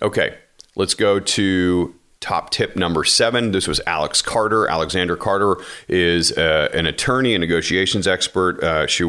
Okay, 0.00 0.38
let's 0.76 0.94
go 0.94 1.18
to 1.18 1.94
top 2.20 2.50
tip 2.50 2.76
number 2.76 3.04
seven. 3.04 3.52
This 3.52 3.68
was 3.68 3.80
Alex 3.86 4.22
Carter. 4.22 4.68
Alexandra 4.68 5.16
Carter 5.16 5.56
is 5.88 6.32
uh, 6.32 6.68
an 6.74 6.86
attorney 6.86 7.34
and 7.34 7.40
negotiations 7.40 8.06
expert. 8.06 8.62
Uh, 8.62 8.86
she 8.86 9.04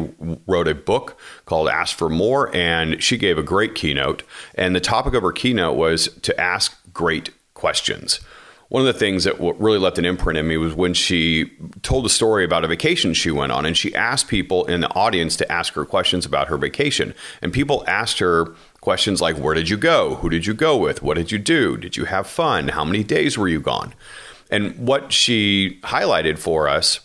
wrote 0.46 0.68
a 0.68 0.74
book 0.74 1.18
called 1.44 1.68
Ask 1.68 1.96
for 1.96 2.08
More, 2.08 2.54
and 2.54 3.02
she 3.02 3.16
gave 3.16 3.36
a 3.36 3.42
great 3.42 3.74
keynote. 3.74 4.22
And 4.54 4.76
the 4.76 4.80
topic 4.80 5.14
of 5.14 5.22
her 5.22 5.32
keynote 5.32 5.76
was 5.76 6.08
to 6.22 6.40
ask 6.40 6.78
great 6.92 7.30
questions. 7.54 8.20
One 8.68 8.86
of 8.86 8.86
the 8.86 8.98
things 9.00 9.24
that 9.24 9.34
really 9.40 9.78
left 9.80 9.98
an 9.98 10.04
imprint 10.04 10.38
in 10.38 10.46
me 10.46 10.56
was 10.56 10.74
when 10.74 10.94
she 10.94 11.50
told 11.82 12.06
a 12.06 12.08
story 12.08 12.44
about 12.44 12.64
a 12.64 12.68
vacation 12.68 13.14
she 13.14 13.32
went 13.32 13.50
on, 13.50 13.66
and 13.66 13.76
she 13.76 13.92
asked 13.96 14.28
people 14.28 14.64
in 14.66 14.80
the 14.80 14.94
audience 14.94 15.34
to 15.38 15.50
ask 15.50 15.74
her 15.74 15.84
questions 15.84 16.24
about 16.24 16.46
her 16.46 16.56
vacation. 16.56 17.12
And 17.42 17.52
people 17.52 17.82
asked 17.88 18.20
her, 18.20 18.54
Questions 18.80 19.20
like 19.20 19.36
where 19.36 19.54
did 19.54 19.68
you 19.68 19.76
go? 19.76 20.16
Who 20.16 20.30
did 20.30 20.46
you 20.46 20.54
go 20.54 20.76
with? 20.76 21.02
What 21.02 21.16
did 21.16 21.30
you 21.30 21.38
do? 21.38 21.76
Did 21.76 21.96
you 21.96 22.06
have 22.06 22.26
fun? 22.26 22.68
How 22.68 22.84
many 22.84 23.04
days 23.04 23.36
were 23.36 23.48
you 23.48 23.60
gone? 23.60 23.94
And 24.50 24.76
what 24.78 25.12
she 25.12 25.78
highlighted 25.82 26.38
for 26.38 26.66
us 26.66 27.00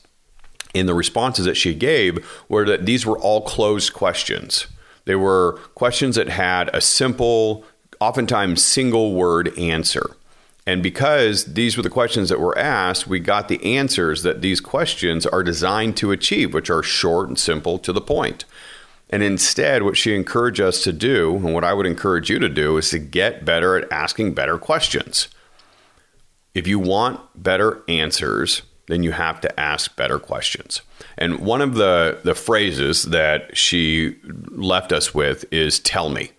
in 0.73 0.85
the 0.85 0.93
responses 0.93 1.45
that 1.45 1.55
she 1.57 1.73
gave 1.73 2.25
were 2.49 2.65
that 2.65 2.85
these 2.85 3.05
were 3.05 3.19
all 3.19 3.41
closed 3.41 3.93
questions. 3.93 4.67
They 5.05 5.15
were 5.15 5.59
questions 5.75 6.15
that 6.15 6.29
had 6.29 6.69
a 6.73 6.81
simple, 6.81 7.63
oftentimes 7.99 8.63
single 8.63 9.13
word 9.13 9.57
answer. 9.57 10.15
And 10.67 10.81
because 10.81 11.53
these 11.53 11.77
were 11.77 11.83
the 11.83 11.91
questions 11.91 12.29
that 12.29 12.39
were 12.39 12.57
asked, 12.57 13.05
we 13.05 13.19
got 13.19 13.47
the 13.47 13.77
answers 13.77 14.23
that 14.23 14.41
these 14.41 14.59
questions 14.59 15.25
are 15.27 15.43
designed 15.43 15.95
to 15.97 16.11
achieve, 16.11 16.53
which 16.53 16.71
are 16.71 16.81
short 16.81 17.27
and 17.27 17.37
simple 17.37 17.77
to 17.79 17.93
the 17.93 18.01
point. 18.01 18.45
And 19.09 19.21
instead, 19.21 19.83
what 19.83 19.97
she 19.97 20.15
encouraged 20.15 20.61
us 20.61 20.83
to 20.83 20.91
do, 20.91 21.35
and 21.35 21.53
what 21.53 21.63
I 21.63 21.73
would 21.73 21.85
encourage 21.85 22.29
you 22.29 22.39
to 22.39 22.49
do, 22.49 22.77
is 22.77 22.89
to 22.89 22.99
get 22.99 23.45
better 23.45 23.77
at 23.77 23.91
asking 23.91 24.33
better 24.33 24.57
questions. 24.57 25.27
If 26.53 26.67
you 26.67 26.79
want 26.79 27.19
better 27.35 27.83
answers, 27.87 28.63
then 28.87 29.03
you 29.03 29.11
have 29.11 29.41
to 29.41 29.59
ask 29.59 29.95
better 29.95 30.19
questions. 30.19 30.81
And 31.17 31.39
one 31.39 31.61
of 31.61 31.75
the, 31.75 32.19
the 32.23 32.35
phrases 32.35 33.03
that 33.03 33.55
she 33.55 34.15
left 34.49 34.91
us 34.91 35.13
with 35.13 35.45
is 35.51 35.79
tell 35.79 36.09
me. 36.09 36.31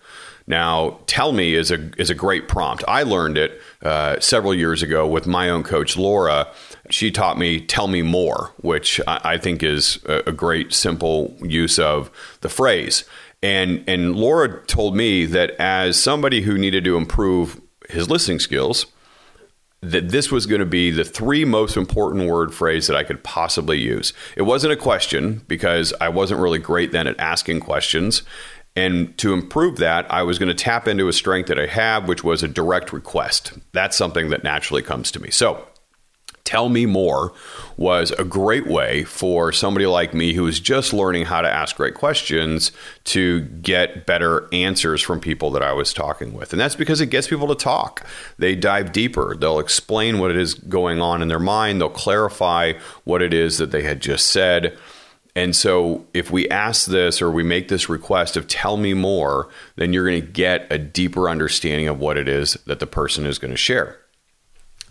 Now, 0.47 1.01
tell 1.07 1.33
me 1.33 1.55
is 1.55 1.73
a 1.73 1.91
is 1.99 2.09
a 2.09 2.14
great 2.14 2.47
prompt. 2.47 2.85
I 2.87 3.03
learned 3.03 3.37
it 3.37 3.61
uh, 3.83 4.21
several 4.21 4.55
years 4.55 4.81
ago 4.81 5.07
with 5.07 5.27
my 5.27 5.51
own 5.51 5.64
coach 5.64 5.97
Laura. 5.97 6.47
She 6.91 7.11
taught 7.11 7.39
me 7.39 7.61
"tell 7.61 7.89
me 7.89 8.03
more," 8.03 8.53
which 8.59 9.01
I, 9.07 9.39
think 9.39 9.62
is 9.62 9.99
a, 10.07 10.22
a 10.26 10.32
great 10.32 10.72
simple 10.72 11.37
use 11.43 11.78
of 11.78 12.11
the 12.41 12.49
phrase. 12.49 13.05
And 13.43 13.84
and 13.87 14.16
Laura 14.16 14.64
told 14.66 14.97
me 14.97 15.26
that 15.26 15.51
as 15.59 16.01
somebody 16.01 16.43
who 16.43 16.59
needed 16.59 16.84
to 16.84 16.97
improve 16.97 17.61
his 17.89 18.11
listening 18.11 18.41
skills, 18.41 18.87
that 19.82 20.09
this 20.09 20.32
was 20.32 20.47
going 20.47 20.61
to 20.61 20.66
be 20.66 20.91
the 20.91 21.05
three 21.05 21.45
most 21.45 21.76
important 21.76 22.28
word 22.28 22.53
phrase 22.53 22.87
that 22.87 22.97
I 22.97 23.05
could 23.05 23.22
possibly 23.22 23.78
use. 23.78 24.12
It 24.37 24.43
wasn't 24.43 24.72
a 24.72 24.76
question 24.76 25.43
because 25.47 25.93
I 26.01 26.09
wasn't 26.09 26.41
really 26.41 26.59
great 26.59 26.93
then 26.93 27.07
at 27.07 27.18
asking 27.20 27.61
questions. 27.61 28.22
And 28.74 29.16
to 29.18 29.32
improve 29.32 29.78
that, 29.78 30.11
I 30.12 30.22
was 30.22 30.39
going 30.39 30.49
to 30.49 30.55
tap 30.55 30.87
into 30.87 31.09
a 31.09 31.12
strength 31.12 31.47
that 31.47 31.59
I 31.59 31.66
have, 31.66 32.09
which 32.09 32.22
was 32.22 32.43
a 32.43 32.49
direct 32.49 32.93
request. 32.93 33.53
That's 33.72 33.97
something 33.97 34.28
that 34.30 34.45
naturally 34.45 34.82
comes 34.82 35.11
to 35.12 35.20
me. 35.20 35.30
So, 35.30 35.66
Tell 36.47 36.70
Me 36.70 36.86
More 36.86 37.34
was 37.76 38.12
a 38.12 38.24
great 38.24 38.66
way 38.66 39.05
for 39.05 39.53
somebody 39.53 39.84
like 39.84 40.14
me 40.14 40.32
who 40.32 40.47
is 40.47 40.61
just 40.61 40.94
learning 40.94 41.26
how 41.26 41.42
to 41.42 41.53
ask 41.53 41.76
great 41.76 41.94
questions 41.94 42.72
to 43.05 43.40
get 43.40 44.07
better 44.07 44.49
answers 44.55 45.03
from 45.03 45.20
people 45.20 45.51
that 45.51 45.62
I 45.62 45.72
was 45.72 45.92
talking 45.92 46.32
with. 46.32 46.53
And 46.53 46.61
that's 46.61 46.76
because 46.76 47.03
it 47.03 47.11
gets 47.11 47.28
people 47.28 47.49
to 47.49 47.55
talk. 47.55 48.07
They 48.38 48.55
dive 48.55 48.92
deeper, 48.92 49.36
they'll 49.36 49.59
explain 49.59 50.18
what 50.18 50.30
it 50.30 50.38
is 50.38 50.55
going 50.55 51.03
on 51.03 51.20
in 51.20 51.28
their 51.28 51.38
mind, 51.40 51.80
they'll 51.80 51.90
clarify 51.90 52.74
what 53.05 53.20
it 53.20 53.34
is 53.34 53.59
that 53.59 53.72
they 53.72 53.82
had 53.82 54.01
just 54.01 54.28
said. 54.28 54.78
And 55.34 55.55
so, 55.55 56.07
if 56.14 56.30
we 56.30 56.49
ask 56.49 56.86
this 56.86 57.20
or 57.20 57.30
we 57.30 57.42
make 57.42 57.68
this 57.68 57.90
request 57.90 58.38
of 58.38 58.49
tell 58.49 58.78
me 58.78 58.94
more, 58.94 59.51
then 59.74 59.92
you're 59.92 60.09
going 60.09 60.22
to 60.22 60.26
get 60.26 60.66
a 60.70 60.78
deeper 60.78 61.28
understanding 61.28 61.88
of 61.88 62.01
what 62.01 62.16
it 62.16 62.26
is 62.26 62.55
that 62.64 62.80
the 62.80 62.86
person 62.86 63.26
is 63.26 63.38
going 63.38 63.51
to 63.51 63.57
share. 63.59 63.99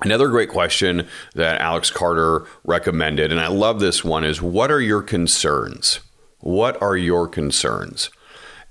Another 0.01 0.27
great 0.27 0.49
question 0.49 1.07
that 1.35 1.61
Alex 1.61 1.89
Carter 1.89 2.45
recommended, 2.65 3.31
and 3.31 3.39
I 3.39 3.47
love 3.47 3.79
this 3.79 4.03
one, 4.03 4.23
is 4.25 4.41
what 4.41 4.69
are 4.69 4.81
your 4.81 5.01
concerns? 5.01 6.01
What 6.39 6.81
are 6.81 6.97
your 6.97 7.27
concerns? 7.27 8.09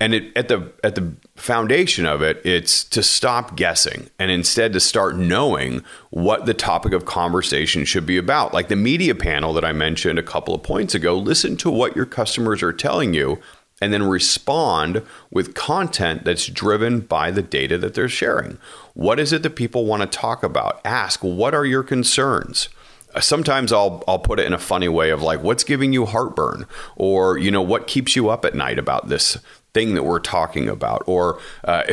And 0.00 0.12
it, 0.12 0.36
at 0.36 0.48
the 0.48 0.72
at 0.82 0.96
the 0.96 1.14
foundation 1.36 2.04
of 2.04 2.20
it, 2.20 2.42
it's 2.44 2.84
to 2.84 3.02
stop 3.02 3.56
guessing 3.56 4.10
and 4.18 4.30
instead 4.30 4.72
to 4.72 4.80
start 4.80 5.16
knowing 5.16 5.82
what 6.10 6.46
the 6.46 6.52
topic 6.52 6.92
of 6.92 7.04
conversation 7.04 7.84
should 7.84 8.04
be 8.04 8.18
about. 8.18 8.52
Like 8.52 8.68
the 8.68 8.76
media 8.76 9.14
panel 9.14 9.52
that 9.54 9.64
I 9.64 9.72
mentioned 9.72 10.18
a 10.18 10.22
couple 10.22 10.54
of 10.54 10.62
points 10.62 10.94
ago, 10.94 11.16
listen 11.16 11.56
to 11.58 11.70
what 11.70 11.96
your 11.96 12.06
customers 12.06 12.62
are 12.62 12.72
telling 12.72 13.14
you 13.14 13.40
and 13.80 13.92
then 13.92 14.02
respond 14.02 15.02
with 15.30 15.54
content 15.54 16.24
that's 16.24 16.46
driven 16.46 17.00
by 17.00 17.30
the 17.30 17.42
data 17.42 17.78
that 17.78 17.94
they're 17.94 18.08
sharing. 18.08 18.58
What 18.94 19.18
is 19.18 19.32
it 19.32 19.42
that 19.42 19.56
people 19.56 19.86
want 19.86 20.02
to 20.02 20.18
talk 20.18 20.42
about? 20.42 20.80
Ask, 20.84 21.20
what 21.22 21.52
are 21.52 21.66
your 21.66 21.82
concerns? 21.82 22.68
Uh, 23.14 23.20
sometimes 23.20 23.72
I'll 23.72 24.02
I'll 24.08 24.18
put 24.18 24.40
it 24.40 24.46
in 24.46 24.52
a 24.52 24.58
funny 24.58 24.88
way 24.88 25.10
of 25.10 25.22
like 25.22 25.42
what's 25.42 25.64
giving 25.64 25.92
you 25.92 26.06
heartburn 26.06 26.66
or 26.96 27.36
you 27.38 27.50
know 27.50 27.62
what 27.62 27.86
keeps 27.86 28.16
you 28.16 28.28
up 28.28 28.44
at 28.44 28.54
night 28.54 28.78
about 28.78 29.08
this 29.08 29.38
thing 29.72 29.94
that 29.94 30.04
we're 30.04 30.20
talking 30.20 30.68
about 30.68 31.02
or 31.06 31.40
uh, 31.64 31.82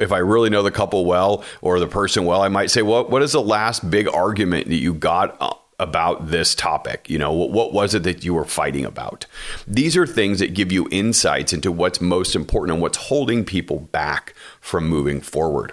if 0.00 0.12
I 0.12 0.18
really 0.18 0.50
know 0.50 0.62
the 0.62 0.70
couple 0.70 1.04
well 1.04 1.44
or 1.60 1.78
the 1.78 1.86
person 1.86 2.24
well 2.24 2.42
I 2.42 2.48
might 2.48 2.70
say 2.70 2.82
well, 2.82 3.06
what 3.06 3.22
is 3.22 3.32
the 3.32 3.42
last 3.42 3.90
big 3.90 4.08
argument 4.08 4.68
that 4.68 4.76
you 4.76 4.94
got 4.94 5.36
uh, 5.40 5.54
about 5.78 6.28
this 6.28 6.54
topic? 6.54 7.08
You 7.08 7.18
know, 7.18 7.32
what, 7.32 7.50
what 7.50 7.72
was 7.72 7.94
it 7.94 8.02
that 8.04 8.24
you 8.24 8.34
were 8.34 8.44
fighting 8.44 8.84
about? 8.84 9.26
These 9.66 9.96
are 9.96 10.06
things 10.06 10.38
that 10.40 10.54
give 10.54 10.72
you 10.72 10.88
insights 10.90 11.52
into 11.52 11.70
what's 11.70 12.00
most 12.00 12.34
important 12.34 12.72
and 12.74 12.82
what's 12.82 12.98
holding 12.98 13.44
people 13.44 13.80
back 13.80 14.34
from 14.60 14.88
moving 14.88 15.20
forward. 15.20 15.72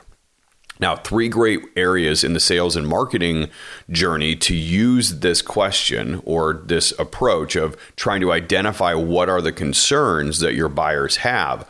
Now, 0.80 0.96
three 0.96 1.30
great 1.30 1.62
areas 1.78 2.24
in 2.24 2.34
the 2.34 2.40
sales 2.40 2.76
and 2.76 2.88
marketing 2.88 3.50
journey 3.90 4.36
to 4.38 4.56
use 4.56 5.20
this 5.20 5.42
question 5.42 6.22
or 6.26 6.62
this 6.66 6.92
approach 7.00 7.56
of 7.56 7.78
trying 7.96 8.22
to 8.22 8.34
identify 8.34 8.94
what 8.94 9.30
are 9.30 9.42
the 9.42 9.54
concerns 9.54 10.40
that 10.40 10.56
your 10.56 10.70
buyers 10.70 11.18
have. 11.18 11.68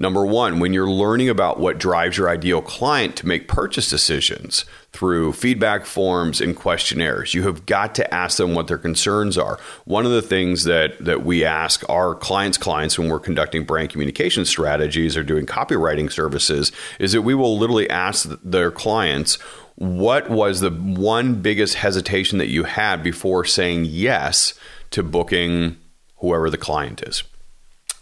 Number 0.00 0.24
one, 0.24 0.60
when 0.60 0.72
you're 0.72 0.90
learning 0.90 1.28
about 1.28 1.60
what 1.60 1.76
drives 1.76 2.16
your 2.16 2.30
ideal 2.30 2.62
client 2.62 3.16
to 3.16 3.26
make 3.28 3.48
purchase 3.48 3.90
decisions 3.90 4.64
through 4.92 5.34
feedback 5.34 5.84
forms 5.84 6.40
and 6.40 6.56
questionnaires, 6.56 7.34
you 7.34 7.42
have 7.42 7.66
got 7.66 7.94
to 7.96 8.14
ask 8.14 8.38
them 8.38 8.54
what 8.54 8.66
their 8.66 8.78
concerns 8.78 9.36
are. 9.36 9.60
One 9.84 10.06
of 10.06 10.12
the 10.12 10.22
things 10.22 10.64
that, 10.64 10.98
that 11.04 11.22
we 11.22 11.44
ask 11.44 11.86
our 11.90 12.14
clients' 12.14 12.56
clients 12.56 12.98
when 12.98 13.10
we're 13.10 13.20
conducting 13.20 13.64
brand 13.64 13.90
communication 13.90 14.46
strategies 14.46 15.18
or 15.18 15.22
doing 15.22 15.44
copywriting 15.44 16.10
services 16.10 16.72
is 16.98 17.12
that 17.12 17.20
we 17.20 17.34
will 17.34 17.58
literally 17.58 17.88
ask 17.90 18.26
their 18.42 18.70
clients, 18.70 19.34
what 19.74 20.30
was 20.30 20.60
the 20.60 20.70
one 20.70 21.42
biggest 21.42 21.74
hesitation 21.74 22.38
that 22.38 22.48
you 22.48 22.64
had 22.64 23.02
before 23.02 23.44
saying 23.44 23.84
yes 23.84 24.54
to 24.92 25.02
booking 25.02 25.76
whoever 26.16 26.48
the 26.48 26.56
client 26.56 27.02
is? 27.02 27.22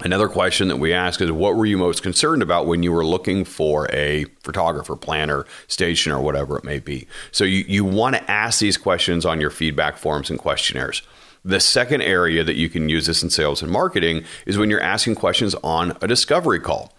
Another 0.04 0.28
question 0.28 0.68
that 0.68 0.76
we 0.76 0.92
ask 0.92 1.20
is 1.20 1.32
what 1.32 1.56
were 1.56 1.66
you 1.66 1.76
most 1.76 2.04
concerned 2.04 2.40
about 2.40 2.66
when 2.66 2.84
you 2.84 2.92
were 2.92 3.04
looking 3.04 3.44
for 3.44 3.90
a 3.92 4.26
photographer, 4.44 4.94
planner, 4.94 5.44
station, 5.66 6.12
or 6.12 6.20
whatever 6.20 6.56
it 6.56 6.62
may 6.62 6.78
be? 6.78 7.08
So 7.32 7.42
you, 7.42 7.64
you 7.66 7.84
want 7.84 8.14
to 8.14 8.30
ask 8.30 8.60
these 8.60 8.76
questions 8.76 9.26
on 9.26 9.40
your 9.40 9.50
feedback 9.50 9.96
forms 9.96 10.30
and 10.30 10.38
questionnaires. 10.38 11.02
The 11.44 11.58
second 11.58 12.02
area 12.02 12.44
that 12.44 12.54
you 12.54 12.68
can 12.68 12.88
use 12.88 13.06
this 13.06 13.24
in 13.24 13.30
sales 13.30 13.60
and 13.60 13.72
marketing 13.72 14.22
is 14.46 14.56
when 14.56 14.70
you're 14.70 14.80
asking 14.80 15.16
questions 15.16 15.56
on 15.64 15.96
a 16.00 16.06
discovery 16.06 16.60
call. 16.60 16.92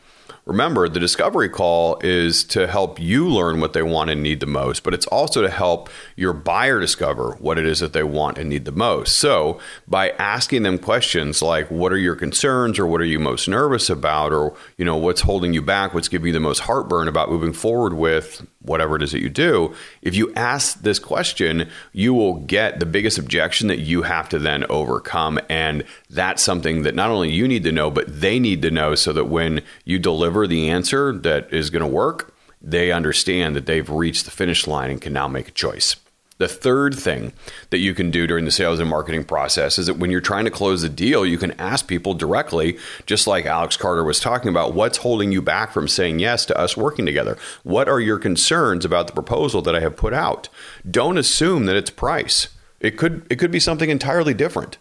Remember, 0.49 0.89
the 0.89 0.99
discovery 0.99 1.47
call 1.47 1.99
is 1.99 2.43
to 2.45 2.65
help 2.65 2.99
you 2.99 3.29
learn 3.29 3.61
what 3.61 3.73
they 3.73 3.83
want 3.83 4.09
and 4.09 4.23
need 4.23 4.39
the 4.39 4.47
most, 4.47 4.81
but 4.81 4.95
it's 4.95 5.05
also 5.05 5.43
to 5.43 5.49
help 5.49 5.91
your 6.15 6.33
buyer 6.33 6.79
discover 6.79 7.37
what 7.39 7.59
it 7.59 7.67
is 7.67 7.81
that 7.81 7.93
they 7.93 8.01
want 8.01 8.39
and 8.39 8.49
need 8.49 8.65
the 8.65 8.71
most. 8.71 9.17
So, 9.17 9.59
by 9.87 10.09
asking 10.17 10.63
them 10.63 10.79
questions 10.79 11.43
like 11.43 11.69
what 11.69 11.93
are 11.93 11.97
your 11.97 12.15
concerns 12.15 12.79
or 12.79 12.87
what 12.87 12.99
are 12.99 13.05
you 13.05 13.19
most 13.19 13.47
nervous 13.47 13.91
about 13.91 14.33
or, 14.33 14.55
you 14.75 14.85
know, 14.85 14.97
what's 14.97 15.21
holding 15.21 15.53
you 15.53 15.61
back, 15.61 15.93
what's 15.93 16.07
giving 16.07 16.25
you 16.25 16.33
the 16.33 16.39
most 16.39 16.61
heartburn 16.61 17.07
about 17.07 17.29
moving 17.29 17.53
forward 17.53 17.93
with 17.93 18.43
whatever 18.61 18.95
it 18.95 19.03
is 19.03 19.11
that 19.11 19.21
you 19.21 19.29
do, 19.29 19.73
if 20.01 20.15
you 20.15 20.33
ask 20.35 20.81
this 20.81 20.99
question, 20.99 21.69
you 21.93 22.13
will 22.13 22.35
get 22.41 22.79
the 22.79 22.85
biggest 22.85 23.17
objection 23.17 23.67
that 23.67 23.79
you 23.79 24.01
have 24.01 24.27
to 24.29 24.37
then 24.37 24.65
overcome. 24.69 25.39
And 25.47 25.83
that's 26.09 26.43
something 26.43 26.83
that 26.83 26.93
not 26.93 27.09
only 27.09 27.31
you 27.31 27.47
need 27.47 27.63
to 27.63 27.71
know, 27.71 27.89
but 27.89 28.21
they 28.21 28.37
need 28.39 28.61
to 28.63 28.71
know 28.71 28.95
so 28.95 29.13
that 29.13 29.25
when 29.25 29.61
you 29.85 29.97
deliver 29.97 30.38
the 30.47 30.69
answer 30.69 31.13
that 31.13 31.53
is 31.53 31.69
going 31.69 31.81
to 31.81 31.87
work, 31.87 32.33
they 32.61 32.91
understand 32.91 33.55
that 33.55 33.65
they've 33.65 33.89
reached 33.89 34.25
the 34.25 34.31
finish 34.31 34.67
line 34.67 34.91
and 34.91 35.01
can 35.01 35.13
now 35.13 35.27
make 35.27 35.47
a 35.47 35.51
choice. 35.51 35.95
The 36.39 36.47
third 36.47 36.95
thing 36.95 37.33
that 37.69 37.79
you 37.79 37.93
can 37.93 38.11
do 38.11 38.25
during 38.25 38.45
the 38.45 38.51
sales 38.51 38.79
and 38.79 38.89
marketing 38.89 39.25
process 39.25 39.77
is 39.77 39.87
that 39.87 39.97
when 39.97 40.09
you're 40.09 40.21
trying 40.21 40.45
to 40.45 40.51
close 40.51 40.83
a 40.83 40.89
deal, 40.89 41.25
you 41.25 41.37
can 41.37 41.51
ask 41.59 41.85
people 41.85 42.13
directly, 42.13 42.77
just 43.05 43.27
like 43.27 43.45
Alex 43.45 43.75
Carter 43.75 44.05
was 44.05 44.21
talking 44.21 44.47
about, 44.47 44.73
what's 44.73 44.99
holding 44.99 45.33
you 45.33 45.41
back 45.41 45.73
from 45.73 45.89
saying 45.89 46.19
yes 46.19 46.45
to 46.45 46.57
us 46.57 46.77
working 46.77 47.05
together? 47.05 47.37
What 47.63 47.89
are 47.89 47.99
your 47.99 48.17
concerns 48.17 48.85
about 48.85 49.07
the 49.07 49.13
proposal 49.13 49.61
that 49.63 49.75
I 49.75 49.81
have 49.81 49.97
put 49.97 50.13
out? 50.13 50.47
Don't 50.89 51.17
assume 51.17 51.65
that 51.65 51.75
it's 51.75 51.89
price. 51.89 52.47
It 52.79 52.97
could 52.97 53.27
it 53.29 53.35
could 53.35 53.51
be 53.51 53.59
something 53.59 53.89
entirely 53.89 54.33
different. 54.33 54.77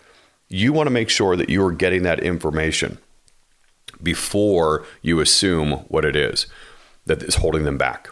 You 0.49 0.73
want 0.73 0.87
to 0.87 0.93
make 0.93 1.11
sure 1.11 1.35
that 1.35 1.51
you 1.51 1.65
are 1.67 1.73
getting 1.73 2.05
that 2.05 2.21
information 2.21 2.99
before 4.03 4.85
you 5.03 5.21
assume 5.21 5.73
what 5.89 6.05
it 6.05 6.17
is 6.17 6.47
that 7.07 7.23
is 7.23 7.37
holding 7.37 7.65
them 7.65 7.79
back. 7.79 8.11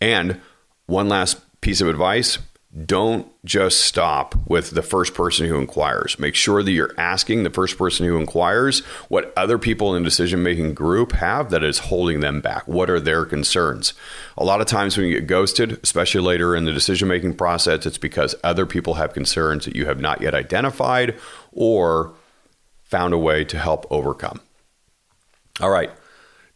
And 0.00 0.40
one 0.86 1.08
last 1.08 1.40
piece 1.60 1.80
of 1.80 1.88
advice 1.88 2.38
don't 2.86 3.30
just 3.44 3.82
stop 3.82 4.34
with 4.48 4.70
the 4.70 4.82
first 4.82 5.14
person 5.14 5.46
who 5.46 5.58
inquires. 5.58 6.18
Make 6.18 6.34
sure 6.34 6.60
that 6.60 6.72
you're 6.72 6.94
asking 6.98 7.44
the 7.44 7.50
first 7.50 7.78
person 7.78 8.04
who 8.04 8.18
inquires 8.18 8.80
what 9.08 9.32
other 9.36 9.58
people 9.58 9.94
in 9.94 10.02
the 10.02 10.08
decision 10.08 10.42
making 10.42 10.74
group 10.74 11.12
have 11.12 11.50
that 11.50 11.62
is 11.62 11.78
holding 11.78 12.18
them 12.18 12.40
back. 12.40 12.66
What 12.66 12.90
are 12.90 12.98
their 12.98 13.24
concerns? 13.24 13.94
A 14.36 14.44
lot 14.44 14.60
of 14.60 14.66
times 14.66 14.96
when 14.96 15.06
you 15.06 15.20
get 15.20 15.28
ghosted, 15.28 15.78
especially 15.84 16.20
later 16.20 16.56
in 16.56 16.64
the 16.64 16.72
decision 16.72 17.06
making 17.06 17.34
process, 17.34 17.86
it's 17.86 17.98
because 17.98 18.34
other 18.42 18.66
people 18.66 18.94
have 18.94 19.14
concerns 19.14 19.66
that 19.66 19.76
you 19.76 19.86
have 19.86 20.00
not 20.00 20.20
yet 20.20 20.34
identified 20.34 21.16
or 21.52 22.14
found 22.82 23.14
a 23.14 23.18
way 23.18 23.44
to 23.44 23.58
help 23.58 23.86
overcome. 23.90 24.40
All 25.60 25.70
right, 25.70 25.90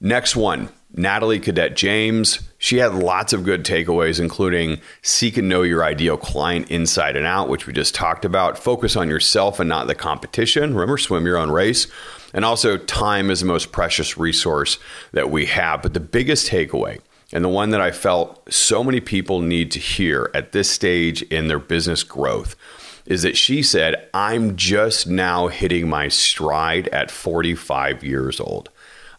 next 0.01 0.35
one 0.37 0.71
Natalie 0.95 1.39
Cadet 1.39 1.77
James. 1.77 2.41
She 2.59 2.79
had 2.79 2.95
lots 2.95 3.33
of 3.33 3.45
good 3.45 3.65
takeaways, 3.65 4.19
including 4.19 4.81
seek 5.03 5.37
and 5.37 5.49
know 5.49 5.63
your 5.63 5.85
ideal 5.85 6.17
client 6.17 6.71
inside 6.71 7.15
and 7.17 7.27
out, 7.27 7.49
which 7.49 7.67
we 7.67 7.73
just 7.73 7.95
talked 7.95 8.25
about. 8.25 8.59
Focus 8.59 8.97
on 8.97 9.09
yourself 9.09 9.61
and 9.61 9.69
not 9.69 9.87
the 9.87 9.95
competition. 9.95 10.75
Remember, 10.75 10.99
swim 10.99 11.27
your 11.27 11.37
own 11.37 11.51
race. 11.51 11.87
And 12.35 12.45
also, 12.45 12.77
time 12.77 13.31
is 13.31 13.41
the 13.41 13.47
most 13.47 13.71
precious 13.71 14.19
resource 14.19 14.79
that 15.13 15.31
we 15.31 15.47
have. 15.47 15.83
But 15.83 15.95
the 15.95 16.01
biggest 16.01 16.49
takeaway, 16.49 17.01
and 17.33 17.45
the 17.45 17.49
one 17.49 17.71
that 17.71 17.81
I 17.81 17.91
felt 17.91 18.53
so 18.53 18.83
many 18.83 19.01
people 19.01 19.41
need 19.41 19.71
to 19.73 19.79
hear 19.79 20.31
at 20.35 20.53
this 20.53 20.71
stage 20.71 21.23
in 21.23 21.49
their 21.49 21.59
business 21.59 22.03
growth, 22.03 22.57
is 23.07 23.23
that 23.23 23.37
she 23.37 23.63
said, 23.63 24.09
I'm 24.13 24.57
just 24.57 25.07
now 25.07 25.49
hitting 25.49 25.89
my 25.89 26.09
stride 26.09 26.89
at 26.89 27.11
45 27.11 28.03
years 28.05 28.41
old. 28.41 28.69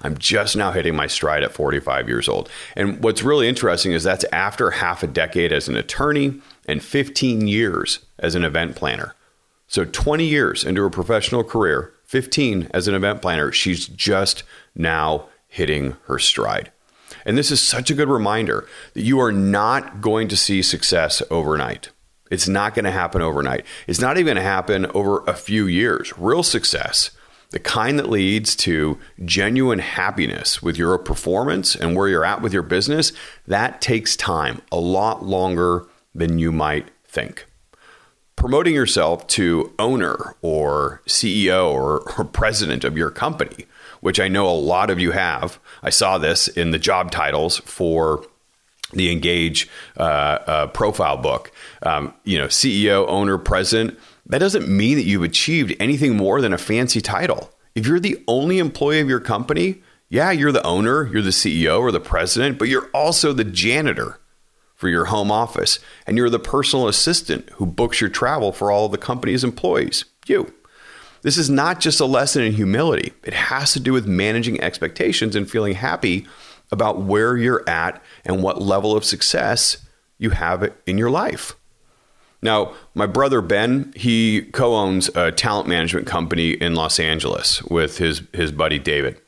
I'm 0.01 0.17
just 0.17 0.55
now 0.55 0.71
hitting 0.71 0.95
my 0.95 1.07
stride 1.07 1.43
at 1.43 1.51
45 1.51 2.07
years 2.07 2.29
old. 2.29 2.49
And 2.75 3.03
what's 3.03 3.23
really 3.23 3.49
interesting 3.49 3.91
is 3.91 4.03
that's 4.03 4.25
after 4.31 4.71
half 4.71 5.03
a 5.03 5.07
decade 5.07 5.51
as 5.51 5.67
an 5.67 5.75
attorney 5.75 6.41
and 6.67 6.83
15 6.83 7.47
years 7.47 7.99
as 8.17 8.35
an 8.35 8.45
event 8.45 8.75
planner. 8.75 9.15
So 9.67 9.85
20 9.85 10.25
years 10.25 10.63
into 10.63 10.81
her 10.81 10.89
professional 10.89 11.43
career, 11.43 11.93
15 12.05 12.69
as 12.73 12.87
an 12.87 12.95
event 12.95 13.21
planner, 13.21 13.51
she's 13.51 13.87
just 13.87 14.43
now 14.73 15.27
hitting 15.47 15.97
her 16.05 16.17
stride. 16.17 16.71
And 17.25 17.37
this 17.37 17.51
is 17.51 17.61
such 17.61 17.91
a 17.91 17.95
good 17.95 18.07
reminder 18.07 18.67
that 18.93 19.03
you 19.03 19.19
are 19.19 19.31
not 19.31 20.01
going 20.01 20.27
to 20.29 20.37
see 20.37 20.61
success 20.61 21.21
overnight. 21.29 21.89
It's 22.31 22.47
not 22.47 22.73
going 22.73 22.85
to 22.85 22.91
happen 22.91 23.21
overnight. 23.21 23.65
It's 23.87 23.99
not 23.99 24.17
even 24.17 24.35
going 24.35 24.43
to 24.43 24.49
happen 24.49 24.85
over 24.87 25.23
a 25.25 25.33
few 25.33 25.67
years. 25.67 26.17
Real 26.17 26.43
success 26.43 27.11
the 27.51 27.59
kind 27.59 27.97
that 27.97 28.09
leads 28.09 28.55
to 28.55 28.97
genuine 29.25 29.79
happiness 29.79 30.61
with 30.61 30.77
your 30.77 30.97
performance 30.97 31.75
and 31.75 31.95
where 31.95 32.07
you're 32.07 32.25
at 32.25 32.41
with 32.41 32.53
your 32.53 32.63
business, 32.63 33.11
that 33.47 33.81
takes 33.81 34.15
time, 34.15 34.61
a 34.71 34.79
lot 34.79 35.25
longer 35.25 35.87
than 36.13 36.37
you 36.37 36.51
might 36.51 36.89
think. 37.05 37.45
Promoting 38.35 38.73
yourself 38.73 39.25
to 39.27 39.73
owner 39.79 40.35
or 40.41 41.01
CEO 41.07 41.71
or, 41.71 42.01
or 42.17 42.23
president 42.23 42.83
of 42.83 42.95
your 42.95 43.09
company, 43.09 43.65
which 43.99 44.19
I 44.19 44.27
know 44.27 44.47
a 44.47 44.51
lot 44.51 44.89
of 44.89 44.99
you 44.99 45.11
have. 45.11 45.59
I 45.81 45.89
saw 45.89 46.17
this 46.17 46.47
in 46.47 46.71
the 46.71 46.79
job 46.79 47.11
titles 47.11 47.57
for 47.59 48.25
the 48.93 49.11
Engage 49.11 49.69
uh, 49.97 50.01
uh, 50.01 50.67
profile 50.67 51.17
book. 51.17 51.51
Um, 51.83 52.13
you 52.23 52.37
know, 52.37 52.47
CEO, 52.47 53.07
owner, 53.07 53.37
president 53.37 53.99
that 54.29 54.39
doesn't 54.39 54.67
mean 54.67 54.95
that 54.97 55.05
you've 55.05 55.23
achieved 55.23 55.75
anything 55.79 56.15
more 56.15 56.41
than 56.41 56.53
a 56.53 56.57
fancy 56.57 57.01
title. 57.01 57.51
If 57.75 57.87
you're 57.87 57.99
the 57.99 58.23
only 58.27 58.59
employee 58.59 58.99
of 58.99 59.09
your 59.09 59.19
company, 59.19 59.81
yeah, 60.07 60.31
you're 60.31 60.51
the 60.51 60.65
owner, 60.65 61.07
you're 61.07 61.21
the 61.21 61.29
CEO 61.29 61.79
or 61.79 61.91
the 61.91 61.99
president, 61.99 62.57
but 62.57 62.67
you're 62.67 62.89
also 62.93 63.33
the 63.33 63.43
janitor 63.43 64.19
for 64.75 64.87
your 64.87 65.05
home 65.05 65.29
office, 65.29 65.79
and 66.07 66.15
you're 66.15 66.29
the 66.29 66.39
personal 66.39 66.87
assistant 66.87 67.49
who 67.55 67.65
books 67.65 67.99
your 67.99 68.09
travel 68.09 68.51
for 68.51 68.71
all 68.71 68.85
of 68.85 68.91
the 68.91 68.97
company's 68.97 69.43
employees. 69.43 70.05
You. 70.25 70.53
This 71.21 71.37
is 71.37 71.49
not 71.49 71.81
just 71.81 71.99
a 71.99 72.05
lesson 72.05 72.43
in 72.43 72.53
humility, 72.53 73.11
it 73.23 73.33
has 73.33 73.73
to 73.73 73.79
do 73.79 73.91
with 73.91 74.07
managing 74.07 74.61
expectations 74.61 75.35
and 75.35 75.49
feeling 75.49 75.73
happy 75.73 76.25
about 76.71 77.01
where 77.01 77.35
you're 77.35 77.67
at 77.67 78.01
and 78.23 78.41
what 78.41 78.61
level 78.61 78.95
of 78.95 79.03
success 79.03 79.85
you 80.17 80.29
have 80.29 80.71
in 80.85 80.97
your 80.97 81.09
life. 81.09 81.55
Now, 82.41 82.73
my 82.95 83.05
brother 83.05 83.41
Ben, 83.41 83.91
he 83.95 84.43
co-owns 84.53 85.09
a 85.15 85.31
talent 85.31 85.67
management 85.67 86.07
company 86.07 86.51
in 86.51 86.73
Los 86.75 86.99
Angeles 86.99 87.61
with 87.63 87.97
his 87.97 88.21
his 88.33 88.51
buddy 88.51 88.79
David. 88.79 89.19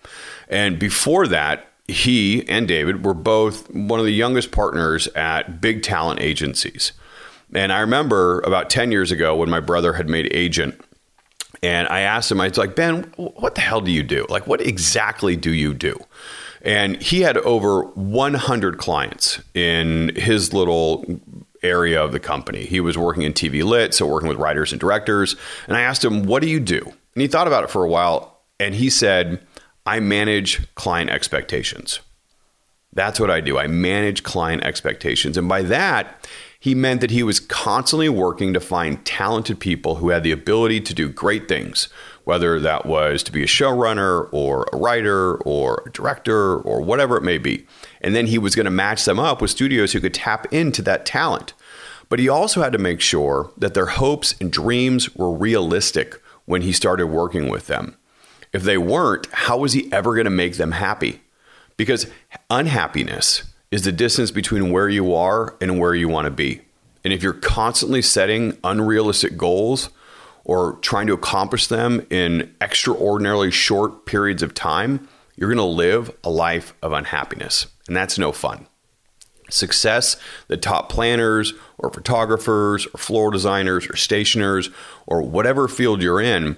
And 0.48 0.80
before 0.80 1.28
that, 1.28 1.68
he 1.88 2.48
and 2.48 2.68
David 2.68 3.06
were 3.06 3.14
both 3.14 3.70
one 3.74 4.00
of 4.00 4.06
the 4.06 4.14
youngest 4.14 4.52
partners 4.52 5.08
at 5.10 5.62
big 5.62 5.84
talent 5.84 6.22
agencies. 6.22 6.94
And 7.54 7.74
I 7.74 7.82
remember 7.82 8.40
about 8.42 8.70
10 8.70 8.92
years 8.92 9.12
ago 9.12 9.36
when 9.36 9.50
my 9.50 9.60
brother 9.60 9.94
had 9.94 10.10
made 10.10 10.30
agent 10.32 10.80
and 11.64 11.88
I 11.90 12.02
asked 12.02 12.32
him, 12.32 12.42
I 12.42 12.48
was 12.48 12.58
like, 12.58 12.76
Ben, 12.76 13.04
what 13.18 13.56
the 13.56 13.62
hell 13.62 13.82
do 13.82 13.92
you 13.92 14.04
do? 14.04 14.26
Like, 14.30 14.48
what 14.48 14.62
exactly 14.62 15.36
do 15.36 15.52
you 15.52 15.74
do? 15.74 16.00
And 16.64 17.02
he 17.02 17.22
had 17.22 17.38
over 17.38 17.84
100 17.84 18.78
clients 18.78 19.42
in 19.54 20.16
his 20.16 20.54
little 20.54 21.06
area 21.64 22.04
of 22.04 22.12
the 22.12 22.20
company. 22.20 22.66
He 22.66 22.80
was 22.80 22.98
working 22.98 23.24
in 23.24 23.34
TV 23.34 23.64
lit, 23.64 23.94
so 23.94 24.06
working 24.06 24.30
with 24.30 24.38
writers 24.38 24.72
and 24.72 24.80
directors. 24.80 25.36
And 25.68 25.78
I 25.78 25.82
asked 25.82 26.04
him, 26.04 26.24
What 26.24 26.42
do 26.42 26.50
you 26.50 26.60
do? 26.60 26.82
And 26.82 27.22
he 27.22 27.28
thought 27.28 27.48
about 27.48 27.64
it 27.64 27.70
for 27.70 27.84
a 27.84 27.90
while 27.90 28.32
and 28.60 28.76
he 28.76 28.90
said, 28.90 29.40
I 29.86 30.00
manage 30.00 30.74
client 30.76 31.10
expectations. 31.10 32.00
That's 32.94 33.20
what 33.20 33.32
I 33.32 33.42
do. 33.42 33.58
I 33.58 33.68
manage 33.68 34.22
client 34.22 34.64
expectations. 34.64 35.36
And 35.36 35.50
by 35.50 35.64
that, 35.64 36.28
he 36.60 36.76
meant 36.76 37.02
that 37.02 37.10
he 37.10 37.24
was 37.24 37.40
constantly 37.40 38.08
working 38.08 38.54
to 38.54 38.60
find 38.60 39.04
talented 39.04 39.60
people 39.60 39.96
who 39.96 40.10
had 40.10 40.22
the 40.22 40.32
ability 40.32 40.82
to 40.82 40.94
do 40.94 41.10
great 41.10 41.48
things, 41.48 41.90
whether 42.24 42.60
that 42.60 42.86
was 42.86 43.24
to 43.24 43.32
be 43.32 43.42
a 43.42 43.48
showrunner 43.48 44.30
or 44.32 44.68
a 44.72 44.78
writer 44.78 45.38
or 45.38 45.84
a 45.88 45.90
director 45.90 46.58
or 46.58 46.82
whatever 46.82 47.18
it 47.18 47.24
may 47.24 47.40
be. 47.40 47.66
And 48.02 48.16
then 48.16 48.28
he 48.28 48.38
was 48.38 48.56
going 48.56 48.66
to 48.66 48.72
match 48.72 49.06
them 49.06 49.20
up 49.20 49.42
with 49.42 49.52
studios 49.52 49.94
who 49.94 50.02
could 50.02 50.14
tap 50.14 50.52
into 50.52 50.82
that 50.84 51.06
talent. 51.06 51.54
But 52.10 52.20
he 52.20 52.28
also 52.28 52.62
had 52.62 52.74
to 52.74 52.78
make 52.78 53.00
sure 53.00 53.52
that 53.58 53.74
their 53.74 53.86
hopes 53.86 54.36
and 54.42 54.52
dreams 54.52 55.16
were 55.16 55.32
realistic 55.32 56.22
when 56.46 56.62
he 56.62 56.74
started 56.74 57.08
working 57.08 57.50
with 57.50 57.68
them. 57.68 57.96
If 58.52 58.64
they 58.64 58.78
weren't, 58.78 59.28
how 59.32 59.58
was 59.58 59.74
he 59.74 59.92
ever 59.94 60.14
going 60.14 60.26
to 60.26 60.32
make 60.32 60.58
them 60.58 60.74
happy? 60.74 61.22
Because 61.78 62.08
unhappiness 62.50 63.44
is 63.72 63.84
the 63.84 63.92
distance 63.92 64.32
between 64.32 64.72
where 64.72 64.90
you 64.90 65.16
are 65.16 65.56
and 65.62 65.80
where 65.80 65.96
you 65.96 66.10
want 66.10 66.26
to 66.26 66.32
be. 66.32 66.62
And 67.04 67.14
if 67.14 67.24
you're 67.24 67.34
constantly 67.34 68.02
setting 68.02 68.58
unrealistic 68.64 69.38
goals 69.38 69.90
or 70.44 70.74
trying 70.82 71.08
to 71.08 71.14
accomplish 71.14 71.68
them 71.68 72.06
in 72.10 72.54
extraordinarily 72.60 73.52
short 73.52 74.06
periods 74.06 74.44
of 74.44 74.54
time, 74.54 75.08
you're 75.36 75.50
going 75.50 75.58
to 75.58 75.64
live 75.64 76.12
a 76.24 76.30
life 76.30 76.74
of 76.82 76.92
unhappiness. 76.92 77.68
And 77.92 77.98
that's 77.98 78.18
no 78.18 78.32
fun. 78.32 78.68
Success 79.50 80.16
the 80.48 80.56
top 80.56 80.88
planners 80.88 81.54
or 81.78 81.92
photographers 81.92 82.86
or 82.86 82.98
floor 82.98 83.32
designers 83.32 83.86
or 83.86 83.98
stationers 83.98 84.70
or 85.08 85.22
whatever 85.22 85.68
field 85.68 86.02
you're 86.02 86.22
in, 86.22 86.56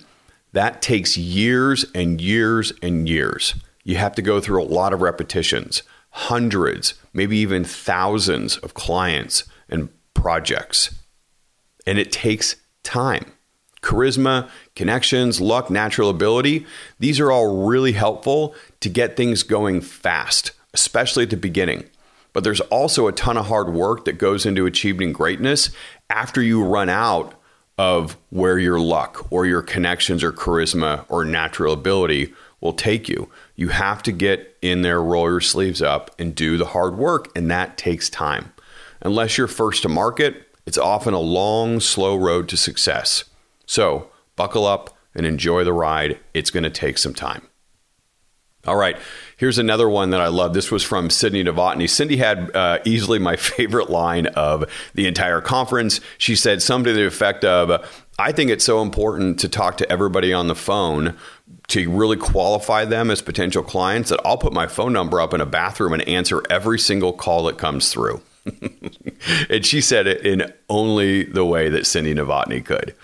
that 0.51 0.83
takes 0.83 1.17
years 1.17 1.87
and 1.95 2.21
years 2.21 2.71
and 2.83 3.09
years. 3.09 3.55
You 3.83 3.95
have 3.95 4.13
to 4.13 4.21
go 4.21 4.39
through 4.39 4.61
a 4.61 4.65
lot 4.65 4.93
of 4.93 5.01
repetitions 5.01 5.81
hundreds, 6.11 6.93
maybe 7.13 7.35
even 7.37 7.63
thousands 7.63 8.57
of 8.57 8.75
clients 8.75 9.45
and 9.67 9.89
projects. 10.13 10.93
And 11.87 11.97
it 11.97 12.11
takes 12.11 12.57
time. 12.83 13.25
Charisma, 13.81 14.51
connections, 14.75 15.41
luck, 15.41 15.71
natural 15.71 16.11
ability, 16.11 16.67
these 16.99 17.19
are 17.19 17.31
all 17.31 17.65
really 17.65 17.93
helpful 17.93 18.53
to 18.81 18.89
get 18.89 19.17
things 19.17 19.41
going 19.41 19.81
fast, 19.81 20.51
especially 20.73 21.23
at 21.23 21.29
the 21.29 21.37
beginning. 21.37 21.85
But 22.33 22.43
there's 22.43 22.61
also 22.61 23.07
a 23.07 23.11
ton 23.11 23.37
of 23.37 23.47
hard 23.47 23.73
work 23.73 24.05
that 24.05 24.17
goes 24.17 24.45
into 24.45 24.65
achieving 24.65 25.13
greatness 25.13 25.69
after 26.09 26.41
you 26.41 26.63
run 26.63 26.89
out 26.89 27.35
of 27.77 28.17
where 28.29 28.57
your 28.57 28.79
luck 28.79 29.31
or 29.31 29.45
your 29.45 29.61
connections 29.61 30.23
or 30.23 30.31
charisma 30.31 31.05
or 31.09 31.25
natural 31.25 31.73
ability 31.73 32.33
will 32.59 32.73
take 32.73 33.09
you. 33.09 33.29
You 33.55 33.69
have 33.69 34.01
to 34.03 34.11
get 34.11 34.57
in 34.61 34.81
there, 34.81 35.01
roll 35.01 35.29
your 35.29 35.41
sleeves 35.41 35.81
up, 35.81 36.11
and 36.17 36.33
do 36.33 36.57
the 36.57 36.67
hard 36.67 36.97
work, 36.97 37.29
and 37.35 37.51
that 37.51 37.77
takes 37.77 38.09
time. 38.09 38.53
Unless 39.01 39.37
you're 39.37 39.47
first 39.47 39.81
to 39.83 39.89
market, 39.89 40.47
it's 40.65 40.77
often 40.77 41.13
a 41.13 41.19
long, 41.19 41.79
slow 41.79 42.15
road 42.15 42.47
to 42.49 42.57
success. 42.57 43.25
So 43.65 44.09
buckle 44.35 44.65
up 44.65 44.97
and 45.13 45.25
enjoy 45.25 45.63
the 45.63 45.73
ride. 45.73 46.19
It's 46.33 46.51
going 46.51 46.63
to 46.63 46.69
take 46.69 46.97
some 46.97 47.13
time. 47.13 47.47
All 48.65 48.77
right, 48.77 48.95
here's 49.35 49.57
another 49.57 49.89
one 49.89 50.11
that 50.11 50.21
I 50.21 50.27
love. 50.27 50.53
This 50.53 50.71
was 50.71 50.83
from 50.83 51.09
Cindy 51.09 51.43
Novotny. 51.43 51.89
Cindy 51.89 52.15
had 52.15 52.55
uh, 52.55 52.79
easily 52.85 53.19
my 53.19 53.35
favorite 53.37 53.89
line 53.89 54.27
of 54.27 54.63
the 54.93 55.05
entire 55.05 55.41
conference. 55.41 55.99
She 56.17 56.37
said 56.37 56.61
something 56.61 56.93
to 56.93 56.97
the 56.97 57.05
effect 57.05 57.43
of, 57.43 57.85
I 58.17 58.31
think 58.31 58.49
it's 58.49 58.63
so 58.63 58.81
important 58.81 59.39
to 59.41 59.49
talk 59.49 59.77
to 59.77 59.91
everybody 59.91 60.31
on 60.31 60.47
the 60.47 60.55
phone 60.55 61.17
to 61.69 61.89
really 61.89 62.15
qualify 62.15 62.85
them 62.85 63.11
as 63.11 63.21
potential 63.21 63.63
clients 63.63 64.09
that 64.11 64.21
I'll 64.23 64.37
put 64.37 64.53
my 64.53 64.67
phone 64.67 64.93
number 64.93 65.19
up 65.19 65.33
in 65.33 65.41
a 65.41 65.45
bathroom 65.45 65.91
and 65.91 66.07
answer 66.07 66.41
every 66.49 66.79
single 66.79 67.11
call 67.11 67.43
that 67.45 67.57
comes 67.57 67.91
through. 67.91 68.21
and 69.49 69.65
she 69.65 69.81
said 69.81 70.07
it 70.07 70.25
in 70.25 70.53
only 70.69 71.23
the 71.23 71.45
way 71.45 71.67
that 71.67 71.85
Cindy 71.85 72.13
Novotny 72.13 72.63
could. 72.63 72.95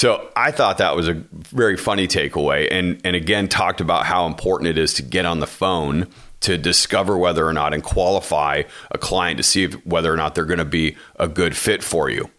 So 0.00 0.30
I 0.34 0.50
thought 0.50 0.78
that 0.78 0.96
was 0.96 1.08
a 1.08 1.22
very 1.30 1.76
funny 1.76 2.08
takeaway, 2.08 2.66
and 2.70 3.02
and 3.04 3.14
again 3.14 3.48
talked 3.48 3.82
about 3.82 4.06
how 4.06 4.24
important 4.24 4.68
it 4.68 4.78
is 4.78 4.94
to 4.94 5.02
get 5.02 5.26
on 5.26 5.40
the 5.40 5.46
phone 5.46 6.08
to 6.40 6.56
discover 6.56 7.18
whether 7.18 7.46
or 7.46 7.52
not 7.52 7.74
and 7.74 7.82
qualify 7.82 8.62
a 8.90 8.96
client 8.96 9.36
to 9.36 9.42
see 9.42 9.64
if, 9.64 9.74
whether 9.84 10.10
or 10.10 10.16
not 10.16 10.34
they're 10.34 10.46
going 10.46 10.58
to 10.58 10.64
be 10.64 10.96
a 11.16 11.28
good 11.28 11.54
fit 11.54 11.84
for 11.84 12.08
you. 12.08 12.30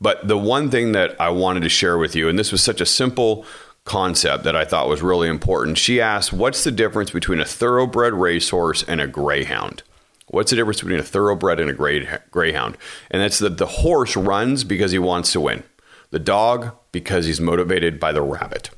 But 0.00 0.28
the 0.28 0.38
one 0.38 0.70
thing 0.70 0.92
that 0.92 1.14
I 1.20 1.28
wanted 1.28 1.60
to 1.64 1.68
share 1.68 1.98
with 1.98 2.16
you, 2.16 2.26
and 2.26 2.38
this 2.38 2.52
was 2.52 2.62
such 2.62 2.80
a 2.80 2.86
simple 2.86 3.44
concept 3.84 4.44
that 4.44 4.56
I 4.56 4.64
thought 4.64 4.88
was 4.88 5.02
really 5.02 5.28
important. 5.28 5.76
She 5.76 6.00
asked, 6.00 6.32
What's 6.32 6.64
the 6.64 6.70
difference 6.70 7.10
between 7.10 7.38
a 7.38 7.44
thoroughbred 7.44 8.14
racehorse 8.14 8.82
and 8.84 8.98
a 8.98 9.06
greyhound? 9.06 9.82
What's 10.28 10.52
the 10.52 10.56
difference 10.56 10.80
between 10.80 11.00
a 11.00 11.02
thoroughbred 11.02 11.60
and 11.60 11.68
a 11.68 12.18
greyhound? 12.30 12.78
And 13.10 13.20
that's 13.20 13.40
that 13.40 13.58
the 13.58 13.66
horse 13.66 14.16
runs 14.16 14.64
because 14.64 14.92
he 14.92 14.98
wants 14.98 15.32
to 15.32 15.40
win, 15.42 15.64
the 16.12 16.18
dog 16.18 16.79
because 16.92 17.26
he's 17.26 17.40
motivated 17.40 18.00
by 18.00 18.12
the 18.12 18.22
rabbit. 18.22 18.70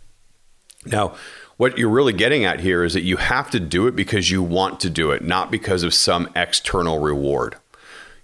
Now, 0.84 1.14
what 1.56 1.78
you're 1.78 1.88
really 1.88 2.12
getting 2.12 2.44
at 2.44 2.60
here 2.60 2.82
is 2.82 2.94
that 2.94 3.02
you 3.02 3.16
have 3.18 3.50
to 3.50 3.60
do 3.60 3.86
it 3.86 3.94
because 3.94 4.30
you 4.30 4.42
want 4.42 4.80
to 4.80 4.90
do 4.90 5.10
it, 5.10 5.22
not 5.22 5.50
because 5.50 5.82
of 5.82 5.94
some 5.94 6.28
external 6.34 6.98
reward. 6.98 7.56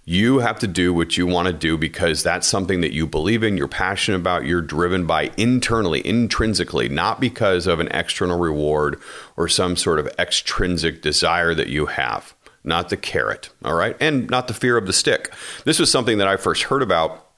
You 0.03 0.39
have 0.39 0.57
to 0.59 0.67
do 0.67 0.91
what 0.91 1.17
you 1.17 1.27
want 1.27 1.47
to 1.47 1.53
do 1.53 1.77
because 1.77 2.23
that's 2.23 2.47
something 2.47 2.81
that 2.81 2.93
you 2.93 3.05
believe 3.05 3.43
in, 3.43 3.57
you're 3.57 3.67
passionate 3.67 4.17
about, 4.17 4.45
you're 4.45 4.61
driven 4.61 5.05
by 5.05 5.31
internally, 5.37 6.05
intrinsically, 6.05 6.89
not 6.89 7.19
because 7.19 7.67
of 7.67 7.79
an 7.79 7.89
external 7.89 8.39
reward 8.39 8.99
or 9.37 9.47
some 9.47 9.75
sort 9.75 9.99
of 9.99 10.07
extrinsic 10.17 11.03
desire 11.03 11.53
that 11.53 11.67
you 11.67 11.85
have. 11.85 12.33
Not 12.63 12.89
the 12.89 12.97
carrot, 12.97 13.51
all 13.63 13.75
right? 13.75 13.95
And 13.99 14.29
not 14.29 14.47
the 14.47 14.53
fear 14.53 14.77
of 14.77 14.87
the 14.87 14.93
stick. 14.93 15.31
This 15.63 15.79
was 15.79 15.91
something 15.91 16.17
that 16.17 16.27
I 16.27 16.37
first 16.37 16.63
heard 16.63 16.81
about 16.81 17.28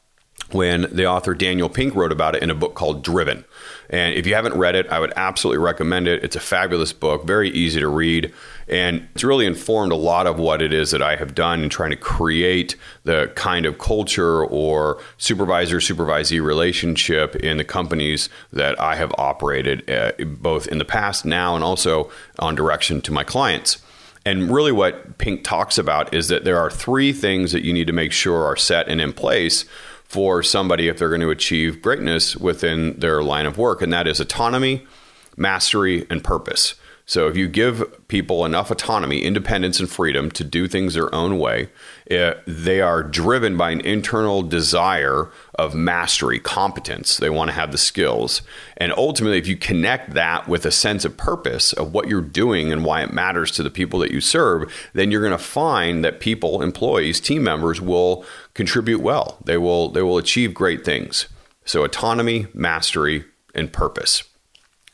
when 0.54 0.88
the 0.92 1.06
author 1.06 1.34
Daniel 1.34 1.70
Pink 1.70 1.96
wrote 1.96 2.12
about 2.12 2.36
it 2.36 2.44
in 2.44 2.50
a 2.50 2.56
book 2.56 2.76
called 2.76 3.04
Driven. 3.04 3.46
And 3.90 4.14
if 4.16 4.26
you 4.26 4.36
haven't 4.36 4.56
read 4.56 4.76
it, 4.76 4.88
I 4.90 5.00
would 5.00 5.14
absolutely 5.16 5.64
recommend 5.64 6.08
it. 6.08 6.24
It's 6.24 6.36
a 6.36 6.40
fabulous 6.40 6.94
book, 6.94 7.26
very 7.26 7.50
easy 7.50 7.80
to 7.82 7.88
read, 7.90 8.34
and 8.68 9.08
it's 9.14 9.24
really 9.24 9.46
informed 9.46 9.92
a 9.92 9.98
lot 9.98 10.28
of 10.28 10.40
what 10.40 10.62
it 10.62 10.72
is 10.72 10.92
that 10.92 11.02
I 11.02 11.18
have 11.18 11.36
done 11.36 11.64
in 11.64 11.70
trying 11.70 11.90
to 11.90 11.98
create 11.98 12.76
the 13.04 13.32
kind 13.36 13.66
of 13.66 13.80
culture 13.80 14.46
or 14.46 15.02
supervisor 15.18 15.78
supervisee 15.78 16.42
relationship 16.42 17.36
in 17.36 17.58
the 17.58 17.66
companies 17.66 18.30
that 18.54 18.80
I 18.80 18.96
have 18.96 19.14
operated 19.18 19.90
uh, 19.90 20.14
both 20.26 20.68
in 20.68 20.78
the 20.78 20.86
past, 20.86 21.26
now, 21.26 21.56
and 21.56 21.64
also 21.64 22.10
on 22.40 22.56
direction 22.56 23.02
to 23.02 23.12
my 23.12 23.24
clients. 23.24 23.82
And 24.26 24.54
really, 24.54 24.72
what 24.72 25.18
Pink 25.18 25.44
talks 25.44 25.78
about 25.78 26.14
is 26.14 26.28
that 26.28 26.44
there 26.44 26.60
are 26.60 26.70
three 26.70 27.12
things 27.12 27.52
that 27.54 27.66
you 27.66 27.74
need 27.74 27.88
to 27.88 27.94
make 27.94 28.12
sure 28.12 28.46
are 28.46 28.56
set 28.56 28.88
and 28.88 29.02
in 29.02 29.14
place 29.14 29.66
for 30.12 30.44
somebody 30.44 30.90
if 30.90 30.98
they're 30.98 31.08
going 31.08 31.22
to 31.22 31.30
achieve 31.30 31.82
greatness 31.82 32.36
within 32.36 33.00
their 33.00 33.24
line 33.24 33.46
of 33.46 33.58
work, 33.58 33.82
and 33.82 33.94
that 33.94 34.08
is 34.08 34.20
autonomy, 34.20 34.86
mastery, 35.38 36.06
and 36.10 36.22
purpose. 36.22 36.76
So 37.12 37.28
if 37.28 37.36
you 37.36 37.50
give 37.50 38.08
people 38.08 38.46
enough 38.46 38.72
autonomy, 38.72 39.22
independence, 39.24 39.82
and 39.82 39.90
freedom 39.90 40.32
to 40.32 40.46
do 40.46 40.66
things 40.66 40.94
their 40.94 41.14
own 41.14 41.40
way, 41.40 41.68
it, 42.06 42.16
eh, 42.16 42.34
they 42.48 42.80
are 42.80 43.04
driven 43.04 43.58
by 43.58 43.72
an 43.72 43.82
internal 43.82 44.44
desire 44.44 45.30
of 45.56 45.76
mastery, 45.76 46.40
competence. 46.40 47.18
They 47.18 47.30
want 47.30 47.50
to 47.50 47.56
have 47.56 47.74
the 47.74 47.78
skills. 47.78 48.44
And 48.78 48.94
ultimately, 48.96 49.38
if 49.38 49.46
you 49.46 49.58
connect 49.58 50.14
that 50.14 50.48
with 50.48 50.66
a 50.66 50.72
sense 50.72 51.04
of 51.04 51.18
purpose 51.18 51.74
of 51.74 51.94
what 51.94 52.08
you're 52.08 52.22
doing 52.22 52.72
and 52.72 52.86
why 52.86 53.04
it 53.04 53.12
matters 53.12 53.52
to 53.52 53.64
the 53.64 53.70
people 53.70 54.00
that 54.00 54.12
you 54.12 54.22
serve, 54.22 54.74
then 54.94 55.12
you're 55.12 55.20
going 55.20 55.38
to 55.38 55.38
find 55.38 56.06
that 56.06 56.22
people, 56.22 56.62
employees, 56.62 57.20
team 57.20 57.44
members 57.44 57.82
will 57.82 58.24
contribute 58.54 59.02
well. 59.02 59.38
They 59.44 59.58
will 59.58 59.90
they 59.90 60.02
will 60.02 60.18
achieve 60.18 60.54
great 60.54 60.86
things. 60.86 61.28
So 61.66 61.84
autonomy, 61.84 62.48
mastery, 62.54 63.26
and 63.54 63.74
purpose. 63.74 64.31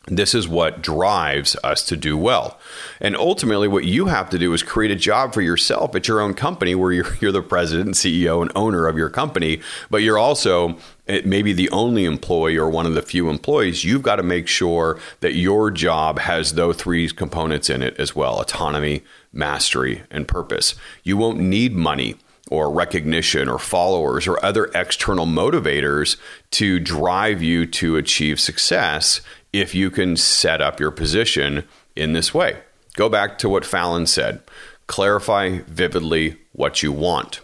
This 0.07 0.33
is 0.33 0.47
what 0.47 0.81
drives 0.81 1.57
us 1.65 1.83
to 1.85 1.97
do 1.97 2.17
well. 2.17 2.57
And 3.01 3.15
ultimately, 3.17 3.67
what 3.67 3.83
you 3.83 4.05
have 4.05 4.29
to 4.29 4.39
do 4.39 4.53
is 4.53 4.63
create 4.63 4.89
a 4.89 4.95
job 4.95 5.33
for 5.33 5.41
yourself 5.41 5.95
at 5.95 6.07
your 6.07 6.21
own 6.21 6.33
company 6.33 6.75
where 6.75 6.93
you're, 6.93 7.13
you're 7.21 7.33
the 7.33 7.41
president, 7.41 7.95
CEO, 7.95 8.41
and 8.41 8.51
owner 8.55 8.87
of 8.87 8.97
your 8.97 9.09
company, 9.09 9.61
but 9.89 9.97
you're 9.97 10.17
also 10.17 10.77
eh, 11.09 11.21
maybe 11.25 11.51
the 11.51 11.69
only 11.71 12.05
employee 12.05 12.57
or 12.57 12.69
one 12.69 12.85
of 12.85 12.93
the 12.93 13.01
few 13.01 13.29
employees. 13.29 13.83
You've 13.83 14.01
got 14.01 14.15
to 14.15 14.23
make 14.23 14.47
sure 14.47 14.97
that 15.19 15.35
your 15.35 15.69
job 15.71 16.19
has 16.19 16.53
those 16.53 16.77
three 16.77 17.09
components 17.09 17.69
in 17.69 17.81
it 17.81 17.99
as 17.99 18.15
well 18.15 18.39
autonomy, 18.39 19.03
mastery, 19.33 20.03
and 20.09 20.25
purpose. 20.25 20.75
You 21.03 21.17
won't 21.17 21.39
need 21.39 21.73
money 21.73 22.15
or 22.49 22.71
recognition 22.71 23.49
or 23.49 23.59
followers 23.59 24.27
or 24.27 24.43
other 24.43 24.65
external 24.73 25.25
motivators 25.25 26.17
to 26.51 26.79
drive 26.79 27.41
you 27.41 27.65
to 27.65 27.97
achieve 27.97 28.39
success 28.39 29.21
if 29.53 29.73
you 29.73 29.89
can 29.89 30.17
set 30.17 30.61
up 30.61 30.79
your 30.79 30.91
position 30.91 31.63
in 31.95 32.13
this 32.13 32.33
way. 32.33 32.59
Go 32.95 33.09
back 33.09 33.37
to 33.39 33.49
what 33.49 33.65
Fallon 33.65 34.05
said 34.07 34.41
clarify 34.87 35.59
vividly 35.67 36.37
what 36.53 36.81
you 36.81 36.91
want. 36.91 37.41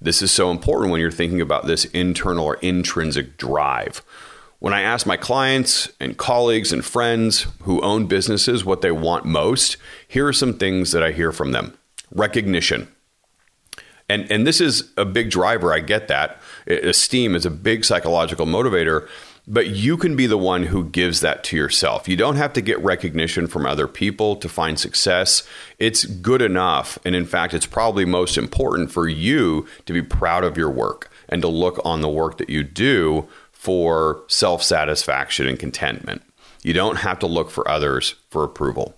This 0.00 0.22
is 0.22 0.30
so 0.30 0.50
important 0.50 0.92
when 0.92 1.00
you're 1.00 1.10
thinking 1.10 1.40
about 1.40 1.66
this 1.66 1.86
internal 1.86 2.44
or 2.44 2.54
intrinsic 2.56 3.36
drive. 3.36 4.00
When 4.60 4.72
I 4.72 4.82
ask 4.82 5.06
my 5.06 5.16
clients 5.16 5.90
and 6.00 6.16
colleagues 6.16 6.72
and 6.72 6.84
friends 6.84 7.46
who 7.62 7.80
own 7.80 8.06
businesses 8.06 8.64
what 8.64 8.80
they 8.80 8.92
want 8.92 9.24
most, 9.24 9.76
here 10.06 10.26
are 10.26 10.32
some 10.32 10.54
things 10.54 10.92
that 10.92 11.02
I 11.02 11.12
hear 11.12 11.32
from 11.32 11.52
them. 11.52 11.76
recognition. 12.10 12.88
And, 14.08 14.30
and 14.30 14.46
this 14.46 14.60
is 14.60 14.90
a 14.96 15.04
big 15.04 15.30
driver. 15.30 15.72
I 15.74 15.80
get 15.80 16.08
that. 16.08 16.40
Esteem 16.66 17.34
is 17.34 17.44
a 17.44 17.50
big 17.50 17.84
psychological 17.84 18.46
motivator, 18.46 19.06
but 19.48 19.68
you 19.68 19.96
can 19.96 20.14
be 20.14 20.26
the 20.26 20.36
one 20.36 20.64
who 20.64 20.84
gives 20.84 21.20
that 21.20 21.42
to 21.42 21.56
yourself. 21.56 22.06
You 22.06 22.16
don't 22.16 22.36
have 22.36 22.52
to 22.52 22.60
get 22.60 22.78
recognition 22.80 23.46
from 23.46 23.64
other 23.64 23.88
people 23.88 24.36
to 24.36 24.48
find 24.48 24.78
success. 24.78 25.42
It's 25.78 26.04
good 26.04 26.42
enough. 26.42 26.98
And 27.04 27.16
in 27.16 27.24
fact, 27.24 27.54
it's 27.54 27.64
probably 27.64 28.04
most 28.04 28.36
important 28.36 28.92
for 28.92 29.08
you 29.08 29.66
to 29.86 29.94
be 29.94 30.02
proud 30.02 30.44
of 30.44 30.58
your 30.58 30.70
work 30.70 31.10
and 31.30 31.40
to 31.40 31.48
look 31.48 31.80
on 31.82 32.02
the 32.02 32.10
work 32.10 32.36
that 32.36 32.50
you 32.50 32.62
do 32.62 33.26
for 33.50 34.22
self 34.28 34.62
satisfaction 34.62 35.48
and 35.48 35.58
contentment. 35.58 36.22
You 36.62 36.74
don't 36.74 36.96
have 36.96 37.18
to 37.20 37.26
look 37.26 37.50
for 37.50 37.66
others 37.66 38.16
for 38.28 38.44
approval. 38.44 38.94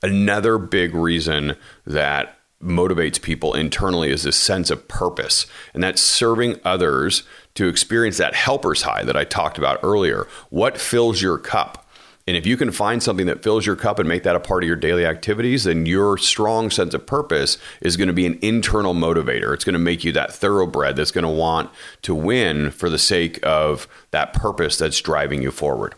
Another 0.00 0.58
big 0.58 0.94
reason 0.94 1.56
that 1.84 2.38
motivates 2.62 3.20
people 3.20 3.54
internally 3.54 4.10
is 4.10 4.22
this 4.22 4.36
sense 4.36 4.70
of 4.70 4.86
purpose, 4.88 5.46
and 5.74 5.82
that's 5.82 6.02
serving 6.02 6.60
others 6.64 7.22
to 7.58 7.66
experience 7.66 8.18
that 8.18 8.36
helper's 8.36 8.82
high 8.82 9.02
that 9.02 9.16
I 9.16 9.24
talked 9.24 9.58
about 9.58 9.80
earlier. 9.82 10.28
What 10.48 10.78
fills 10.78 11.20
your 11.20 11.38
cup? 11.38 11.84
And 12.28 12.36
if 12.36 12.46
you 12.46 12.56
can 12.56 12.70
find 12.70 13.02
something 13.02 13.26
that 13.26 13.42
fills 13.42 13.66
your 13.66 13.74
cup 13.74 13.98
and 13.98 14.08
make 14.08 14.22
that 14.22 14.36
a 14.36 14.40
part 14.40 14.62
of 14.62 14.68
your 14.68 14.76
daily 14.76 15.04
activities, 15.04 15.64
then 15.64 15.84
your 15.84 16.18
strong 16.18 16.70
sense 16.70 16.94
of 16.94 17.04
purpose 17.04 17.58
is 17.80 17.96
going 17.96 18.06
to 18.06 18.14
be 18.14 18.26
an 18.26 18.38
internal 18.42 18.94
motivator. 18.94 19.52
It's 19.52 19.64
going 19.64 19.72
to 19.72 19.80
make 19.80 20.04
you 20.04 20.12
that 20.12 20.32
thoroughbred 20.32 20.94
that's 20.94 21.10
going 21.10 21.24
to 21.24 21.28
want 21.28 21.68
to 22.02 22.14
win 22.14 22.70
for 22.70 22.88
the 22.88 22.98
sake 22.98 23.40
of 23.42 23.88
that 24.12 24.34
purpose 24.34 24.78
that's 24.78 25.00
driving 25.00 25.42
you 25.42 25.50
forward. 25.50 25.96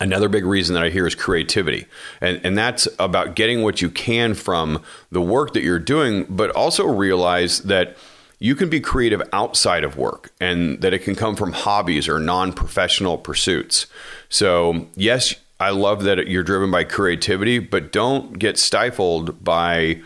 Another 0.00 0.30
big 0.30 0.46
reason 0.46 0.72
that 0.74 0.82
I 0.82 0.88
hear 0.88 1.06
is 1.06 1.14
creativity. 1.14 1.84
And, 2.22 2.40
and 2.42 2.56
that's 2.56 2.88
about 2.98 3.36
getting 3.36 3.62
what 3.62 3.82
you 3.82 3.90
can 3.90 4.32
from 4.32 4.82
the 5.12 5.20
work 5.20 5.52
that 5.52 5.62
you're 5.62 5.78
doing, 5.78 6.24
but 6.30 6.48
also 6.52 6.86
realize 6.86 7.58
that 7.64 7.98
you 8.38 8.54
can 8.54 8.68
be 8.68 8.80
creative 8.80 9.22
outside 9.32 9.84
of 9.84 9.96
work 9.96 10.32
and 10.40 10.80
that 10.80 10.92
it 10.92 11.00
can 11.00 11.14
come 11.14 11.36
from 11.36 11.52
hobbies 11.52 12.08
or 12.08 12.18
non 12.18 12.52
professional 12.52 13.18
pursuits. 13.18 13.86
So, 14.28 14.86
yes, 14.96 15.34
I 15.60 15.70
love 15.70 16.04
that 16.04 16.26
you're 16.28 16.42
driven 16.42 16.70
by 16.70 16.84
creativity, 16.84 17.58
but 17.58 17.92
don't 17.92 18.38
get 18.38 18.58
stifled 18.58 19.42
by 19.42 20.02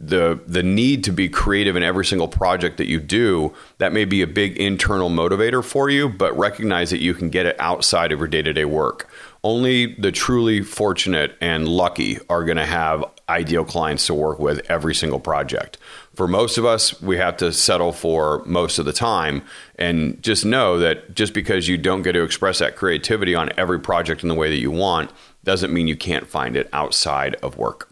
the 0.00 0.40
the 0.46 0.62
need 0.62 1.04
to 1.04 1.12
be 1.12 1.28
creative 1.28 1.76
in 1.76 1.82
every 1.82 2.06
single 2.06 2.26
project 2.26 2.78
that 2.78 2.86
you 2.86 2.98
do 2.98 3.54
that 3.78 3.92
may 3.92 4.06
be 4.06 4.22
a 4.22 4.26
big 4.26 4.56
internal 4.56 5.10
motivator 5.10 5.62
for 5.62 5.90
you 5.90 6.08
but 6.08 6.36
recognize 6.38 6.88
that 6.88 7.02
you 7.02 7.12
can 7.12 7.28
get 7.28 7.44
it 7.44 7.54
outside 7.58 8.10
of 8.10 8.18
your 8.18 8.26
day-to-day 8.26 8.64
work 8.64 9.10
only 9.44 9.94
the 9.96 10.10
truly 10.10 10.62
fortunate 10.62 11.36
and 11.42 11.68
lucky 11.68 12.18
are 12.30 12.44
going 12.44 12.56
to 12.56 12.64
have 12.64 13.04
ideal 13.30 13.64
clients 13.64 14.06
to 14.06 14.14
work 14.14 14.38
with 14.38 14.60
every 14.68 14.94
single 14.94 15.20
project. 15.20 15.78
For 16.14 16.26
most 16.28 16.58
of 16.58 16.64
us 16.64 17.00
we 17.00 17.16
have 17.16 17.36
to 17.38 17.52
settle 17.52 17.92
for 17.92 18.42
most 18.44 18.78
of 18.78 18.84
the 18.84 18.92
time 18.92 19.42
and 19.76 20.22
just 20.22 20.44
know 20.44 20.78
that 20.78 21.14
just 21.14 21.32
because 21.32 21.68
you 21.68 21.78
don't 21.78 22.02
get 22.02 22.12
to 22.12 22.22
express 22.22 22.58
that 22.58 22.76
creativity 22.76 23.34
on 23.34 23.50
every 23.56 23.80
project 23.80 24.22
in 24.22 24.28
the 24.28 24.34
way 24.34 24.50
that 24.50 24.60
you 24.60 24.70
want 24.70 25.10
doesn't 25.44 25.72
mean 25.72 25.86
you 25.86 25.96
can't 25.96 26.26
find 26.26 26.56
it 26.56 26.68
outside 26.72 27.36
of 27.36 27.56
work. 27.56 27.90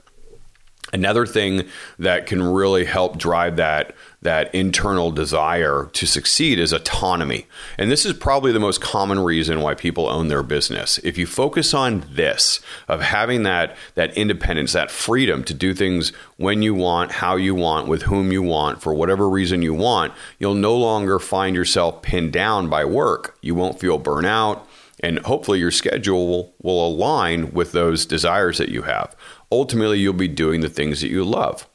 Another 0.92 1.26
thing 1.26 1.68
that 1.98 2.26
can 2.26 2.42
really 2.42 2.84
help 2.84 3.18
drive 3.18 3.56
that 3.56 3.94
that 4.20 4.52
internal 4.54 5.10
desire 5.10 5.88
to 5.92 6.06
succeed 6.06 6.58
is 6.58 6.72
autonomy. 6.72 7.46
And 7.76 7.90
this 7.90 8.04
is 8.04 8.12
probably 8.14 8.50
the 8.50 8.58
most 8.58 8.80
common 8.80 9.20
reason 9.20 9.60
why 9.60 9.74
people 9.74 10.08
own 10.08 10.28
their 10.28 10.42
business. 10.42 10.98
If 10.98 11.16
you 11.16 11.26
focus 11.26 11.72
on 11.72 12.04
this 12.10 12.60
of 12.88 13.00
having 13.00 13.44
that 13.44 13.76
that 13.94 14.16
independence, 14.16 14.72
that 14.72 14.90
freedom 14.90 15.44
to 15.44 15.54
do 15.54 15.72
things 15.72 16.12
when 16.36 16.62
you 16.62 16.74
want, 16.74 17.12
how 17.12 17.36
you 17.36 17.54
want, 17.54 17.86
with 17.86 18.02
whom 18.02 18.32
you 18.32 18.42
want, 18.42 18.82
for 18.82 18.92
whatever 18.92 19.28
reason 19.28 19.62
you 19.62 19.74
want, 19.74 20.12
you'll 20.38 20.54
no 20.54 20.76
longer 20.76 21.18
find 21.18 21.54
yourself 21.54 22.02
pinned 22.02 22.32
down 22.32 22.68
by 22.68 22.84
work. 22.84 23.38
You 23.40 23.54
won't 23.54 23.78
feel 23.78 24.00
burnout 24.00 24.62
and 25.00 25.20
hopefully 25.20 25.60
your 25.60 25.70
schedule 25.70 26.26
will, 26.26 26.54
will 26.60 26.88
align 26.88 27.52
with 27.52 27.70
those 27.70 28.04
desires 28.04 28.58
that 28.58 28.68
you 28.68 28.82
have 28.82 29.14
ultimately 29.50 29.98
you'll 29.98 30.12
be 30.12 30.28
doing 30.28 30.60
the 30.60 30.68
things 30.68 31.00
that 31.00 31.10
you 31.10 31.24
love. 31.24 31.66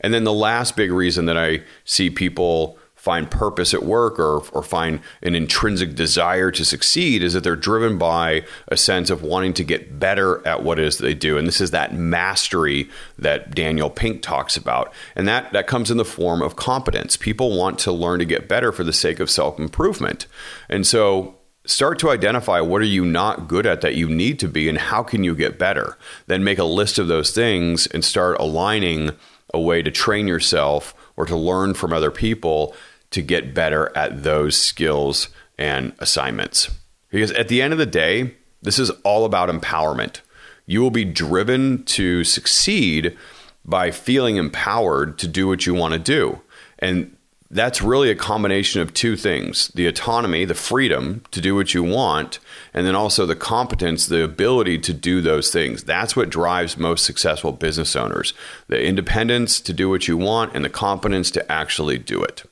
And 0.00 0.12
then 0.12 0.24
the 0.24 0.32
last 0.32 0.76
big 0.76 0.90
reason 0.90 1.26
that 1.26 1.38
I 1.38 1.62
see 1.84 2.10
people 2.10 2.78
find 3.06 3.30
purpose 3.30 3.72
at 3.72 3.84
work 3.84 4.18
or, 4.18 4.42
or 4.52 4.64
find 4.64 4.98
an 5.22 5.36
intrinsic 5.36 5.94
desire 5.94 6.50
to 6.50 6.64
succeed 6.64 7.22
is 7.22 7.34
that 7.34 7.44
they're 7.44 7.54
driven 7.54 7.96
by 7.98 8.44
a 8.66 8.76
sense 8.76 9.10
of 9.10 9.22
wanting 9.22 9.52
to 9.52 9.62
get 9.62 10.00
better 10.00 10.44
at 10.44 10.64
what 10.64 10.80
it 10.80 10.84
is 10.84 10.98
they 10.98 11.14
do. 11.14 11.38
And 11.38 11.46
this 11.46 11.60
is 11.60 11.70
that 11.70 11.94
mastery 11.94 12.90
that 13.16 13.54
Daniel 13.54 13.90
Pink 13.90 14.22
talks 14.22 14.56
about. 14.56 14.92
And 15.14 15.28
that, 15.28 15.52
that 15.52 15.68
comes 15.68 15.88
in 15.88 15.98
the 15.98 16.04
form 16.04 16.42
of 16.42 16.56
competence. 16.56 17.16
People 17.16 17.56
want 17.56 17.78
to 17.78 17.92
learn 17.92 18.18
to 18.18 18.24
get 18.24 18.48
better 18.48 18.72
for 18.72 18.82
the 18.82 18.92
sake 18.92 19.20
of 19.20 19.30
self 19.30 19.60
improvement. 19.60 20.26
And 20.68 20.84
so 20.84 21.36
start 21.64 22.00
to 22.00 22.10
identify 22.10 22.60
what 22.60 22.82
are 22.82 22.86
you 22.86 23.04
not 23.04 23.46
good 23.46 23.66
at 23.66 23.82
that 23.82 23.94
you 23.94 24.08
need 24.08 24.40
to 24.40 24.48
be 24.48 24.68
and 24.68 24.78
how 24.78 25.04
can 25.04 25.22
you 25.24 25.34
get 25.34 25.58
better 25.58 25.98
then 26.28 26.44
make 26.44 26.58
a 26.58 26.64
list 26.64 26.96
of 26.96 27.08
those 27.08 27.32
things 27.32 27.88
and 27.88 28.04
start 28.04 28.38
aligning 28.38 29.10
a 29.56 29.60
way 29.60 29.82
to 29.82 29.90
train 29.90 30.28
yourself 30.28 30.94
or 31.16 31.26
to 31.26 31.36
learn 31.36 31.74
from 31.74 31.92
other 31.92 32.10
people 32.10 32.74
to 33.10 33.22
get 33.22 33.54
better 33.54 33.96
at 33.96 34.22
those 34.22 34.56
skills 34.56 35.28
and 35.58 35.92
assignments. 35.98 36.70
Because 37.10 37.32
at 37.32 37.48
the 37.48 37.62
end 37.62 37.72
of 37.72 37.78
the 37.78 37.86
day 37.86 38.34
this 38.62 38.78
is 38.78 38.90
all 39.04 39.24
about 39.24 39.48
empowerment. 39.48 40.20
You 40.66 40.82
will 40.82 40.90
be 40.90 41.04
driven 41.04 41.84
to 41.84 42.24
succeed 42.24 43.16
by 43.64 43.90
feeling 43.90 44.36
empowered 44.36 45.18
to 45.18 45.28
do 45.28 45.46
what 45.46 45.66
you 45.66 45.74
want 45.74 45.92
to 45.94 45.98
do. 45.98 46.40
And 46.78 47.16
that's 47.50 47.80
really 47.80 48.10
a 48.10 48.16
combination 48.16 48.80
of 48.80 48.92
two 48.92 49.16
things 49.16 49.68
the 49.68 49.86
autonomy, 49.86 50.44
the 50.44 50.54
freedom 50.54 51.22
to 51.30 51.40
do 51.40 51.54
what 51.54 51.74
you 51.74 51.82
want, 51.82 52.38
and 52.76 52.86
then 52.86 52.94
also 52.94 53.24
the 53.24 53.34
competence, 53.34 54.06
the 54.06 54.22
ability 54.22 54.78
to 54.78 54.92
do 54.92 55.22
those 55.22 55.50
things. 55.50 55.82
That's 55.82 56.14
what 56.14 56.28
drives 56.28 56.76
most 56.76 57.04
successful 57.04 57.50
business 57.50 57.96
owners 57.96 58.34
the 58.68 58.80
independence 58.80 59.60
to 59.60 59.72
do 59.72 59.88
what 59.88 60.06
you 60.06 60.16
want 60.16 60.54
and 60.54 60.64
the 60.64 60.70
competence 60.70 61.30
to 61.32 61.50
actually 61.50 61.98
do 61.98 62.22
it. 62.22 62.44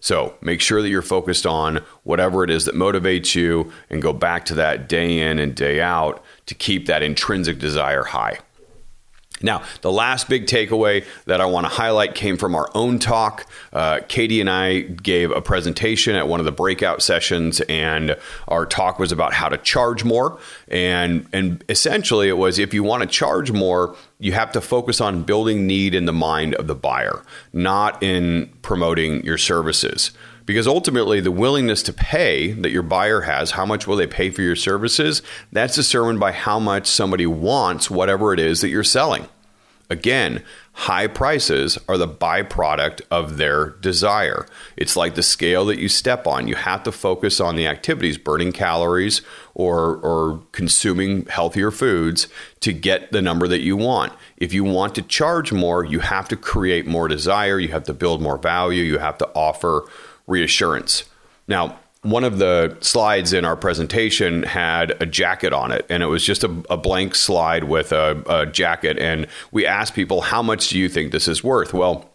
So 0.00 0.34
make 0.40 0.60
sure 0.60 0.82
that 0.82 0.88
you're 0.88 1.02
focused 1.02 1.46
on 1.46 1.84
whatever 2.02 2.42
it 2.42 2.50
is 2.50 2.64
that 2.64 2.74
motivates 2.74 3.34
you 3.34 3.70
and 3.90 4.02
go 4.02 4.12
back 4.12 4.46
to 4.46 4.54
that 4.54 4.88
day 4.88 5.20
in 5.20 5.38
and 5.38 5.54
day 5.54 5.80
out 5.80 6.24
to 6.46 6.54
keep 6.54 6.86
that 6.86 7.02
intrinsic 7.02 7.58
desire 7.58 8.04
high. 8.04 8.38
Now, 9.42 9.62
the 9.80 9.90
last 9.90 10.28
big 10.28 10.46
takeaway 10.46 11.04
that 11.24 11.40
I 11.40 11.46
want 11.46 11.64
to 11.64 11.70
highlight 11.70 12.14
came 12.14 12.36
from 12.36 12.54
our 12.54 12.70
own 12.74 12.98
talk. 12.98 13.46
Uh, 13.72 14.00
Katie 14.06 14.40
and 14.40 14.50
I 14.50 14.80
gave 14.80 15.30
a 15.30 15.40
presentation 15.40 16.14
at 16.14 16.28
one 16.28 16.40
of 16.40 16.46
the 16.46 16.52
breakout 16.52 17.02
sessions, 17.02 17.60
and 17.62 18.16
our 18.48 18.66
talk 18.66 18.98
was 18.98 19.12
about 19.12 19.32
how 19.32 19.48
to 19.48 19.56
charge 19.56 20.04
more. 20.04 20.38
And, 20.68 21.26
and 21.32 21.64
essentially, 21.68 22.28
it 22.28 22.36
was 22.36 22.58
if 22.58 22.74
you 22.74 22.82
want 22.82 23.02
to 23.02 23.08
charge 23.08 23.50
more, 23.50 23.96
you 24.18 24.32
have 24.32 24.52
to 24.52 24.60
focus 24.60 25.00
on 25.00 25.22
building 25.22 25.66
need 25.66 25.94
in 25.94 26.04
the 26.04 26.12
mind 26.12 26.54
of 26.56 26.66
the 26.66 26.74
buyer, 26.74 27.22
not 27.52 28.02
in 28.02 28.52
promoting 28.60 29.24
your 29.24 29.38
services 29.38 30.10
because 30.50 30.66
ultimately 30.66 31.20
the 31.20 31.30
willingness 31.30 31.80
to 31.80 31.92
pay 31.92 32.50
that 32.50 32.72
your 32.72 32.82
buyer 32.82 33.20
has 33.20 33.52
how 33.52 33.64
much 33.64 33.86
will 33.86 33.94
they 33.94 34.08
pay 34.08 34.30
for 34.30 34.42
your 34.42 34.56
services 34.56 35.22
that's 35.52 35.76
determined 35.76 36.18
by 36.18 36.32
how 36.32 36.58
much 36.58 36.88
somebody 36.88 37.24
wants 37.24 37.88
whatever 37.88 38.34
it 38.34 38.40
is 38.40 38.60
that 38.60 38.68
you're 38.68 38.82
selling. 38.82 39.28
Again 39.88 40.42
high 40.72 41.06
prices 41.06 41.78
are 41.88 41.98
the 41.98 42.08
byproduct 42.08 43.02
of 43.10 43.36
their 43.36 43.70
desire. 43.80 44.46
It's 44.76 44.96
like 44.96 45.14
the 45.14 45.22
scale 45.22 45.66
that 45.66 45.78
you 45.78 45.88
step 45.88 46.26
on. 46.26 46.48
You 46.48 46.54
have 46.54 46.82
to 46.84 46.92
focus 46.92 47.38
on 47.38 47.54
the 47.54 47.66
activities 47.68 48.18
burning 48.18 48.50
calories 48.50 49.22
or 49.54 49.98
or 49.98 50.42
consuming 50.50 51.26
healthier 51.26 51.70
foods 51.70 52.26
to 52.60 52.72
get 52.72 53.12
the 53.12 53.22
number 53.22 53.46
that 53.46 53.60
you 53.60 53.76
want. 53.76 54.12
If 54.36 54.52
you 54.52 54.64
want 54.64 54.96
to 54.96 55.02
charge 55.02 55.52
more 55.52 55.84
you 55.84 56.00
have 56.00 56.28
to 56.30 56.36
create 56.36 56.88
more 56.88 57.06
desire. 57.06 57.60
You 57.60 57.68
have 57.68 57.84
to 57.84 57.94
build 57.94 58.20
more 58.20 58.38
value. 58.38 58.82
You 58.82 58.98
have 58.98 59.18
to 59.18 59.28
offer 59.34 59.86
reassurance. 60.30 61.04
Now, 61.48 61.78
one 62.02 62.24
of 62.24 62.38
the 62.38 62.78
slides 62.80 63.34
in 63.34 63.44
our 63.44 63.56
presentation 63.56 64.42
had 64.44 65.02
a 65.02 65.06
jacket 65.06 65.52
on 65.52 65.70
it, 65.70 65.84
and 65.90 66.02
it 66.02 66.06
was 66.06 66.24
just 66.24 66.44
a, 66.44 66.64
a 66.70 66.78
blank 66.78 67.14
slide 67.14 67.64
with 67.64 67.92
a, 67.92 68.22
a 68.26 68.46
jacket. 68.46 68.98
And 68.98 69.26
we 69.50 69.66
asked 69.66 69.92
people, 69.92 70.22
How 70.22 70.42
much 70.42 70.70
do 70.70 70.78
you 70.78 70.88
think 70.88 71.12
this 71.12 71.28
is 71.28 71.44
worth? 71.44 71.74
Well, 71.74 72.08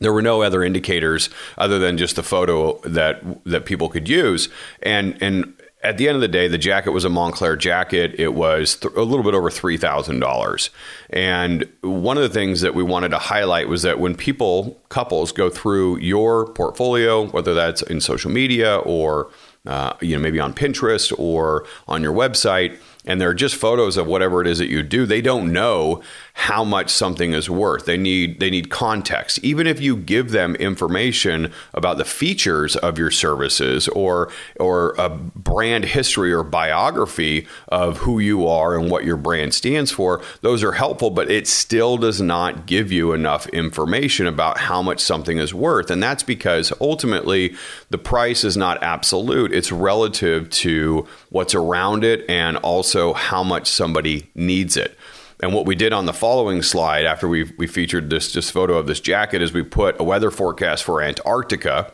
there 0.00 0.12
were 0.12 0.22
no 0.22 0.42
other 0.42 0.64
indicators 0.64 1.30
other 1.58 1.78
than 1.78 1.98
just 1.98 2.16
the 2.16 2.22
photo 2.22 2.78
that 2.80 3.22
that 3.44 3.66
people 3.66 3.88
could 3.88 4.08
use 4.08 4.48
and 4.82 5.16
and 5.22 5.54
at 5.82 5.96
the 5.96 6.08
end 6.08 6.16
of 6.16 6.20
the 6.20 6.28
day, 6.28 6.46
the 6.46 6.58
jacket 6.58 6.90
was 6.90 7.04
a 7.04 7.08
Moncler 7.08 7.58
jacket. 7.58 8.14
It 8.18 8.34
was 8.34 8.76
th- 8.76 8.94
a 8.94 9.02
little 9.02 9.24
bit 9.24 9.34
over 9.34 9.48
$3,000. 9.48 10.70
And 11.08 11.68
one 11.80 12.16
of 12.18 12.22
the 12.22 12.28
things 12.28 12.60
that 12.60 12.74
we 12.74 12.82
wanted 12.82 13.10
to 13.10 13.18
highlight 13.18 13.68
was 13.68 13.82
that 13.82 13.98
when 13.98 14.14
people, 14.14 14.78
couples, 14.90 15.32
go 15.32 15.48
through 15.48 15.98
your 15.98 16.52
portfolio, 16.52 17.26
whether 17.28 17.54
that's 17.54 17.80
in 17.82 18.00
social 18.00 18.30
media 18.30 18.78
or 18.78 19.30
uh, 19.66 19.92
you 20.00 20.16
know 20.16 20.22
maybe 20.22 20.40
on 20.40 20.54
Pinterest 20.54 21.12
or 21.18 21.66
on 21.86 22.02
your 22.02 22.14
website, 22.14 22.78
and 23.06 23.20
they're 23.20 23.34
just 23.34 23.56
photos 23.56 23.96
of 23.96 24.06
whatever 24.06 24.42
it 24.42 24.46
is 24.46 24.58
that 24.58 24.68
you 24.68 24.82
do, 24.82 25.06
they 25.06 25.22
don't 25.22 25.52
know 25.52 26.02
how 26.34 26.64
much 26.64 26.90
something 26.90 27.32
is 27.32 27.48
worth. 27.48 27.86
They 27.86 27.96
need 27.96 28.40
they 28.40 28.50
need 28.50 28.70
context. 28.70 29.38
Even 29.42 29.66
if 29.66 29.80
you 29.80 29.96
give 29.96 30.30
them 30.30 30.54
information 30.56 31.52
about 31.72 31.96
the 31.96 32.04
features 32.04 32.76
of 32.76 32.98
your 32.98 33.10
services 33.10 33.88
or 33.88 34.30
or 34.58 34.94
a 34.98 35.08
brand 35.08 35.84
history 35.86 36.32
or 36.32 36.42
biography 36.42 37.46
of 37.68 37.98
who 37.98 38.18
you 38.18 38.46
are 38.46 38.78
and 38.78 38.90
what 38.90 39.04
your 39.04 39.16
brand 39.16 39.54
stands 39.54 39.90
for, 39.90 40.22
those 40.42 40.62
are 40.62 40.72
helpful, 40.72 41.10
but 41.10 41.30
it 41.30 41.48
still 41.48 41.96
does 41.96 42.20
not 42.20 42.66
give 42.66 42.92
you 42.92 43.12
enough 43.12 43.46
information 43.48 44.26
about 44.26 44.58
how 44.58 44.82
much 44.82 45.00
something 45.00 45.38
is 45.38 45.54
worth. 45.54 45.90
And 45.90 46.02
that's 46.02 46.22
because 46.22 46.72
ultimately 46.80 47.54
the 47.88 47.98
price 47.98 48.44
is 48.44 48.56
not 48.56 48.82
absolute. 48.82 49.52
It's 49.52 49.72
relative 49.72 50.50
to 50.50 51.08
what's 51.30 51.54
around 51.54 52.04
it 52.04 52.28
and 52.28 52.56
also 52.58 52.89
how 52.94 53.42
much 53.42 53.68
somebody 53.68 54.30
needs 54.34 54.76
it. 54.76 54.96
And 55.42 55.54
what 55.54 55.64
we 55.66 55.74
did 55.74 55.92
on 55.92 56.06
the 56.06 56.12
following 56.12 56.62
slide 56.62 57.06
after 57.06 57.26
we, 57.26 57.44
we 57.56 57.66
featured 57.66 58.10
this 58.10 58.30
just 58.30 58.52
photo 58.52 58.76
of 58.76 58.86
this 58.86 59.00
jacket 59.00 59.40
is 59.40 59.52
we 59.52 59.62
put 59.62 59.98
a 59.98 60.04
weather 60.04 60.30
forecast 60.30 60.84
for 60.84 61.02
Antarctica 61.02 61.90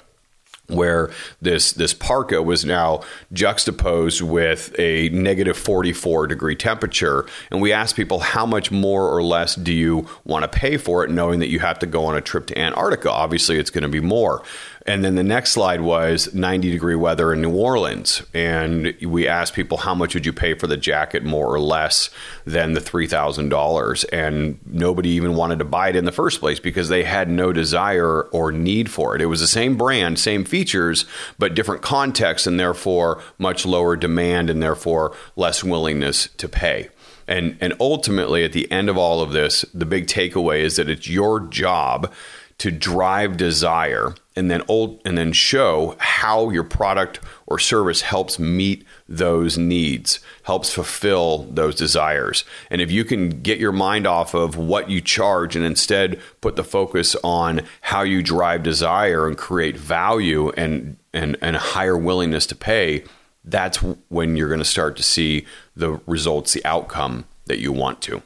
where 0.68 1.10
this 1.40 1.72
this 1.72 1.94
parka 1.94 2.42
was 2.42 2.64
now 2.64 3.02
juxtaposed 3.32 4.20
with 4.20 4.74
a 4.78 5.08
negative 5.10 5.56
44 5.56 6.26
degree 6.26 6.56
temperature. 6.56 7.26
And 7.50 7.60
we 7.60 7.72
asked 7.72 7.96
people 7.96 8.18
how 8.18 8.46
much 8.46 8.70
more 8.70 9.08
or 9.08 9.22
less 9.22 9.54
do 9.54 9.72
you 9.72 10.08
want 10.24 10.42
to 10.42 10.48
pay 10.48 10.76
for 10.76 11.04
it 11.04 11.10
knowing 11.10 11.40
that 11.40 11.48
you 11.48 11.60
have 11.60 11.78
to 11.80 11.86
go 11.86 12.06
on 12.06 12.16
a 12.16 12.20
trip 12.20 12.46
to 12.48 12.58
Antarctica? 12.58 13.10
Obviously 13.10 13.58
it's 13.58 13.70
going 13.70 13.82
to 13.82 13.88
be 13.88 14.00
more 14.00 14.42
and 14.86 15.04
then 15.04 15.16
the 15.16 15.24
next 15.24 15.50
slide 15.50 15.80
was 15.80 16.32
90 16.32 16.70
degree 16.70 16.94
weather 16.94 17.32
in 17.32 17.42
New 17.42 17.54
Orleans. 17.54 18.22
And 18.32 18.94
we 19.02 19.26
asked 19.26 19.54
people, 19.54 19.78
how 19.78 19.94
much 19.94 20.14
would 20.14 20.24
you 20.24 20.32
pay 20.32 20.54
for 20.54 20.66
the 20.66 20.76
jacket 20.76 21.24
more 21.24 21.52
or 21.52 21.58
less 21.58 22.08
than 22.44 22.74
the 22.74 22.80
$3,000? 22.80 24.04
And 24.12 24.58
nobody 24.64 25.10
even 25.10 25.34
wanted 25.34 25.58
to 25.58 25.64
buy 25.64 25.88
it 25.88 25.96
in 25.96 26.04
the 26.04 26.12
first 26.12 26.38
place 26.38 26.60
because 26.60 26.88
they 26.88 27.02
had 27.02 27.28
no 27.28 27.52
desire 27.52 28.22
or 28.22 28.52
need 28.52 28.88
for 28.88 29.16
it. 29.16 29.22
It 29.22 29.26
was 29.26 29.40
the 29.40 29.48
same 29.48 29.76
brand, 29.76 30.18
same 30.20 30.44
features, 30.44 31.04
but 31.38 31.54
different 31.54 31.82
context, 31.82 32.46
and 32.46 32.58
therefore 32.60 33.20
much 33.38 33.66
lower 33.66 33.96
demand 33.96 34.50
and 34.50 34.62
therefore 34.62 35.16
less 35.34 35.64
willingness 35.64 36.28
to 36.36 36.48
pay. 36.48 36.88
And, 37.26 37.58
and 37.60 37.74
ultimately, 37.80 38.44
at 38.44 38.52
the 38.52 38.70
end 38.70 38.88
of 38.88 38.96
all 38.96 39.20
of 39.20 39.32
this, 39.32 39.64
the 39.74 39.84
big 39.84 40.06
takeaway 40.06 40.60
is 40.60 40.76
that 40.76 40.88
it's 40.88 41.08
your 41.08 41.40
job 41.40 42.12
to 42.58 42.70
drive 42.70 43.36
desire 43.36 44.14
and 44.36 44.50
then 44.50 44.62
old 44.68 45.00
and 45.04 45.16
then 45.16 45.32
show 45.32 45.96
how 45.98 46.50
your 46.50 46.62
product 46.62 47.20
or 47.46 47.58
service 47.58 48.02
helps 48.02 48.38
meet 48.38 48.84
those 49.08 49.56
needs 49.56 50.20
helps 50.42 50.72
fulfill 50.72 51.44
those 51.50 51.74
desires. 51.74 52.44
And 52.70 52.80
if 52.80 52.90
you 52.90 53.04
can 53.04 53.40
get 53.40 53.58
your 53.58 53.72
mind 53.72 54.06
off 54.06 54.34
of 54.34 54.56
what 54.56 54.90
you 54.90 55.00
charge 55.00 55.56
and 55.56 55.64
instead 55.64 56.20
put 56.40 56.56
the 56.56 56.64
focus 56.64 57.16
on 57.24 57.62
how 57.80 58.02
you 58.02 58.22
drive 58.22 58.62
desire 58.62 59.26
and 59.26 59.36
create 59.36 59.76
value 59.76 60.50
and 60.50 60.96
and, 61.12 61.36
and 61.40 61.56
a 61.56 61.60
higher 61.60 61.96
willingness 61.96 62.46
to 62.46 62.54
pay 62.54 63.04
that's 63.46 63.78
when 64.08 64.36
you're 64.36 64.48
going 64.48 64.58
to 64.58 64.64
start 64.64 64.96
to 64.96 65.02
see 65.02 65.46
the 65.74 66.00
results 66.06 66.52
the 66.52 66.64
outcome 66.64 67.24
that 67.46 67.58
you 67.60 67.72
want 67.72 68.02
to. 68.02 68.22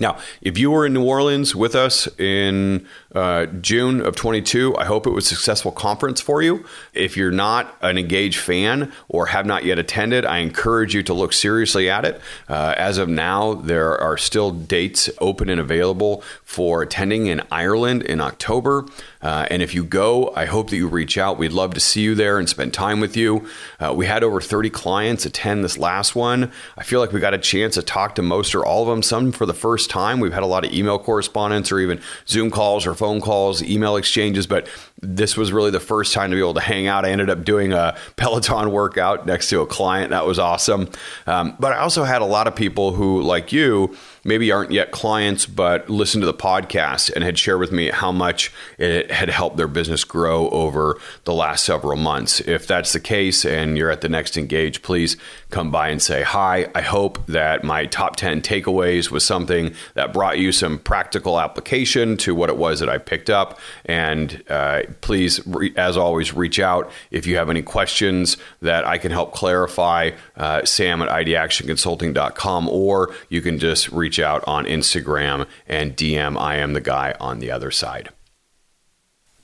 Now, 0.00 0.18
if 0.42 0.58
you 0.58 0.72
were 0.72 0.84
in 0.86 0.92
New 0.92 1.04
Orleans 1.04 1.54
with 1.54 1.76
us 1.76 2.08
in 2.18 2.86
uh, 3.14 3.46
June 3.46 4.00
of 4.00 4.16
22, 4.16 4.76
I 4.76 4.84
hope 4.84 5.06
it 5.06 5.10
was 5.10 5.30
a 5.30 5.34
successful 5.34 5.70
conference 5.70 6.20
for 6.20 6.42
you. 6.42 6.64
If 6.92 7.16
you're 7.16 7.30
not 7.30 7.76
an 7.80 7.96
engaged 7.96 8.40
fan 8.40 8.92
or 9.08 9.26
have 9.26 9.46
not 9.46 9.64
yet 9.64 9.78
attended, 9.78 10.26
I 10.26 10.38
encourage 10.38 10.94
you 10.94 11.02
to 11.04 11.14
look 11.14 11.32
seriously 11.32 11.88
at 11.88 12.04
it. 12.04 12.20
Uh, 12.48 12.74
as 12.76 12.98
of 12.98 13.08
now, 13.08 13.54
there 13.54 14.00
are 14.00 14.16
still 14.16 14.50
dates 14.50 15.08
open 15.20 15.48
and 15.48 15.60
available 15.60 16.22
for 16.42 16.82
attending 16.82 17.26
in 17.26 17.40
Ireland 17.50 18.02
in 18.02 18.20
October. 18.20 18.86
Uh, 19.22 19.46
and 19.50 19.62
if 19.62 19.74
you 19.74 19.84
go, 19.84 20.32
I 20.36 20.44
hope 20.44 20.70
that 20.70 20.76
you 20.76 20.88
reach 20.88 21.16
out. 21.16 21.38
We'd 21.38 21.52
love 21.52 21.72
to 21.74 21.80
see 21.80 22.02
you 22.02 22.14
there 22.14 22.38
and 22.38 22.48
spend 22.48 22.74
time 22.74 23.00
with 23.00 23.16
you. 23.16 23.48
Uh, 23.80 23.94
we 23.94 24.06
had 24.06 24.22
over 24.22 24.40
30 24.40 24.70
clients 24.70 25.24
attend 25.24 25.64
this 25.64 25.78
last 25.78 26.14
one. 26.14 26.52
I 26.76 26.82
feel 26.82 27.00
like 27.00 27.12
we 27.12 27.20
got 27.20 27.32
a 27.32 27.38
chance 27.38 27.74
to 27.74 27.82
talk 27.82 28.16
to 28.16 28.22
most 28.22 28.54
or 28.54 28.66
all 28.66 28.82
of 28.82 28.88
them, 28.88 29.02
some 29.02 29.32
for 29.32 29.46
the 29.46 29.54
first 29.54 29.88
time. 29.88 30.20
We've 30.20 30.32
had 30.32 30.42
a 30.42 30.46
lot 30.46 30.64
of 30.64 30.72
email 30.72 30.98
correspondence 30.98 31.72
or 31.72 31.78
even 31.78 32.00
Zoom 32.28 32.50
calls 32.50 32.86
or 32.86 32.94
phone 33.04 33.20
calls, 33.20 33.62
email 33.62 33.96
exchanges, 33.96 34.46
but 34.46 34.66
this 35.02 35.36
was 35.36 35.52
really 35.52 35.70
the 35.70 35.78
first 35.78 36.14
time 36.14 36.30
to 36.30 36.36
be 36.36 36.40
able 36.40 36.54
to 36.54 36.60
hang 36.60 36.86
out. 36.86 37.04
I 37.04 37.10
ended 37.10 37.28
up 37.28 37.44
doing 37.44 37.74
a 37.74 37.94
Peloton 38.16 38.70
workout 38.70 39.26
next 39.26 39.50
to 39.50 39.60
a 39.60 39.66
client. 39.66 40.08
That 40.08 40.24
was 40.24 40.38
awesome. 40.38 40.88
Um, 41.26 41.54
but 41.60 41.74
I 41.74 41.80
also 41.80 42.04
had 42.04 42.22
a 42.22 42.24
lot 42.24 42.46
of 42.46 42.56
people 42.56 42.92
who, 42.92 43.20
like 43.20 43.52
you, 43.52 43.94
maybe 44.24 44.50
aren't 44.50 44.72
yet 44.72 44.90
clients, 44.90 45.46
but 45.46 45.88
listen 45.88 46.20
to 46.20 46.26
the 46.26 46.34
podcast 46.34 47.12
and 47.14 47.22
had 47.22 47.38
shared 47.38 47.60
with 47.60 47.72
me 47.72 47.90
how 47.90 48.10
much 48.10 48.52
it 48.78 49.10
had 49.10 49.28
helped 49.28 49.56
their 49.56 49.68
business 49.68 50.04
grow 50.04 50.48
over 50.50 50.98
the 51.24 51.34
last 51.34 51.64
several 51.64 51.96
months. 51.96 52.40
If 52.40 52.66
that's 52.66 52.92
the 52.92 53.00
case 53.00 53.44
and 53.44 53.76
you're 53.76 53.90
at 53.90 54.00
the 54.00 54.08
next 54.08 54.36
Engage, 54.36 54.82
please 54.82 55.16
come 55.50 55.70
by 55.70 55.88
and 55.88 56.02
say 56.02 56.22
hi. 56.22 56.68
I 56.74 56.80
hope 56.80 57.24
that 57.26 57.62
my 57.62 57.86
top 57.86 58.16
10 58.16 58.42
takeaways 58.42 59.10
was 59.10 59.24
something 59.24 59.74
that 59.94 60.12
brought 60.12 60.38
you 60.38 60.50
some 60.52 60.78
practical 60.78 61.38
application 61.38 62.16
to 62.18 62.34
what 62.34 62.48
it 62.48 62.56
was 62.56 62.80
that 62.80 62.88
I 62.88 62.98
picked 62.98 63.30
up. 63.30 63.58
And 63.84 64.42
uh, 64.48 64.82
please, 65.00 65.40
as 65.76 65.96
always, 65.96 66.32
reach 66.32 66.58
out 66.58 66.90
if 67.10 67.26
you 67.26 67.36
have 67.36 67.50
any 67.50 67.62
questions 67.62 68.36
that 68.62 68.86
I 68.86 68.98
can 68.98 69.12
help 69.12 69.32
clarify. 69.32 70.10
Uh, 70.36 70.64
Sam 70.64 71.02
at 71.02 71.08
idactionconsulting.com, 71.08 72.68
or 72.68 73.14
you 73.28 73.40
can 73.40 73.58
just 73.58 73.90
reach 73.90 74.14
reach 74.14 74.20
out 74.20 74.44
on 74.46 74.66
Instagram 74.66 75.46
and 75.66 75.96
DM 75.96 76.38
I 76.38 76.56
am 76.56 76.74
the 76.74 76.80
guy 76.80 77.14
on 77.18 77.38
the 77.38 77.50
other 77.50 77.70
side. 77.70 78.10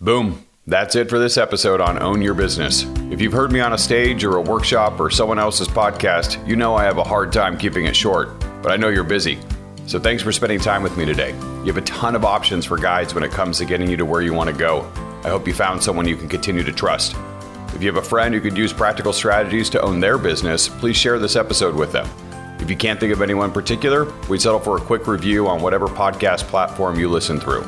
Boom. 0.01 0.45
That's 0.67 0.95
it 0.95 1.09
for 1.09 1.19
this 1.19 1.37
episode 1.37 1.81
on 1.81 2.01
Own 2.01 2.23
Your 2.23 2.35
Business. 2.35 2.85
If 3.11 3.21
you've 3.21 3.33
heard 3.33 3.51
me 3.51 3.61
on 3.61 3.73
a 3.73 3.79
stage 3.79 4.23
or 4.23 4.37
a 4.37 4.43
workshop 4.43 5.01
or 5.01 5.11
someone 5.11 5.39
else's 5.39 5.67
podcast, 5.67 6.47
you 6.47 6.55
know 6.55 6.77
I 6.77 6.85
have 6.85 6.99
a 6.99 7.03
hard 7.03 7.33
time 7.33 7.59
keeping 7.59 7.87
it 7.87 7.97
short, 7.97 8.29
but 8.63 8.71
I 8.71 8.77
know 8.77 8.89
you're 8.89 9.03
busy. 9.03 9.39
So 9.87 9.99
thanks 9.99 10.23
for 10.23 10.31
spending 10.31 10.61
time 10.61 10.83
with 10.83 10.97
me 10.97 11.07
today. 11.07 11.31
You 11.31 11.73
have 11.73 11.79
a 11.79 11.83
ton 11.83 12.15
of 12.15 12.25
options 12.25 12.67
for 12.67 12.77
guides 12.77 13.15
when 13.15 13.25
it 13.25 13.33
comes 13.33 13.59
to 13.59 13.65
getting 13.65 13.91
you 13.91 13.97
to 13.97 14.05
where 14.05 14.23
you 14.23 14.35
want 14.35 14.51
to 14.51 14.57
go. 14.57 14.83
I 15.25 15.31
hope 15.31 15.49
you 15.49 15.55
found 15.55 15.83
someone 15.83 16.07
you 16.07 16.17
can 16.17 16.29
continue 16.29 16.63
to 16.63 16.73
trust. 16.73 17.17
If 17.75 17.83
you 17.83 17.93
have 17.93 18.03
a 18.03 18.07
friend 18.07 18.35
who 18.35 18.41
could 18.41 18.59
use 18.59 18.73
practical 18.73 19.13
strategies 19.13 19.71
to 19.71 19.81
own 19.81 20.01
their 20.01 20.19
business, 20.19 20.69
please 20.69 20.97
share 20.97 21.19
this 21.19 21.37
episode 21.37 21.75
with 21.75 21.93
them. 21.93 22.09
If 22.61 22.69
you 22.69 22.77
can't 22.77 23.01
think 23.01 23.13
of 23.13 23.23
anyone 23.23 23.47
in 23.47 23.53
particular, 23.53 24.13
we'd 24.29 24.43
settle 24.43 24.61
for 24.61 24.77
a 24.77 24.81
quick 24.81 25.07
review 25.07 25.49
on 25.49 25.63
whatever 25.63 25.87
podcast 25.87 26.43
platform 26.49 26.99
you 26.99 27.09
listen 27.09 27.41
through. 27.41 27.63